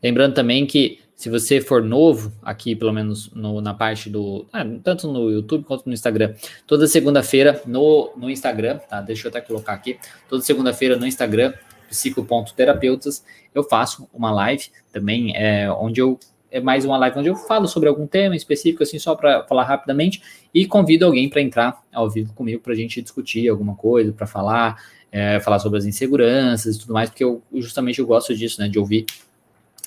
Lembrando 0.03 0.35
também 0.35 0.67
que 0.67 0.99
se 1.21 1.29
você 1.29 1.61
for 1.61 1.83
novo, 1.83 2.33
aqui 2.43 2.75
pelo 2.75 2.95
menos 2.95 3.31
no, 3.35 3.61
na 3.61 3.75
parte 3.75 4.09
do. 4.09 4.47
Ah, 4.51 4.65
tanto 4.83 5.07
no 5.07 5.31
YouTube 5.31 5.65
quanto 5.65 5.87
no 5.87 5.93
Instagram, 5.93 6.33
toda 6.67 6.87
segunda-feira 6.87 7.61
no, 7.67 8.11
no 8.17 8.31
Instagram, 8.31 8.79
tá? 8.79 9.03
Deixa 9.03 9.27
eu 9.27 9.29
até 9.29 9.39
colocar 9.43 9.75
aqui. 9.75 9.99
Toda 10.31 10.43
segunda-feira 10.43 10.97
no 10.97 11.07
Instagram, 11.07 11.53
psico.terapeutas, 11.91 13.23
eu 13.55 13.63
faço 13.63 14.09
uma 14.15 14.31
live 14.31 14.71
também, 14.91 15.37
é, 15.37 15.71
onde 15.71 16.01
eu. 16.01 16.19
É 16.51 16.59
mais 16.59 16.87
uma 16.87 16.97
live 16.97 17.19
onde 17.19 17.29
eu 17.29 17.37
falo 17.37 17.69
sobre 17.69 17.89
algum 17.89 18.07
tema 18.07 18.35
específico, 18.35 18.83
assim, 18.83 18.99
só 18.99 19.15
para 19.15 19.45
falar 19.45 19.65
rapidamente, 19.65 20.23
e 20.55 20.67
convido 20.67 21.05
alguém 21.05 21.29
para 21.29 21.43
entrar 21.43 21.81
ao 21.93 22.11
vivo 22.11 22.33
comigo 22.33 22.61
para 22.61 22.73
a 22.73 22.77
gente 22.77 23.01
discutir 23.01 23.47
alguma 23.49 23.77
coisa, 23.77 24.11
para 24.11 24.27
falar, 24.27 24.83
é, 25.13 25.39
falar 25.39 25.61
sobre 25.61 25.79
as 25.79 25.85
inseguranças 25.85 26.75
e 26.75 26.79
tudo 26.81 26.95
mais, 26.95 27.11
porque 27.11 27.23
eu 27.23 27.41
justamente 27.55 28.01
eu 28.01 28.07
gosto 28.07 28.35
disso, 28.35 28.59
né? 28.61 28.69
De 28.69 28.79
ouvir 28.79 29.05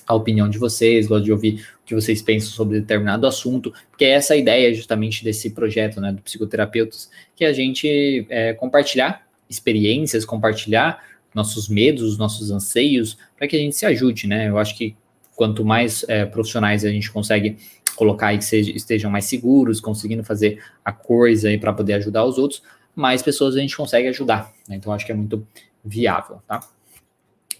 a 0.06 0.14
opinião 0.14 0.48
de 0.48 0.58
vocês, 0.58 1.06
gosto 1.06 1.24
de 1.24 1.32
ouvir 1.32 1.66
o 1.82 1.86
que 1.86 1.94
vocês 1.94 2.22
pensam 2.22 2.50
sobre 2.50 2.80
determinado 2.80 3.26
assunto, 3.26 3.72
porque 3.90 4.04
essa 4.04 4.34
é 4.34 4.36
a 4.36 4.40
ideia 4.40 4.74
justamente 4.74 5.24
desse 5.24 5.50
projeto, 5.50 6.00
né, 6.00 6.12
do 6.12 6.22
Psicoterapeutas, 6.22 7.10
que 7.34 7.44
é 7.44 7.48
a 7.48 7.52
gente 7.52 8.26
é, 8.28 8.52
compartilhar 8.52 9.26
experiências, 9.48 10.24
compartilhar 10.24 11.02
nossos 11.34 11.68
medos, 11.68 12.16
nossos 12.16 12.50
anseios, 12.50 13.18
para 13.36 13.48
que 13.48 13.56
a 13.56 13.58
gente 13.58 13.76
se 13.76 13.84
ajude, 13.84 14.26
né? 14.26 14.48
Eu 14.48 14.56
acho 14.56 14.76
que 14.76 14.96
quanto 15.34 15.64
mais 15.64 16.04
é, 16.08 16.24
profissionais 16.24 16.84
a 16.84 16.90
gente 16.90 17.10
consegue 17.10 17.56
colocar 17.96 18.28
aí 18.28 18.38
que 18.38 18.44
seja, 18.44 18.70
estejam 18.70 19.10
mais 19.10 19.24
seguros, 19.24 19.80
conseguindo 19.80 20.22
fazer 20.22 20.62
a 20.84 20.92
coisa 20.92 21.48
aí 21.48 21.58
para 21.58 21.72
poder 21.72 21.94
ajudar 21.94 22.24
os 22.24 22.38
outros, 22.38 22.62
mais 22.94 23.22
pessoas 23.22 23.56
a 23.56 23.60
gente 23.60 23.76
consegue 23.76 24.08
ajudar. 24.08 24.52
Né? 24.68 24.76
Então 24.76 24.92
acho 24.92 25.04
que 25.04 25.12
é 25.12 25.14
muito 25.14 25.46
viável, 25.84 26.40
tá? 26.46 26.60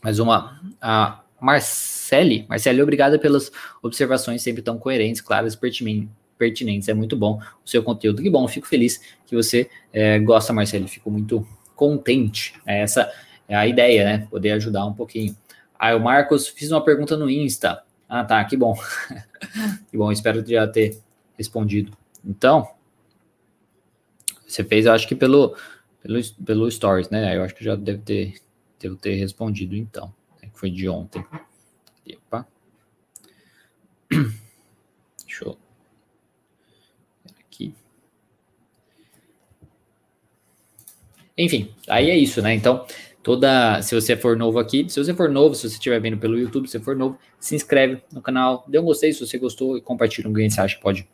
Mais 0.03 0.19
uma, 0.19 0.61
a, 0.81 1.24
Marcele, 1.45 2.47
Marcele, 2.49 2.81
obrigada 2.81 3.19
pelas 3.19 3.53
observações 3.83 4.41
sempre 4.41 4.63
tão 4.63 4.79
coerentes, 4.79 5.21
claras 5.21 5.53
e 5.53 6.09
pertinentes. 6.39 6.89
É 6.89 6.95
muito 6.95 7.15
bom 7.15 7.39
o 7.63 7.69
seu 7.69 7.83
conteúdo. 7.83 8.23
Que 8.23 8.31
bom, 8.31 8.49
fico 8.49 8.67
feliz 8.67 8.99
que 9.27 9.37
você 9.37 9.69
é, 9.93 10.19
gosta, 10.19 10.55
Marcele. 10.55 10.89
Fico 10.89 11.11
muito 11.11 11.47
contente. 11.77 12.55
É 12.65 12.81
essa 12.81 13.13
é 13.47 13.55
a 13.55 13.67
ideia, 13.67 14.05
né? 14.07 14.27
Poder 14.31 14.53
ajudar 14.53 14.87
um 14.87 14.95
pouquinho. 14.95 15.37
Aí 15.79 15.95
o 15.95 16.01
Marcos 16.01 16.49
fiz 16.49 16.71
uma 16.71 16.83
pergunta 16.83 17.15
no 17.15 17.29
Insta. 17.29 17.83
Ah, 18.09 18.25
tá, 18.25 18.43
que 18.47 18.57
bom. 18.57 18.75
que 19.91 19.99
bom, 19.99 20.11
espero 20.11 20.43
já 20.47 20.67
ter 20.67 20.99
respondido. 21.37 21.93
Então, 22.25 22.67
você 24.47 24.65
fez, 24.65 24.87
eu 24.87 24.93
acho 24.93 25.07
que 25.07 25.15
pelo, 25.15 25.55
pelo, 26.03 26.19
pelo 26.43 26.71
Stories, 26.71 27.11
né? 27.11 27.37
Eu 27.37 27.43
acho 27.43 27.55
que 27.55 27.63
já 27.63 27.77
deve 27.77 27.99
ter, 27.99 28.35
devo 28.81 28.97
ter 28.97 29.17
respondido, 29.17 29.77
então 29.77 30.11
que 30.55 30.61
foi 30.61 30.71
de 30.71 30.89
ontem. 30.89 31.23
Epa. 32.07 32.47
Deixa 35.27 35.45
eu. 35.45 35.59
Aqui. 37.41 37.75
Enfim, 41.37 41.75
aí 41.89 42.09
é 42.09 42.17
isso, 42.17 42.41
né? 42.41 42.55
Então, 42.55 42.87
toda. 43.23 43.83
Se 43.83 43.95
você 43.95 44.17
for 44.17 44.37
novo 44.37 44.59
aqui, 44.59 44.89
se 44.89 45.03
você 45.03 45.13
for 45.13 45.29
novo, 45.29 45.55
se 45.55 45.69
você 45.69 45.75
estiver 45.75 46.01
vendo 46.01 46.17
pelo 46.17 46.39
YouTube, 46.39 46.69
se 46.69 46.79
for 46.79 46.95
novo, 46.95 47.19
se 47.41 47.57
inscreve 47.57 48.03
no 48.13 48.23
canal, 48.23 48.65
dê 48.69 48.79
um 48.79 48.85
gostei 48.85 49.13
se 49.13 49.27
você 49.27 49.37
gostou 49.37 49.77
e 49.77 49.81
compartilha 49.81 50.29
com 50.29 50.35
quem 50.35 50.49
você 50.49 50.61
acha 50.61 50.77
que 50.77 50.83
pode 50.83 51.09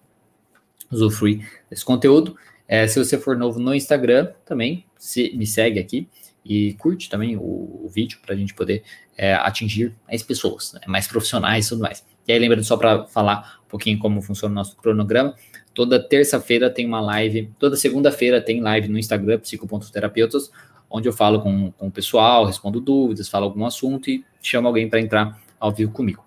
usufruir 0.91 1.49
desse 1.71 1.85
conteúdo. 1.85 2.37
É, 2.69 2.87
se 2.87 3.03
você 3.03 3.19
for 3.19 3.37
novo 3.37 3.59
no 3.59 3.75
Instagram, 3.75 4.33
também 4.45 4.85
se, 4.97 5.35
me 5.37 5.47
segue 5.47 5.81
aqui 5.81 6.09
e 6.45 6.75
curte 6.75 7.09
também 7.09 7.37
o, 7.37 7.41
o 7.41 7.91
vídeo 7.93 8.19
para 8.23 8.35
a 8.35 8.39
gente 8.39 8.55
poder 8.55 8.83
é, 9.17 9.35
atingir 9.35 9.95
mais 10.07 10.23
pessoas, 10.23 10.73
né, 10.73 10.81
mais 10.87 11.07
profissionais 11.07 11.67
e 11.67 11.69
tudo 11.69 11.83
mais. 11.83 12.05
E 12.27 12.33
aí, 12.33 12.39
lembrando 12.39 12.65
só 12.65 12.77
para 12.77 13.05
falar 13.07 13.61
um 13.65 13.69
pouquinho 13.69 13.99
como 13.99 14.23
funciona 14.23 14.53
o 14.53 14.55
nosso 14.55 14.77
cronograma, 14.77 15.35
toda 15.75 15.99
terça-feira 15.99 16.71
tem 16.71 16.87
uma 16.87 17.01
live, 17.01 17.53
toda 17.59 17.77
segunda-feira 17.77 18.41
tem 18.41 18.61
live 18.61 18.89
no 18.89 18.99
Instagram, 18.99 19.39
psico.terapeutas, 19.39 20.51
onde 20.89 21.09
eu 21.09 21.13
falo 21.13 21.41
com, 21.41 21.71
com 21.73 21.87
o 21.87 21.91
pessoal, 21.91 22.45
respondo 22.45 22.81
dúvidas, 22.81 23.29
falo 23.29 23.45
algum 23.45 23.65
assunto 23.65 24.11
e 24.11 24.25
chamo 24.43 24.67
alguém 24.67 24.89
para 24.89 25.01
entrar 25.01 25.41
ao 25.59 25.71
vivo 25.71 25.93
comigo. 25.93 26.25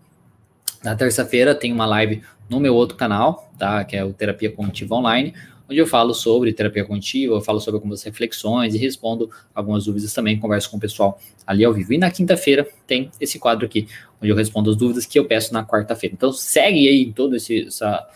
Na 0.84 0.96
terça-feira 0.96 1.56
tem 1.56 1.72
uma 1.72 1.86
live 1.86 2.22
no 2.50 2.60
meu 2.60 2.76
outro 2.76 2.98
canal, 2.98 3.52
tá? 3.58 3.84
Que 3.84 3.96
é 3.96 4.04
o 4.04 4.14
Terapia 4.14 4.52
Cognitiva 4.52 4.96
Online, 4.96 5.34
onde 5.70 5.80
eu 5.80 5.88
falo 5.88 6.14
sobre 6.14 6.52
terapia 6.54 6.84
cognitiva, 6.84 7.36
eu 7.36 7.42
falo 7.42 7.60
sobre 7.60 7.78
algumas 7.78 8.04
reflexões 8.04 8.76
e 8.76 8.78
respondo 8.78 9.30
algumas 9.54 9.86
dúvidas 9.86 10.14
também, 10.14 10.40
converso 10.40 10.70
com 10.70 10.78
o 10.78 10.80
pessoal 10.80 11.20
ali 11.46 11.64
ao 11.64 11.74
vivo. 11.74 11.94
E 11.94 11.98
na 11.98 12.12
quinta-feira 12.12 12.68
tem 12.86 13.10
esse 13.20 13.40
quadro 13.40 13.66
aqui, 13.66 13.88
onde 14.22 14.32
eu 14.32 14.36
respondo 14.36 14.70
as 14.70 14.76
dúvidas 14.76 15.06
que 15.06 15.18
eu 15.18 15.26
peço 15.26 15.54
na 15.54 15.66
quarta-feira. 15.66 16.14
Então 16.16 16.32
segue 16.32 16.88
aí 16.88 17.12
todo 17.14 17.36
esse, 17.36 17.68
essa, 17.68 18.08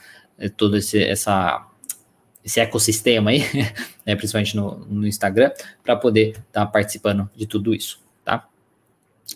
todo 0.56 0.78
esse, 0.78 1.02
essa, 1.04 1.66
esse 2.44 2.60
ecossistema 2.60 3.32
aí, 3.32 3.40
né, 4.06 4.16
principalmente 4.16 4.56
no, 4.56 4.80
no 4.90 5.08
Instagram, 5.08 5.52
para 5.84 5.96
poder 5.96 6.30
estar 6.30 6.46
tá 6.52 6.66
participando 6.66 7.30
de 7.36 7.46
tudo 7.46 7.74
isso, 7.74 8.00
tá? 8.24 8.48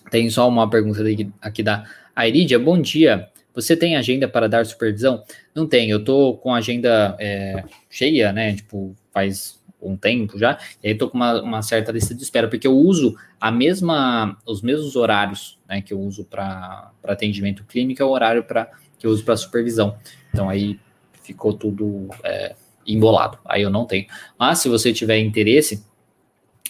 Tem 0.10 0.30
só 0.30 0.48
uma 0.48 0.70
pergunta 0.70 1.02
aqui, 1.02 1.30
aqui 1.42 1.64
da 1.64 1.86
Airidia. 2.16 2.60
Bom 2.60 2.80
dia. 2.80 3.30
Você 3.54 3.76
tem 3.76 3.96
agenda 3.96 4.28
para 4.28 4.48
dar 4.48 4.66
supervisão? 4.66 5.24
Não 5.54 5.68
tem, 5.68 5.90
eu 5.90 6.04
tô 6.04 6.36
com 6.36 6.54
a 6.54 6.58
agenda 6.58 7.16
é, 7.20 7.64
cheia, 7.90 8.32
né? 8.32 8.56
Tipo, 8.56 8.96
faz 9.12 9.62
um 9.82 9.98
tempo 9.98 10.38
já, 10.38 10.60
e 10.84 10.90
aí 10.90 10.96
tô 10.96 11.10
com 11.10 11.18
uma, 11.18 11.42
uma, 11.42 11.62
certa 11.64 11.92
lista 11.92 12.14
de 12.14 12.22
espera, 12.22 12.48
porque 12.48 12.68
eu 12.68 12.78
uso 12.78 13.16
a 13.40 13.52
mesma, 13.52 14.38
os 14.46 14.62
mesmos 14.62 14.96
horários 14.96 15.58
né, 15.68 15.82
que 15.82 15.92
eu 15.92 16.00
uso 16.00 16.24
para 16.24 16.92
atendimento 17.04 17.64
clínico, 17.64 18.02
é 18.02 18.06
o 18.06 18.10
horário 18.10 18.44
pra, 18.44 18.70
que 19.00 19.08
eu 19.08 19.12
uso 19.12 19.26
para 19.26 19.36
supervisão. 19.36 19.98
Então 20.32 20.48
aí 20.50 20.80
ficou 21.24 21.54
tudo 21.54 22.10
é, 22.24 22.56
embolado. 22.86 23.40
Aí 23.46 23.64
eu 23.64 23.70
não 23.70 23.86
tenho. 23.86 24.06
Mas 24.38 24.60
se 24.60 24.70
você 24.70 24.94
tiver 24.94 25.18
interesse, 25.18 25.84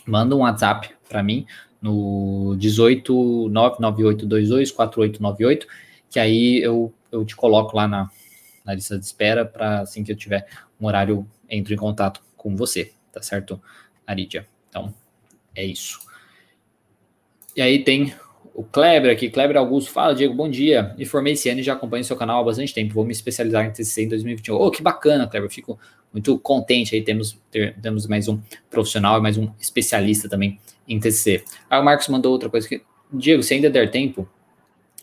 manda 0.06 0.36
um 0.36 0.40
WhatsApp 0.40 0.90
para 1.10 1.22
mim 1.22 1.46
no 1.82 2.56
18 2.58 3.50
99822 3.50 4.72
4898 4.72 5.68
que 6.12 6.20
aí 6.20 6.62
eu, 6.62 6.94
eu 7.10 7.24
te 7.24 7.36
coloco 7.36 7.76
lá 7.76 7.88
na, 7.88 8.12
na 8.66 8.74
lista 8.74 9.00
de 9.00 9.06
espera 9.06 9.46
para 9.46 9.80
assim 9.80 10.04
que 10.04 10.12
eu 10.12 10.16
tiver 10.16 10.46
um 10.80 10.86
horário, 10.86 11.26
entro 11.50 11.74
em 11.74 11.78
contato 11.78 12.22
com 12.36 12.56
você, 12.56 12.92
tá 13.14 13.22
certo, 13.22 13.60
Aridia? 14.06 14.46
Então, 14.70 14.94
é 15.56 15.64
isso. 15.64 16.00
E 17.56 17.62
aí 17.62 17.84
tem 17.84 18.14
o 18.54 18.64
Kleber 18.64 19.12
aqui, 19.12 19.30
Kleber 19.30 19.56
Augusto, 19.56 19.92
fala, 19.92 20.14
Diego, 20.14 20.34
bom 20.34 20.50
dia. 20.50 20.94
Me 20.98 21.06
formei 21.06 21.34
esse 21.34 21.50
ano 21.50 21.62
e 21.62 21.64
já 21.64 21.74
acompanho 21.74 22.04
seu 22.04 22.18
canal 22.18 22.42
há 22.42 22.44
bastante 22.44 22.74
tempo. 22.74 22.94
Vou 22.94 23.06
me 23.06 23.14
especializar 23.14 23.66
em 23.66 23.72
TCC 23.72 24.04
em 24.04 24.08
2021. 24.10 24.56
Oh, 24.56 24.70
que 24.70 24.82
bacana, 24.82 25.28
Kleber. 25.28 25.50
Fico 25.50 25.80
muito 26.12 26.38
contente 26.40 26.94
aí. 26.94 27.02
Temos, 27.02 27.40
ter, 27.50 27.76
temos 27.80 28.06
mais 28.08 28.28
um 28.28 28.40
profissional 28.70 29.20
e 29.20 29.22
mais 29.22 29.38
um 29.38 29.50
especialista 29.60 30.28
também 30.28 30.60
em 30.88 31.00
TCC. 31.00 31.44
Aí 31.70 31.80
o 31.80 31.84
Marcos 31.84 32.10
mandou 32.10 32.34
outra 32.34 32.50
coisa 32.50 32.68
que, 32.68 32.82
Diego, 33.12 33.42
se 33.44 33.54
ainda 33.54 33.70
der 33.70 33.90
tempo, 33.90 34.28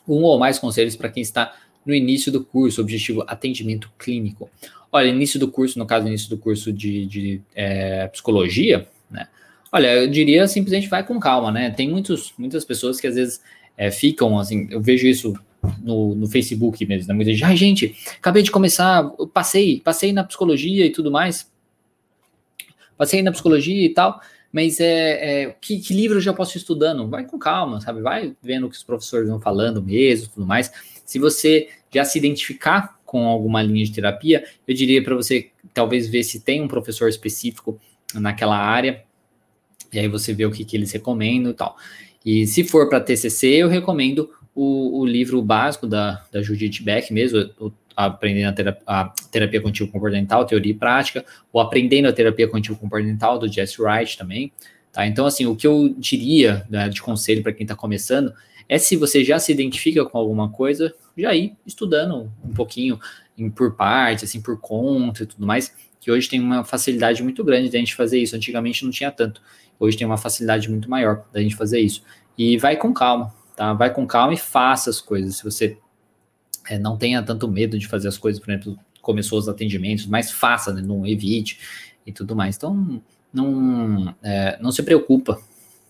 um 0.09 0.23
ou 0.23 0.39
mais 0.39 0.59
conselhos 0.59 0.97
para 0.97 1.09
quem 1.09 1.23
está 1.23 1.55
no 1.85 1.95
início 1.95 2.31
do 2.31 2.45
curso, 2.45 2.81
objetivo 2.81 3.25
atendimento 3.27 3.91
clínico. 3.99 4.51
Olha, 4.91 5.09
início 5.09 5.39
do 5.39 5.49
curso, 5.49 5.79
no 5.79 5.87
caso, 5.87 6.07
início 6.07 6.29
do 6.31 6.39
curso 6.39 6.73
de, 6.73 7.07
de 7.07 7.41
é, 7.55 8.07
psicologia, 8.09 8.89
né? 9.11 9.29
Olha, 9.71 9.95
eu 9.95 10.09
diria 10.09 10.49
simplesmente 10.49 10.89
vai 10.89 11.05
com 11.05 11.21
calma, 11.21 11.53
né? 11.53 11.71
Tem 11.71 11.89
muitos, 11.89 12.33
muitas 12.39 12.65
pessoas 12.65 13.01
que 13.01 13.07
às 13.07 13.15
vezes 13.15 13.41
é, 13.77 13.91
ficam 13.91 14.39
assim, 14.39 14.67
eu 14.71 14.81
vejo 14.81 15.07
isso 15.07 15.35
no, 15.83 16.15
no 16.15 16.27
Facebook 16.27 16.85
mesmo, 16.87 17.09
né? 17.09 17.15
Muita 17.15 17.33
gente, 17.33 17.45
ai, 17.45 17.57
gente, 17.57 17.97
acabei 18.19 18.43
de 18.43 18.51
começar, 18.51 19.05
passei, 19.33 19.81
passei 19.81 20.13
na 20.13 20.25
psicologia 20.25 20.87
e 20.87 20.91
tudo 20.91 21.11
mais. 21.11 21.51
Passei 22.97 23.23
na 23.23 23.31
psicologia 23.31 23.85
e 23.85 23.91
tal, 23.91 24.21
mas 24.53 24.81
é, 24.81 25.45
é 25.45 25.57
que, 25.61 25.79
que, 25.79 25.95
livro 25.95 26.17
eu 26.19 26.21
já 26.21 26.33
posso 26.33 26.57
ir 26.57 26.61
estudando? 26.61 27.09
Vai 27.09 27.27
com 27.27 27.39
calma, 27.39 27.81
sabe? 27.81 28.01
Vai 28.01 28.35
vendo 28.43 28.67
o 28.67 28.71
que 28.71 28.77
os 28.77 28.83
professores 28.83 29.29
vão 29.29 29.41
falando 29.41 29.83
mesmo, 29.83 30.31
tudo 30.35 30.47
mais. 30.47 30.73
Se 31.05 31.19
você 31.19 31.69
já 31.93 32.05
se 32.05 32.19
identificar 32.19 32.99
com 33.05 33.27
alguma 33.27 33.63
linha 33.63 33.85
de 33.85 33.93
terapia, 33.93 34.45
eu 34.67 34.75
diria 34.75 35.03
para 35.03 35.15
você 35.15 35.51
talvez 35.73 36.09
ver 36.09 36.23
se 36.23 36.41
tem 36.41 36.63
um 36.63 36.69
professor 36.69 37.09
específico 37.09 37.81
naquela 38.15 38.57
área, 38.57 39.05
e 39.93 39.99
aí 39.99 40.09
você 40.09 40.33
vê 40.33 40.45
o 40.45 40.51
que, 40.51 40.65
que 40.65 40.77
eles 40.77 40.93
recomendam 40.93 41.53
e 41.53 41.55
tal. 41.55 41.77
E 42.25 42.47
se 42.47 42.65
for 42.65 42.89
para 42.89 43.01
TCC, 43.01 43.47
eu 43.49 43.69
recomendo 43.69 44.31
o, 44.55 45.01
o, 45.01 45.07
livro 45.07 45.41
básico 45.41 45.87
da, 45.87 46.25
da 46.33 46.43
Judith 46.43 46.83
Beck 46.83 47.13
mesmo, 47.13 47.73
aprendendo 48.07 48.49
a 48.49 48.53
terapia, 48.53 48.83
a 48.87 49.13
terapia 49.31 49.61
cognitivo 49.61 49.91
comportamental, 49.91 50.47
teoria 50.47 50.71
e 50.71 50.75
prática, 50.75 51.25
ou 51.53 51.61
aprendendo 51.61 52.07
a 52.07 52.13
terapia 52.13 52.47
cognitivo 52.47 52.79
comportamental 52.79 53.39
do 53.41 53.51
Jesse 53.51 53.83
Wright 53.83 54.17
também. 54.17 54.53
Tá? 54.93 55.05
Então, 55.05 55.27
assim, 55.27 55.47
o 55.47 55.57
que 55.57 55.67
eu 55.67 55.93
diria 55.99 56.65
né, 56.71 56.89
de 56.89 57.03
conselho 57.03 57.43
para 57.43 57.53
quem 57.53 57.65
está 57.65 57.75
começando 57.75 58.33
é 58.69 58.79
se 58.79 58.95
você 58.95 59.25
já 59.25 59.41
se 59.41 59.51
identifica 59.51 60.05
com 60.05 60.17
alguma 60.17 60.49
coisa, 60.49 60.95
já 61.17 61.35
ir 61.35 61.57
estudando 61.67 62.31
um 62.45 62.53
pouquinho 62.55 63.01
em, 63.37 63.51
por 63.51 63.75
parte, 63.75 64.25
assim, 64.25 64.41
por 64.41 64.61
conta 64.61 65.25
e 65.25 65.27
tudo 65.27 65.45
mais, 65.45 65.75
que 65.99 66.11
hoje 66.11 66.29
tem 66.29 66.41
uma 66.41 66.63
facilidade 66.63 67.21
muito 67.23 67.43
grande 67.43 67.69
da 67.69 67.79
gente 67.79 67.97
fazer 67.97 68.21
isso. 68.21 68.37
Antigamente 68.37 68.85
não 68.85 68.93
tinha 68.93 69.11
tanto. 69.11 69.43
Hoje 69.81 69.97
tem 69.97 70.07
uma 70.07 70.17
facilidade 70.17 70.71
muito 70.71 70.89
maior 70.89 71.25
da 71.33 71.41
gente 71.41 71.57
fazer 71.57 71.81
isso. 71.81 72.03
E 72.37 72.57
vai 72.59 72.77
com 72.77 72.95
calma, 72.95 73.35
tá? 73.57 73.73
Vai 73.73 73.93
com 73.93 74.07
calma 74.07 74.35
e 74.35 74.37
faça 74.37 74.89
as 74.89 75.01
coisas. 75.01 75.39
Se 75.39 75.45
você 75.45 75.77
é, 76.69 76.79
não 76.79 76.97
tenha 76.97 77.23
tanto 77.23 77.49
medo 77.49 77.79
de 77.79 77.87
fazer 77.87 78.09
as 78.09 78.19
coisas, 78.19 78.41
por 78.41 78.51
exemplo, 78.51 78.79
começou 79.01 79.39
os 79.39 79.49
atendimentos, 79.49 80.07
mas 80.07 80.31
faça, 80.31 80.73
né, 80.73 80.83
não 80.83 81.07
evite 81.07 81.59
e 82.07 82.13
tudo 82.13 82.37
mais. 82.37 82.57
Então, 82.57 83.03
não, 83.33 84.15
é, 84.23 84.59
não 84.61 84.71
se 84.71 84.83
preocupa 84.83 85.41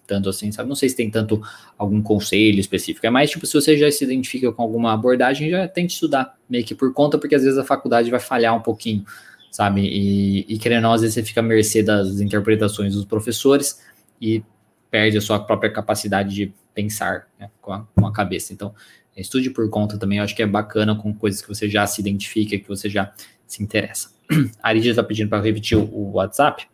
tanto 0.07 0.29
assim, 0.29 0.51
sabe? 0.51 0.69
Não 0.69 0.77
sei 0.77 0.89
se 0.89 0.97
tem 0.97 1.11
tanto 1.11 1.43
algum 1.77 2.01
conselho 2.01 2.59
específico, 2.59 3.07
é 3.07 3.11
mais 3.11 3.31
tipo, 3.31 3.47
se 3.47 3.53
você 3.53 3.77
já 3.77 3.91
se 3.91 4.03
identifica 4.05 4.51
com 4.51 4.63
alguma 4.63 4.95
abordagem, 4.95 5.51
já 5.51 5.69
tente 5.69 5.93
estudar, 5.95 6.35
meio 6.49 6.65
que 6.65 6.75
por 6.75 6.93
conta, 6.95 7.19
porque 7.19 7.35
às 7.35 7.43
vezes 7.43 7.59
a 7.59 7.65
faculdade 7.65 8.11
vai 8.11 8.19
falhar 8.19 8.57
um 8.57 8.63
pouquinho, 8.63 9.05
sabe? 9.51 9.83
E, 9.83 10.47
e 10.49 10.59
querendo 10.59 10.79
ou 10.79 10.83
não, 10.85 10.93
às 10.95 11.03
vezes 11.03 11.15
você 11.15 11.23
fica 11.23 11.41
à 11.41 11.43
mercê 11.43 11.83
das 11.83 12.21
interpretações 12.21 12.95
dos 12.95 13.05
professores 13.05 13.83
e 14.21 14.43
perde 14.91 15.19
a 15.19 15.21
sua 15.21 15.39
própria 15.39 15.71
capacidade 15.71 16.35
de 16.35 16.53
pensar 16.73 17.29
né, 17.39 17.51
com, 17.61 17.73
a, 17.73 17.87
com 17.95 18.07
a 18.07 18.13
cabeça. 18.13 18.53
Então, 18.53 18.75
Estude 19.21 19.51
por 19.51 19.69
conta 19.69 19.99
também, 19.99 20.19
eu 20.19 20.25
acho 20.25 20.35
que 20.35 20.43
é 20.43 20.47
bacana 20.47 20.95
com 20.95 21.13
coisas 21.13 21.43
que 21.43 21.49
você 21.49 21.69
já 21.69 21.87
se 21.87 22.01
identifica, 22.01 22.57
que 22.57 22.69
você 22.69 22.89
já 22.89 23.13
se 23.47 23.63
interessa. 23.63 24.15
A 24.63 24.69
Aridia 24.69 24.93
está 24.93 25.03
pedindo 25.03 25.29
para 25.29 25.43
repetir 25.43 25.77
o 25.77 26.13
WhatsApp. 26.13 26.69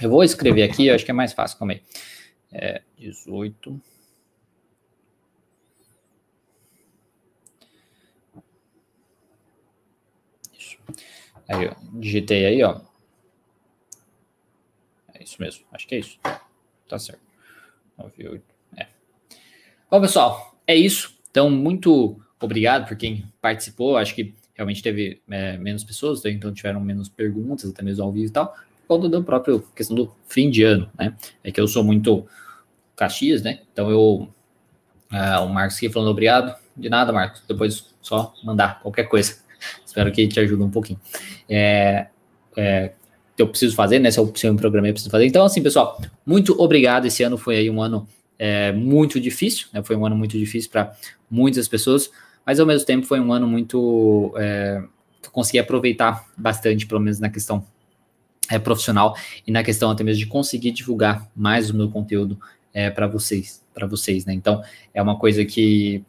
Eu 0.00 0.08
vou 0.08 0.24
escrever 0.24 0.62
aqui, 0.62 0.86
eu 0.86 0.94
acho 0.94 1.04
que 1.04 1.10
é 1.10 1.14
mais 1.14 1.32
fácil, 1.32 1.58
calma 1.58 1.74
aí. 1.74 1.82
É 2.50 2.82
18. 2.98 3.80
Isso. 10.58 10.78
Aí, 11.48 11.68
ó, 11.68 11.74
digitei 11.98 12.46
aí, 12.46 12.62
ó. 12.62 12.80
É 15.14 15.22
isso 15.22 15.36
mesmo, 15.38 15.66
acho 15.70 15.86
que 15.86 15.96
é 15.96 15.98
isso. 15.98 16.18
Tá 16.88 16.98
certo. 16.98 17.22
98. 17.98 18.42
É. 18.76 18.86
Bom, 19.90 20.00
pessoal, 20.00 20.58
é 20.66 20.74
isso. 20.74 21.21
Então, 21.32 21.50
muito 21.50 22.20
obrigado 22.38 22.86
por 22.86 22.96
quem 22.96 23.24
participou. 23.40 23.96
Acho 23.96 24.14
que 24.14 24.34
realmente 24.54 24.82
teve 24.82 25.20
é, 25.30 25.56
menos 25.56 25.82
pessoas, 25.82 26.24
então 26.26 26.52
tiveram 26.52 26.78
menos 26.78 27.08
perguntas, 27.08 27.70
até 27.70 27.82
mesmo 27.82 28.04
ao 28.04 28.12
vivo 28.12 28.26
e 28.26 28.30
tal, 28.30 28.54
por 28.86 28.96
conta 28.96 29.08
da 29.08 29.20
própria 29.22 29.60
questão 29.74 29.96
do 29.96 30.12
fim 30.28 30.50
de 30.50 30.62
ano, 30.62 30.88
né? 30.96 31.16
É 31.42 31.50
que 31.50 31.60
eu 31.60 31.66
sou 31.66 31.82
muito 31.82 32.26
Caxias, 32.94 33.42
né? 33.42 33.60
Então 33.72 33.90
eu. 33.90 34.28
Uh, 35.10 35.44
o 35.44 35.48
Marcos 35.48 35.76
aqui 35.76 35.90
falando 35.90 36.10
obrigado. 36.10 36.54
De 36.76 36.88
nada, 36.88 37.12
Marcos. 37.12 37.42
Depois 37.48 37.94
só 38.00 38.34
mandar 38.44 38.80
qualquer 38.80 39.04
coisa. 39.04 39.36
Espero 39.84 40.12
que 40.12 40.28
te 40.28 40.38
ajude 40.38 40.62
um 40.62 40.70
pouquinho. 40.70 41.00
É, 41.48 42.08
é, 42.56 42.92
eu 43.38 43.48
preciso 43.48 43.74
fazer, 43.74 43.98
né? 43.98 44.10
Se 44.10 44.20
eu, 44.20 44.32
se 44.34 44.46
eu 44.46 44.52
me 44.52 44.58
programei, 44.58 44.90
eu 44.90 44.94
preciso 44.94 45.10
fazer. 45.10 45.26
Então, 45.26 45.44
assim, 45.44 45.62
pessoal, 45.62 46.00
muito 46.24 46.60
obrigado. 46.60 47.06
Esse 47.06 47.22
ano 47.22 47.38
foi 47.38 47.56
aí 47.56 47.70
um 47.70 47.80
ano 47.80 48.06
é, 48.44 48.72
muito 48.72 49.20
difícil, 49.20 49.68
né? 49.72 49.84
Foi 49.84 49.94
um 49.94 50.04
ano 50.04 50.16
muito 50.16 50.36
difícil 50.36 50.68
para 50.68 50.92
muitas 51.30 51.68
pessoas, 51.68 52.10
mas 52.44 52.58
ao 52.58 52.66
mesmo 52.66 52.84
tempo 52.84 53.06
foi 53.06 53.20
um 53.20 53.32
ano 53.32 53.46
muito 53.46 54.34
é, 54.36 54.82
que 55.22 55.28
eu 55.28 55.30
consegui 55.30 55.60
aproveitar 55.60 56.26
bastante, 56.36 56.84
pelo 56.84 57.00
menos 57.00 57.20
na 57.20 57.30
questão 57.30 57.64
é, 58.50 58.58
profissional 58.58 59.14
e 59.46 59.52
na 59.52 59.62
questão 59.62 59.92
até 59.92 60.02
mesmo 60.02 60.24
de 60.24 60.26
conseguir 60.26 60.72
divulgar 60.72 61.30
mais 61.36 61.70
o 61.70 61.76
meu 61.76 61.88
conteúdo 61.88 62.36
é, 62.74 62.90
para 62.90 63.06
vocês, 63.06 63.62
para 63.72 63.86
vocês, 63.86 64.26
né? 64.26 64.34
Então 64.34 64.60
é 64.92 65.00
uma 65.00 65.16
coisa 65.16 65.44
que, 65.44 66.04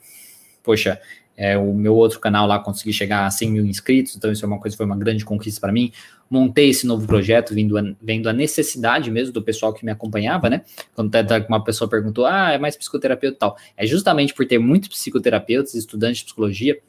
poxa, 0.64 1.00
é, 1.36 1.58
o 1.58 1.74
meu 1.74 1.96
outro 1.96 2.20
canal 2.20 2.46
lá 2.46 2.60
consegui 2.60 2.94
chegar 2.94 3.26
a 3.26 3.32
100 3.32 3.52
mil 3.52 3.66
inscritos, 3.66 4.16
então 4.16 4.32
isso 4.32 4.46
é 4.46 4.48
uma 4.48 4.60
coisa 4.60 4.78
foi 4.78 4.86
uma 4.86 4.96
grande 4.96 5.26
conquista 5.26 5.60
para 5.60 5.72
mim. 5.72 5.92
Montei 6.30 6.70
esse 6.70 6.86
novo 6.86 7.06
projeto 7.08 7.54
vindo 7.54 7.78
a, 7.78 7.84
vendo 8.02 8.30
a 8.30 8.34
necessidade 8.34 9.10
mesmo 9.10 9.34
do 9.34 9.42
pessoal 9.42 9.74
que 9.74 9.84
me 9.84 9.92
acompanhava, 9.92 10.50
né? 10.50 10.62
Quando 10.96 11.12
uma 11.50 11.64
pessoa 11.64 11.90
perguntou, 11.90 12.26
ah, 12.26 12.52
é 12.52 12.58
mais 12.58 12.76
psicoterapeuta 12.76 13.36
e 13.36 13.40
tal. 13.40 13.58
É 13.76 13.86
justamente 13.86 14.34
por 14.34 14.46
ter 14.46 14.60
muitos 14.60 14.90
psicoterapeutas, 14.90 15.74
estudantes 15.74 16.20
de 16.20 16.26
psicologia, 16.26 16.80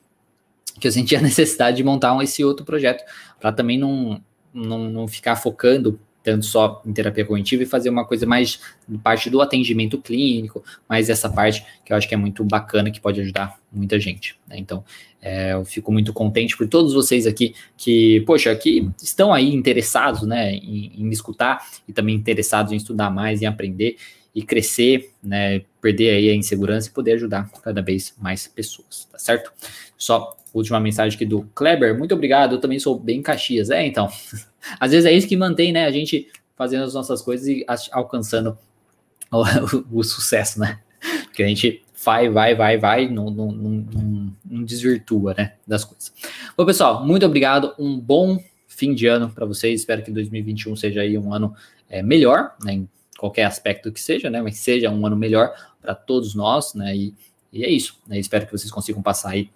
que 0.78 0.86
eu 0.86 0.92
senti 0.92 1.16
a 1.16 1.20
necessidade 1.22 1.78
de 1.78 1.84
montar 1.84 2.22
esse 2.22 2.45
outro 2.45 2.64
projeto, 2.64 3.03
para 3.40 3.53
também 3.53 3.78
não, 3.78 4.20
não, 4.53 4.90
não 4.90 5.09
ficar 5.09 5.36
focando 5.36 5.99
tanto 6.24 6.46
só 6.46 6.82
em 6.84 6.92
terapia 6.92 7.24
cognitiva 7.24 7.62
e 7.62 7.66
fazer 7.66 7.90
uma 7.90 8.04
coisa 8.04 8.26
mais 8.26 8.58
parte 9.02 9.28
do 9.28 9.40
atendimento 9.42 9.98
clínico, 9.98 10.64
mas 10.88 11.10
essa 11.10 11.28
parte 11.28 11.64
que 11.84 11.92
eu 11.92 11.96
acho 11.96 12.08
que 12.08 12.14
é 12.14 12.16
muito 12.16 12.42
bacana, 12.42 12.90
que 12.90 12.98
pode 12.98 13.20
ajudar 13.20 13.60
muita 13.70 14.00
gente. 14.00 14.34
Né? 14.48 14.56
Então, 14.58 14.82
é, 15.20 15.52
eu 15.52 15.64
fico 15.66 15.92
muito 15.92 16.12
contente 16.14 16.56
por 16.56 16.66
todos 16.66 16.94
vocês 16.94 17.26
aqui 17.26 17.54
que, 17.76 18.22
poxa, 18.26 18.54
que 18.56 18.90
estão 19.02 19.32
aí 19.32 19.54
interessados, 19.54 20.22
né, 20.22 20.54
em, 20.54 20.92
em 20.96 21.04
me 21.04 21.12
escutar 21.12 21.64
e 21.86 21.92
também 21.92 22.14
interessados 22.14 22.72
em 22.72 22.76
estudar 22.76 23.10
mais, 23.10 23.42
em 23.42 23.46
aprender 23.46 23.96
e 24.34 24.42
crescer, 24.42 25.12
né, 25.22 25.62
perder 25.80 26.10
aí 26.10 26.30
a 26.30 26.34
insegurança 26.34 26.88
e 26.88 26.90
poder 26.90 27.12
ajudar 27.12 27.50
cada 27.62 27.82
vez 27.82 28.14
mais 28.18 28.48
pessoas, 28.48 29.06
tá 29.12 29.18
certo? 29.18 29.52
Só 29.96 30.36
última 30.52 30.78
mensagem 30.80 31.16
aqui 31.16 31.26
do 31.26 31.42
Kleber, 31.54 31.96
muito 31.98 32.14
obrigado, 32.14 32.54
eu 32.54 32.60
também 32.60 32.78
sou 32.78 32.98
bem 32.98 33.20
Caxias, 33.20 33.70
é, 33.70 33.86
então, 33.86 34.08
às 34.78 34.92
vezes 34.92 35.06
é 35.06 35.12
isso 35.12 35.28
que 35.28 35.36
mantém, 35.36 35.72
né, 35.72 35.84
a 35.84 35.90
gente 35.90 36.28
fazendo 36.56 36.84
as 36.84 36.94
nossas 36.94 37.20
coisas 37.20 37.46
e 37.46 37.64
alcançando 37.92 38.56
o, 39.30 39.42
o, 39.42 39.84
o 40.00 40.04
sucesso, 40.04 40.60
né, 40.60 40.80
porque 41.24 41.42
a 41.42 41.48
gente 41.48 41.82
vai, 42.04 42.28
vai, 42.28 42.54
vai, 42.54 42.78
vai, 42.78 43.08
não, 43.08 43.30
não, 43.30 43.50
não, 43.50 44.32
não 44.44 44.64
desvirtua, 44.64 45.34
né, 45.36 45.54
das 45.66 45.84
coisas. 45.84 46.12
Bom, 46.56 46.64
pessoal, 46.64 47.04
muito 47.04 47.24
obrigado, 47.26 47.74
um 47.78 47.98
bom 47.98 48.38
fim 48.68 48.94
de 48.94 49.06
ano 49.06 49.30
para 49.30 49.46
vocês, 49.46 49.80
espero 49.80 50.02
que 50.02 50.10
2021 50.10 50.76
seja 50.76 51.00
aí 51.00 51.16
um 51.16 51.32
ano 51.32 51.54
é, 51.88 52.02
melhor, 52.02 52.54
né, 52.62 52.74
em 52.74 52.88
qualquer 53.18 53.44
aspecto 53.44 53.92
que 53.92 54.00
seja, 54.00 54.28
né, 54.30 54.42
mas 54.42 54.58
seja 54.58 54.90
um 54.90 55.06
ano 55.06 55.16
melhor 55.16 55.54
para 55.80 55.94
todos 55.94 56.34
nós, 56.34 56.74
né, 56.74 56.96
e, 56.96 57.14
e 57.52 57.64
é 57.64 57.70
isso, 57.70 57.98
né, 58.06 58.18
espero 58.18 58.46
que 58.46 58.52
vocês 58.52 58.70
consigam 58.70 59.02
passar 59.02 59.30
aí 59.30 59.50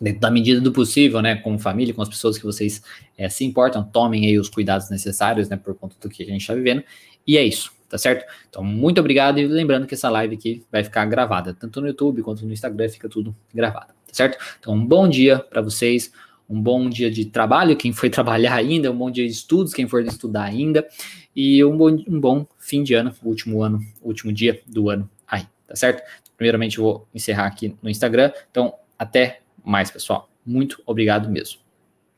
dentro 0.00 0.20
da 0.20 0.30
medida 0.30 0.60
do 0.60 0.72
possível, 0.72 1.20
né, 1.20 1.36
com 1.36 1.58
família, 1.58 1.92
com 1.92 2.00
as 2.00 2.08
pessoas 2.08 2.38
que 2.38 2.44
vocês 2.44 2.82
é, 3.18 3.28
se 3.28 3.44
importam, 3.44 3.84
tomem 3.84 4.24
aí 4.26 4.38
os 4.38 4.48
cuidados 4.48 4.88
necessários, 4.88 5.48
né, 5.48 5.56
por 5.56 5.74
conta 5.74 5.94
do 6.00 6.08
que 6.08 6.22
a 6.22 6.26
gente 6.26 6.40
está 6.40 6.54
vivendo, 6.54 6.82
e 7.26 7.36
é 7.36 7.44
isso, 7.44 7.70
tá 7.88 7.98
certo? 7.98 8.24
Então, 8.48 8.64
muito 8.64 8.98
obrigado, 8.98 9.38
e 9.38 9.46
lembrando 9.46 9.86
que 9.86 9.94
essa 9.94 10.08
live 10.08 10.34
aqui 10.34 10.64
vai 10.72 10.82
ficar 10.82 11.04
gravada, 11.04 11.52
tanto 11.52 11.80
no 11.80 11.88
YouTube 11.88 12.22
quanto 12.22 12.46
no 12.46 12.52
Instagram, 12.52 12.88
fica 12.88 13.08
tudo 13.08 13.36
gravado, 13.54 13.88
tá 13.88 14.12
certo? 14.12 14.38
Então, 14.58 14.72
um 14.72 14.84
bom 14.84 15.06
dia 15.06 15.38
para 15.38 15.60
vocês, 15.60 16.10
um 16.48 16.60
bom 16.60 16.88
dia 16.88 17.10
de 17.10 17.26
trabalho, 17.26 17.76
quem 17.76 17.92
foi 17.92 18.08
trabalhar 18.10 18.54
ainda, 18.54 18.90
um 18.90 18.96
bom 18.96 19.10
dia 19.10 19.26
de 19.26 19.32
estudos, 19.32 19.74
quem 19.74 19.86
for 19.86 20.02
estudar 20.02 20.44
ainda, 20.44 20.88
e 21.36 21.62
um 21.62 21.76
bom, 21.76 21.90
um 22.08 22.18
bom 22.18 22.46
fim 22.58 22.82
de 22.82 22.94
ano, 22.94 23.14
último 23.22 23.62
ano, 23.62 23.80
último 24.00 24.32
dia 24.32 24.62
do 24.66 24.88
ano 24.88 25.08
aí, 25.28 25.42
tá 25.66 25.76
certo? 25.76 26.02
Primeiramente, 26.38 26.78
eu 26.78 26.84
vou 26.84 27.08
encerrar 27.14 27.46
aqui 27.46 27.76
no 27.82 27.90
Instagram, 27.90 28.32
então, 28.50 28.72
até 28.98 29.39
mais, 29.64 29.90
pessoal. 29.90 30.28
Muito 30.44 30.82
obrigado 30.86 31.28
mesmo. 31.28 31.60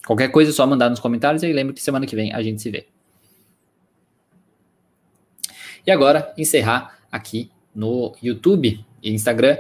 Qualquer 0.07 0.29
coisa 0.29 0.51
é 0.51 0.55
só 0.55 0.67
mandar 0.67 0.91
nos 0.91 1.01
comentários 1.01 1.43
e 1.43 1.53
lembre 1.53 1.75
que 1.75 1.83
semana 1.83 2.07
que 2.07 2.17
vem 2.17 2.33
a 2.33 2.43
gente 2.43 2.61
se 2.61 2.71
vê. 2.71 2.87
E 5.87 5.91
agora, 5.91 6.33
encerrar 6.37 6.99
aqui 7.11 7.51
no 7.75 8.15
YouTube 8.23 8.85
e 9.03 9.13
Instagram. 9.13 9.59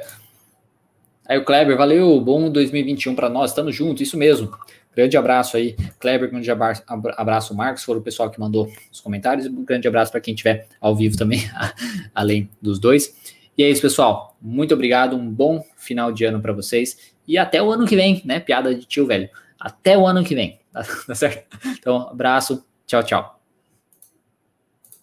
Aí 1.27 1.39
o 1.39 1.45
Kleber, 1.45 1.77
valeu, 1.77 2.21
bom 2.21 2.51
2021 2.51 3.15
para 3.15 3.29
nós, 3.29 3.51
estamos 3.51 3.75
juntos, 3.75 4.03
isso 4.03 4.17
mesmo. 4.17 4.53
Grande 4.95 5.17
abraço 5.17 5.57
aí, 5.57 5.75
Kleber, 5.99 6.31
grande 6.31 6.51
abraço, 6.51 7.55
Marcos, 7.55 7.83
foi 7.83 7.97
o 7.97 8.03
pessoal 8.03 8.31
que 8.31 8.39
mandou 8.39 8.71
os 8.93 9.01
comentários. 9.01 9.47
Um 9.47 9.65
grande 9.65 9.89
abraço 9.89 10.13
para 10.13 10.21
quem 10.21 10.35
estiver 10.35 10.67
ao 10.81 10.95
vivo 10.95 11.17
também, 11.17 11.41
além 12.15 12.51
dos 12.61 12.79
dois. 12.79 13.15
E 13.57 13.63
é 13.63 13.71
isso, 13.71 13.83
pessoal. 13.83 14.37
Muito 14.41 14.75
obrigado, 14.75 15.17
um 15.17 15.31
bom 15.31 15.65
final 15.77 16.13
de 16.13 16.25
ano 16.25 16.41
para 16.41 16.53
vocês 16.53 17.13
e 17.27 17.37
até 17.37 17.63
o 17.63 17.71
ano 17.71 17.87
que 17.87 17.97
vem, 17.97 18.23
né? 18.25 18.41
Piada 18.41 18.75
de 18.75 18.85
tio 18.85 19.07
velho. 19.07 19.29
Até 19.61 19.97
o 19.97 20.07
ano 20.07 20.25
que 20.25 20.35
vem, 20.35 20.61
tá, 20.73 21.15
certo? 21.15 21.59
Então, 21.79 22.09
abraço, 22.09 22.67
tchau, 22.87 23.03
tchau. 23.03 23.42